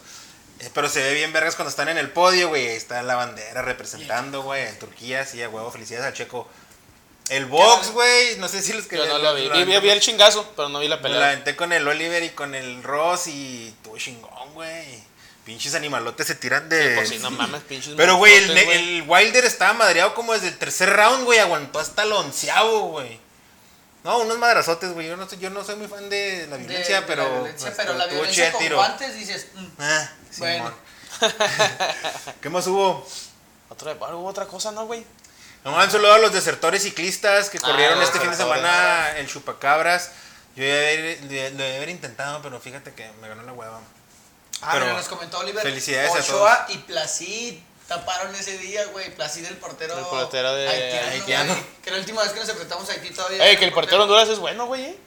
[0.63, 2.69] Eh, Pero se ve bien vergas cuando están en el podio, güey.
[2.69, 4.67] Ahí está la bandera representando, güey.
[4.67, 5.71] En Turquía, sí, a huevo.
[5.71, 6.49] Felicidades al Checo.
[7.29, 8.37] El box, güey.
[8.39, 8.97] No sé si los que.
[8.97, 9.49] Yo no lo vi.
[9.49, 11.27] Vi, vi- el chingazo, pero no vi la Me la pelea.
[11.31, 15.03] aventé con el Oliver y con el Ross y tuvo chingón, güey.
[15.45, 16.95] Pinches animalotes se tiran de.
[16.97, 17.95] Pues sí, no mames, pinches.
[17.97, 21.39] Pero, güey, el, el Wilder estaba madreado como desde el tercer round, güey.
[21.41, 23.19] Aguantó hasta el onceavo, güey.
[24.05, 25.07] No, unos madrazotes, güey.
[25.09, 27.22] Yo no, soy, yo no soy muy fan de la De- violencia, de pero.
[27.22, 29.46] la violencia, pues, pero la violencia con guantes dices.
[29.55, 30.72] mm, Ah, Bueno.
[32.40, 33.07] ¿Qué más hubo?
[33.68, 35.05] Otra, hubo otra cosa, ¿no, güey?
[35.64, 39.28] No, un saludo a los desertores ciclistas que Ah, corrieron este fin de semana el
[39.28, 40.11] Chupacabras.
[40.57, 40.70] Yo ya
[41.50, 43.80] lo debí haber intentado, pero fíjate que me ganó la hueva.
[44.61, 45.62] Ah, Pero nos comentó Oliver.
[45.62, 47.59] felicidades a Ochoa y Placid
[47.95, 49.14] taparon ese día, güey.
[49.14, 49.99] Placid, el portero.
[49.99, 51.11] El portero de haitiano.
[51.12, 51.53] haitiano.
[51.55, 53.47] güey, Que la última vez que nos enfrentamos a Haití todavía.
[53.47, 54.84] Ey, que el portero de Honduras es bueno, güey.
[54.84, 54.99] eh.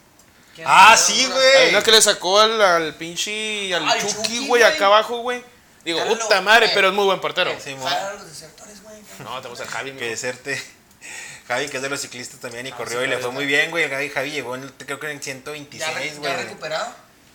[0.65, 1.55] Ah, sí, güey.
[1.57, 3.73] Hay una que le sacó al, al pinche.
[3.75, 4.63] al Al Chucky, güey, güey.
[4.63, 5.43] acá abajo, güey.
[5.83, 6.75] Digo, Carlos, puta madre, güey.
[6.75, 7.51] pero es muy buen portero.
[7.63, 8.95] Sí, los desertores, güey.
[9.19, 10.61] No, tenemos al Javi, Que deserte.
[11.47, 13.45] Javi, que es de los ciclistas también y Ah, corrió sí, y le fue muy
[13.45, 13.87] bien, güey.
[13.89, 16.35] Javi, Javi llegó en, creo que en Ya, 126, re- ya güey.
[16.37, 16.87] recuperado.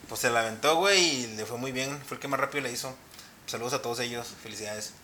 [0.09, 2.03] Pues se la aventó, güey, y le fue muy bien.
[2.09, 2.96] Fue el que más rápido le hizo.
[3.46, 4.26] Saludos a todos ellos.
[4.42, 4.94] Felicidades.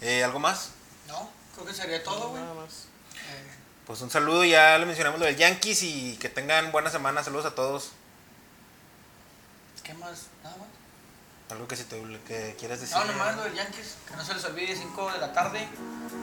[0.00, 0.70] Eh, ¿Algo más?
[1.08, 2.42] No, creo que sería todo, güey.
[2.42, 2.86] Nada más.
[3.14, 3.50] Eh,
[3.86, 7.22] Pues un saludo, ya le mencionamos lo del Yankees y que tengan buena semana.
[7.24, 7.90] Saludos a todos.
[9.82, 10.26] ¿Qué más?
[10.44, 10.66] Nada más.
[11.50, 12.96] Algo que si te que quieras decir.
[12.96, 13.96] No, nomás lo de Yankees.
[14.08, 15.66] Que no se les olvide, 5 de la tarde.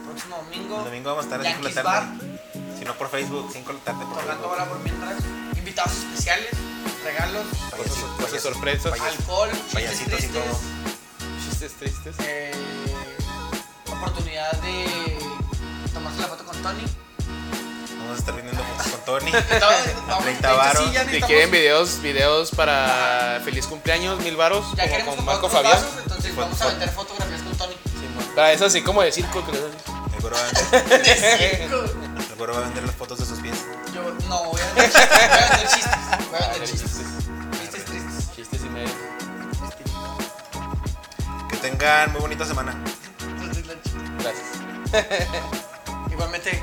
[0.06, 0.78] Próximo domingo.
[0.78, 2.02] El domingo vamos a estar a 5 de Yankees la Bar.
[2.18, 2.40] tarde.
[2.78, 5.22] Si no por Facebook, 5 de la tarde por Tocando bola por mientras.
[5.56, 6.50] Invitados especiales.
[7.04, 7.46] Regalos.
[7.76, 9.00] Cosas payasito, sorpresas.
[9.00, 9.50] Alcohol.
[9.72, 10.60] Payasitos y todo.
[11.44, 12.16] Chistes tristes.
[12.20, 12.52] eh,
[14.00, 15.18] oportunidad de
[15.92, 16.82] tomarse la foto con Tony.
[17.98, 19.32] Vamos a estar vendiendo fotos con Tony.
[19.32, 20.84] Vamos, 30 de hecho, varos.
[20.84, 25.48] sí, Si quieren videos, videos para feliz cumpleaños, mil varos, Ya como queremos con Marco
[25.48, 25.72] Fabián.
[25.74, 27.74] vasos, entonces vamos a vender fotografías con Tony.
[28.34, 32.58] Para eso así como de circo que El güero va a vender, el güero va
[32.60, 33.56] a vender las fotos de sus pies.
[33.94, 35.08] Yo no voy a vender chistes.
[35.18, 36.30] Voy a vender chistes.
[36.30, 36.90] Voy a vender chistes.
[36.90, 38.36] Chistes, Chistes tristes.
[38.36, 38.94] chistes y medio.
[41.50, 42.74] Que tengan muy bonita semana.
[44.18, 44.48] Gracias.
[46.10, 46.62] Igualmente,